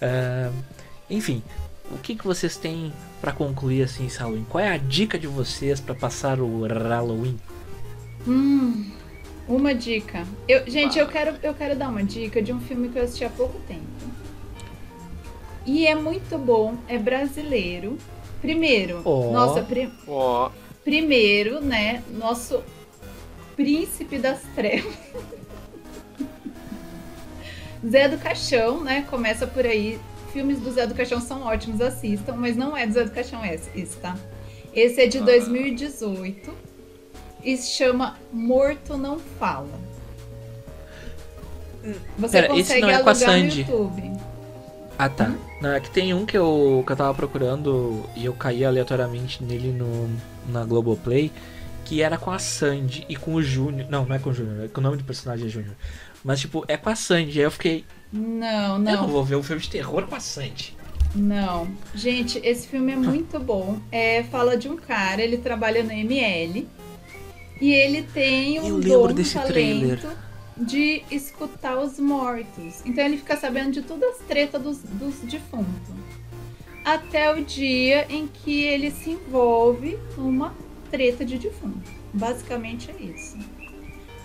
Ah, 0.00 0.50
enfim, 1.10 1.42
o 1.92 1.98
que, 1.98 2.16
que 2.16 2.24
vocês 2.26 2.56
têm 2.56 2.90
pra 3.20 3.30
concluir 3.32 3.82
assim 3.82 4.06
esse 4.06 4.18
Halloween? 4.18 4.46
Qual 4.48 4.64
é 4.64 4.72
a 4.72 4.76
dica 4.78 5.18
de 5.18 5.26
vocês 5.26 5.78
pra 5.78 5.94
passar 5.94 6.40
o 6.40 6.62
Halloween? 6.66 7.38
Hum, 8.26 8.90
uma 9.46 9.74
dica. 9.74 10.26
Eu, 10.48 10.68
gente, 10.68 10.98
eu 10.98 11.06
quero, 11.06 11.36
eu 11.42 11.52
quero 11.54 11.76
dar 11.76 11.90
uma 11.90 12.02
dica 12.02 12.40
de 12.42 12.52
um 12.52 12.58
filme 12.60 12.88
que 12.88 12.98
eu 12.98 13.04
assisti 13.04 13.24
há 13.26 13.30
pouco 13.30 13.60
tempo. 13.68 13.84
E 15.66 15.86
é 15.86 15.94
muito 15.94 16.38
bom, 16.38 16.76
é 16.88 16.96
brasileiro. 16.98 17.98
Primeiro, 18.40 19.02
Ó. 19.04 19.30
nossa, 19.32 19.62
pri- 19.62 19.92
Ó, 20.08 20.50
primeiro, 20.84 21.60
né, 21.60 22.02
nosso 22.10 22.62
príncipe 23.54 24.18
das 24.18 24.40
trevas. 24.54 24.94
Zé 27.88 28.08
do 28.08 28.18
Caixão, 28.18 28.82
né? 28.82 29.06
Começa 29.08 29.46
por 29.46 29.64
aí. 29.64 29.98
Filmes 30.32 30.58
do 30.58 30.70
Zé 30.70 30.86
do 30.86 30.94
Caixão 30.94 31.20
são 31.20 31.42
ótimos, 31.42 31.80
assistam, 31.80 32.34
mas 32.36 32.56
não 32.56 32.76
é 32.76 32.86
do 32.86 32.92
Zé 32.92 33.04
do 33.04 33.10
Caixão 33.10 33.44
esse, 33.44 33.70
esse 33.74 33.96
tá? 33.96 34.16
Esse 34.74 35.00
é 35.00 35.06
de 35.06 35.20
2018 35.20 36.52
e 37.42 37.56
se 37.56 37.70
chama 37.70 38.16
Morto 38.32 38.96
Não 38.96 39.18
Fala. 39.18 39.80
Você 42.18 42.42
Pera, 42.42 42.58
esse 42.58 42.74
consegue 42.74 42.80
não 42.80 42.90
é 42.90 43.02
com 43.02 43.08
a 43.08 43.12
alugar 43.12 43.28
no 43.28 43.34
Sandy. 43.34 43.60
YouTube. 43.60 44.12
Ah 44.98 45.08
tá. 45.08 45.32
Não, 45.60 45.72
é 45.72 45.80
que 45.80 45.90
tem 45.90 46.12
um 46.12 46.26
que 46.26 46.36
eu, 46.36 46.82
que 46.84 46.92
eu 46.92 46.96
tava 46.96 47.14
procurando 47.14 48.04
e 48.16 48.24
eu 48.24 48.32
caí 48.32 48.64
aleatoriamente 48.64 49.42
nele 49.42 49.72
no, 49.72 50.10
na 50.48 50.64
Globoplay, 50.64 51.30
que 51.84 52.02
era 52.02 52.18
com 52.18 52.30
a 52.30 52.38
Sandy 52.38 53.06
e 53.08 53.14
com 53.14 53.34
o 53.34 53.42
Júnior. 53.42 53.88
Não, 53.88 54.04
não 54.04 54.16
é 54.16 54.18
com 54.18 54.30
o 54.30 54.34
Júnior, 54.34 54.64
é 54.64 54.68
que 54.68 54.78
o 54.78 54.82
nome 54.82 54.96
do 54.96 55.04
personagem 55.04 55.46
é 55.46 55.48
Júnior. 55.48 55.74
Mas 56.26 56.40
tipo, 56.40 56.64
é 56.68 56.76
com 56.76 56.90
a 56.90 56.96
Sandy. 56.96 57.38
Aí 57.38 57.44
eu 57.44 57.50
fiquei. 57.50 57.84
Não, 58.12 58.74
Eu 58.74 58.78
não 58.78 59.02
não, 59.02 59.08
vou 59.08 59.24
ver 59.24 59.36
um 59.36 59.42
filme 59.42 59.62
de 59.62 59.70
terror 59.70 60.06
com 60.06 60.14
a 60.14 60.20
Sandy. 60.20 60.76
não. 61.14 61.68
Gente, 61.94 62.38
esse 62.44 62.66
filme 62.68 62.92
é 62.92 62.96
muito 62.96 63.38
bom. 63.38 63.80
É, 63.92 64.22
fala 64.24 64.56
de 64.56 64.68
um 64.68 64.76
cara, 64.76 65.22
ele 65.22 65.38
trabalha 65.38 65.82
no 65.82 65.92
ML 65.92 66.68
e 67.60 67.72
ele 67.72 68.02
tem 68.02 68.60
um 68.60 68.80
Eu 68.82 69.08
dom, 69.08 69.12
desse 69.12 69.34
talento 69.34 69.52
trailer. 69.52 70.00
de 70.56 71.04
escutar 71.10 71.78
os 71.78 71.98
mortos. 71.98 72.82
Então 72.84 73.04
ele 73.04 73.16
fica 73.18 73.36
sabendo 73.36 73.72
de 73.72 73.82
todas 73.82 74.16
as 74.20 74.26
tretas 74.26 74.62
dos, 74.62 74.78
dos 74.82 75.14
defuntos. 75.20 75.94
Até 76.84 77.32
o 77.34 77.44
dia 77.44 78.06
em 78.08 78.26
que 78.28 78.62
ele 78.62 78.90
se 78.90 79.10
envolve 79.10 79.98
numa 80.16 80.54
treta 80.90 81.24
de 81.24 81.38
defunto. 81.38 81.90
Basicamente 82.12 82.90
é 82.90 83.02
isso. 83.02 83.36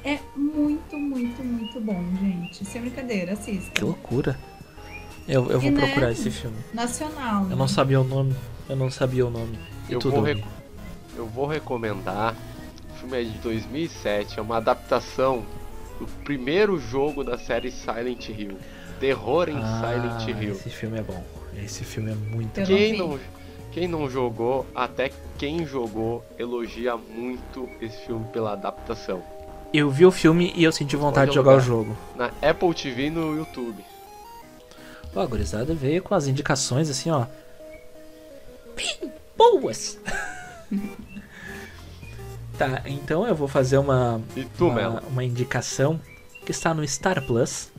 É 0.04 0.18
muito, 0.36 0.97
muito, 0.97 1.43
muito 1.43 1.80
bom, 1.80 2.04
gente. 2.20 2.66
Sem 2.66 2.82
brincadeira, 2.82 3.36
Que 3.36 3.41
assista. 3.52 3.86
loucura. 3.86 4.38
Eu, 5.28 5.49
eu 5.52 5.60
vou 5.60 5.70
E, 5.70 5.74
né, 5.74 5.86
procurar 5.86 6.12
esse 6.12 6.32
filme. 6.32 6.58
Nacional. 6.74 7.43
Eu 7.43 7.49
né? 7.49 7.56
não 7.56 7.68
sabia 7.68 8.02
o 8.02 8.04
nome. 8.04 8.36
Eu 8.68 8.76
não 8.76 8.89
sabia 8.89 9.26
o 9.26 9.30
nome. 9.30 9.58
E 9.88 9.93
Eu 9.93 9.99
tudo 9.99 10.16
vou, 10.16 10.24
bem. 10.24 10.43
eu 11.16 11.28
vou 11.28 11.45
recomendar. 11.45 12.36
O 12.95 12.99
filme 12.99 13.22
é 13.22 13.24
de 13.24 13.38
2007, 13.39 14.39
é 14.39 14.41
uma 14.41 14.58
adaptação 14.58 15.43
do 15.99 16.06
primeiro 16.24 16.80
jogo 16.80 17.24
da 17.24 17.38
série 17.38 17.72
Silent 17.72 18.30
Hill. 18.30 18.58
Terror 18.99 19.49
em 19.49 19.58
Ah, 19.58 19.82
Silent 19.82 20.28
Hill. 20.41 20.52
Esse 20.54 20.70
filme 20.70 20.99
é 20.99 21.04
bom. 21.04 21.24
Esse 21.64 21.84
filme 21.84 22.12
é 22.12 22.16
muito 22.16 22.60
Eu 22.60 22.66
bom. 22.66 22.74
Quem 22.76 22.97
não, 22.97 23.20
quem 23.72 23.88
não 23.88 24.10
jogou, 24.10 24.66
até 24.76 25.12
quem 25.38 25.66
jogou, 25.66 26.24
elogia 26.38 26.95
muito 26.97 27.68
esse 27.80 27.97
filme 28.06 28.26
pela 28.34 28.54
adaptação. 28.54 29.22
Eu 29.74 29.90
vi 29.90 30.06
o 30.06 30.12
filme 30.12 30.52
e 30.56 30.64
eu 30.64 30.72
senti 30.72 30.96
vontade 30.96 31.32
de 31.32 31.36
jogar 31.36 31.56
o 31.56 31.60
jogo. 31.60 31.98
Na 32.16 32.32
Apple 32.42 32.74
TV 32.74 33.06
e 33.06 33.10
no 33.10 33.38
YouTube. 33.38 33.84
Ó, 35.16 35.22
a 35.22 35.26
gurizada 35.26 35.74
veio 35.74 36.04
com 36.04 36.14
as 36.14 36.28
indicações 36.28 36.90
assim, 36.90 37.10
ó. 37.10 37.26
Bem 38.76 39.12
boas! 39.38 39.98
tá, 42.58 42.82
então 42.86 43.26
eu 43.26 43.36
vou 43.36 43.48
fazer 43.48 43.78
uma, 43.78 44.22
E 44.36 44.44
tu, 44.44 44.68
uma, 44.68 45.02
uma 45.02 45.24
indicação 45.24 46.00
que 46.46 46.52
está 46.52 46.74
no 46.74 46.86
Star 46.86 47.22
Plus, 47.26 47.70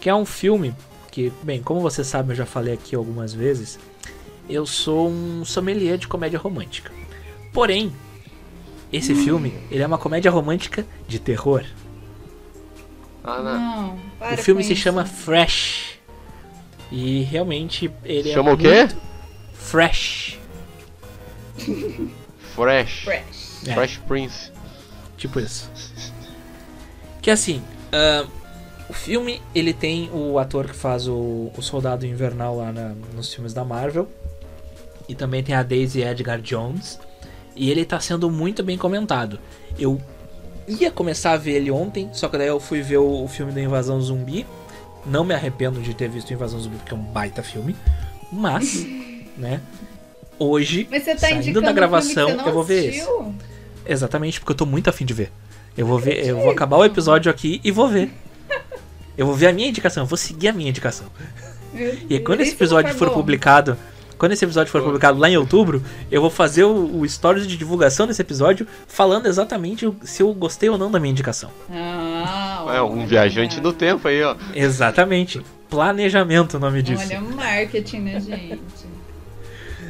que 0.00 0.08
é 0.08 0.14
um 0.14 0.24
filme 0.24 0.74
que, 1.10 1.32
bem, 1.42 1.62
como 1.62 1.80
você 1.80 2.04
sabe, 2.04 2.32
eu 2.32 2.36
já 2.36 2.46
falei 2.46 2.74
aqui 2.74 2.94
algumas 2.94 3.34
vezes, 3.34 3.78
eu 4.48 4.64
sou 4.66 5.08
um 5.08 5.44
sommelier 5.44 5.98
de 5.98 6.08
comédia 6.08 6.38
romântica. 6.38 6.92
Porém, 7.52 7.92
esse 8.92 9.14
filme, 9.14 9.54
ele 9.70 9.82
é 9.82 9.86
uma 9.86 9.98
comédia 9.98 10.30
romântica 10.30 10.84
de 11.08 11.18
terror. 11.18 11.64
Ah, 13.24 13.38
não. 13.42 13.52
Não, 13.88 13.98
para 14.18 14.34
o 14.34 14.38
filme 14.38 14.62
se 14.64 14.72
isso. 14.72 14.82
chama 14.82 15.04
Fresh. 15.04 15.98
E 16.90 17.22
realmente 17.22 17.90
ele 18.04 18.32
Chama 18.32 18.50
é 18.50 18.54
o 18.54 18.56
quê? 18.58 18.88
Fresh. 19.54 20.38
Fresh. 22.54 23.04
Fresh. 23.04 23.66
É. 23.68 23.74
Fresh 23.74 23.96
Prince. 24.06 24.50
Tipo 25.16 25.40
isso. 25.40 25.70
Que 27.22 27.30
assim, 27.30 27.62
ah, 27.92 28.26
o 28.88 28.92
filme 28.92 29.40
ele 29.54 29.72
tem 29.72 30.10
o 30.12 30.38
ator 30.38 30.66
que 30.66 30.74
faz 30.74 31.06
o, 31.08 31.50
o 31.56 31.62
Soldado 31.62 32.04
Invernal 32.04 32.56
lá 32.58 32.72
na- 32.72 32.94
nos 33.14 33.32
filmes 33.32 33.54
da 33.54 33.64
Marvel. 33.64 34.08
E 35.08 35.14
também 35.14 35.42
tem 35.42 35.54
a 35.54 35.62
Daisy 35.62 36.02
Edgar 36.02 36.40
Jones. 36.40 36.98
E 37.54 37.70
ele 37.70 37.84
tá 37.84 38.00
sendo 38.00 38.30
muito 38.30 38.62
bem 38.62 38.78
comentado. 38.78 39.38
Eu 39.78 40.00
ia 40.66 40.90
começar 40.90 41.32
a 41.32 41.36
ver 41.36 41.52
ele 41.52 41.70
ontem, 41.70 42.08
só 42.12 42.28
que 42.28 42.38
daí 42.38 42.48
eu 42.48 42.60
fui 42.60 42.80
ver 42.82 42.98
o, 42.98 43.24
o 43.24 43.28
filme 43.28 43.52
da 43.52 43.60
Invasão 43.60 44.00
Zumbi. 44.00 44.46
Não 45.04 45.24
me 45.24 45.34
arrependo 45.34 45.80
de 45.80 45.94
ter 45.94 46.08
visto 46.08 46.32
Invasão 46.32 46.60
Zumbi, 46.60 46.76
porque 46.76 46.94
é 46.94 46.96
um 46.96 47.02
baita 47.02 47.42
filme. 47.42 47.76
Mas, 48.32 48.86
né? 49.36 49.60
Hoje, 50.38 50.88
Mas 50.90 51.04
tá 51.04 51.16
saindo 51.16 51.60
da 51.60 51.72
gravação, 51.72 52.30
eu 52.30 52.52
vou 52.52 52.64
ver 52.64 52.88
esse. 52.88 53.08
Exatamente, 53.86 54.40
porque 54.40 54.52
eu 54.52 54.56
tô 54.56 54.66
muito 54.66 54.88
afim 54.88 55.04
de 55.04 55.14
ver. 55.14 55.30
Eu 55.76 55.86
vou 55.86 55.98
ver, 55.98 56.26
eu 56.26 56.36
vou 56.38 56.50
acabar 56.50 56.76
o 56.76 56.84
episódio 56.84 57.30
aqui 57.30 57.60
e 57.62 57.70
vou 57.70 57.88
ver. 57.88 58.10
Eu 59.16 59.26
vou 59.26 59.34
ver 59.34 59.48
a 59.48 59.52
minha 59.52 59.68
indicação, 59.68 60.02
eu 60.02 60.06
vou 60.06 60.16
seguir 60.16 60.48
a 60.48 60.52
minha 60.52 60.70
indicação. 60.70 61.06
E 62.08 62.18
quando 62.20 62.40
esse 62.40 62.52
episódio 62.52 62.94
for 62.94 63.10
publicado, 63.10 63.76
quando 64.22 64.30
esse 64.34 64.44
episódio 64.44 64.70
for 64.70 64.80
publicado 64.80 65.18
lá 65.18 65.28
em 65.28 65.36
outubro, 65.36 65.82
eu 66.08 66.20
vou 66.20 66.30
fazer 66.30 66.62
o, 66.62 67.00
o 67.00 67.08
stories 67.08 67.44
de 67.44 67.56
divulgação 67.56 68.06
desse 68.06 68.22
episódio 68.22 68.68
falando 68.86 69.26
exatamente 69.26 69.92
se 70.04 70.22
eu 70.22 70.32
gostei 70.32 70.68
ou 70.68 70.78
não 70.78 70.92
da 70.92 71.00
minha 71.00 71.10
indicação. 71.10 71.50
Ah, 71.68 72.64
É 72.72 72.80
um 72.80 73.04
viajante 73.04 73.60
no 73.60 73.72
tempo 73.72 74.06
aí, 74.06 74.22
ó. 74.22 74.36
Exatamente. 74.54 75.42
Planejamento 75.68 76.56
o 76.56 76.60
nome 76.60 76.84
disso. 76.84 77.02
Olha 77.04 77.18
o 77.18 77.34
marketing, 77.34 77.98
né, 77.98 78.20
gente? 78.20 78.60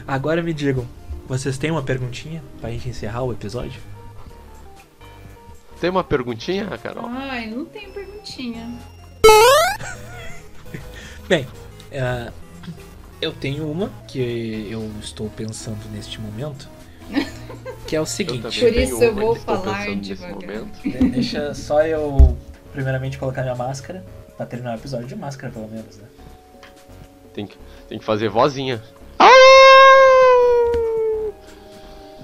Agora 0.09 0.42
me 0.42 0.54
digam, 0.54 0.88
vocês 1.28 1.59
têm 1.59 1.70
uma 1.70 1.82
perguntinha 1.82 2.42
pra 2.59 2.70
gente 2.70 2.88
encerrar 2.88 3.24
o 3.24 3.32
episódio? 3.32 3.82
Tem 5.78 5.90
uma 5.90 6.02
perguntinha, 6.02 6.64
Carol? 6.82 7.04
Ai, 7.06 7.50
não 7.50 7.66
tenho 7.66 7.92
perguntinha. 7.92 8.78
Bem, 11.28 11.46
eh, 11.90 12.32
eu 13.22 13.32
tenho 13.32 13.70
uma 13.70 13.88
que 14.08 14.68
eu 14.68 14.90
estou 15.00 15.30
pensando 15.30 15.78
neste 15.92 16.20
momento, 16.20 16.68
que 17.86 17.94
é 17.94 18.00
o 18.00 18.04
seguinte. 18.04 18.60
Por 18.60 18.72
isso 18.76 19.02
eu 19.02 19.14
vou 19.14 19.36
falar 19.36 19.94
devagar. 19.96 20.64
Deixa 21.12 21.54
só 21.54 21.82
eu 21.86 22.36
primeiramente 22.72 23.16
colocar 23.18 23.42
minha 23.42 23.54
máscara 23.54 24.04
pra 24.36 24.44
terminar 24.44 24.72
o 24.72 24.78
episódio 24.78 25.06
de 25.06 25.14
máscara, 25.14 25.52
pelo 25.52 25.68
menos, 25.68 25.96
né? 25.98 26.08
Tem 27.32 27.46
que, 27.46 27.56
tem 27.88 27.98
que 27.98 28.04
fazer 28.04 28.28
vozinha. 28.28 28.82
Ah! 29.20 29.30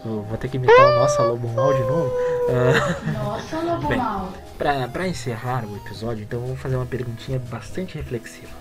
Eu 0.04 0.22
vou 0.22 0.36
ter 0.36 0.48
que 0.48 0.56
imitar 0.56 0.76
o 0.92 0.96
nosso 1.00 1.22
Lobo 1.22 1.48
Mal 1.48 1.72
de 1.74 1.80
novo. 1.80 2.12
Ah, 2.50 3.12
Nossa, 3.12 3.60
lobo 3.60 3.88
Bem. 3.88 3.98
mal. 3.98 4.32
pra, 4.56 4.88
pra 4.88 5.06
encerrar 5.06 5.64
o 5.64 5.76
episódio, 5.76 6.24
então 6.24 6.40
vamos 6.40 6.58
fazer 6.60 6.76
uma 6.76 6.86
perguntinha 6.86 7.38
bastante 7.38 7.94
reflexiva. 7.96 8.52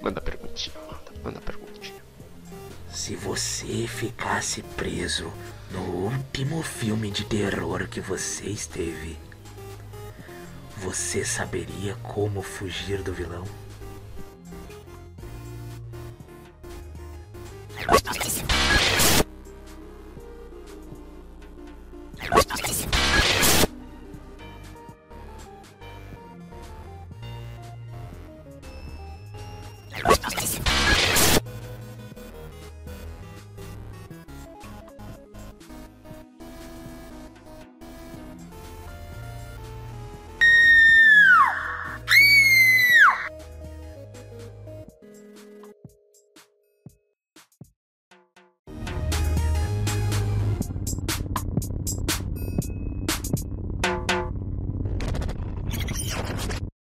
Manda 0.00 0.20
perguntinha, 0.20 0.74
manda, 1.20 1.24
manda 1.24 1.40
perguntinha. 1.40 2.00
Se 2.90 3.14
você 3.14 3.86
ficasse 3.86 4.62
preso 4.62 5.32
no 5.70 5.80
último 5.80 6.62
filme 6.62 7.10
de 7.10 7.24
terror 7.24 7.86
que 7.88 8.00
você 8.00 8.46
esteve, 8.46 9.16
você 10.78 11.24
saberia 11.24 11.94
como 12.02 12.42
fugir 12.42 13.02
do 13.02 13.12
vilão? 13.12 13.44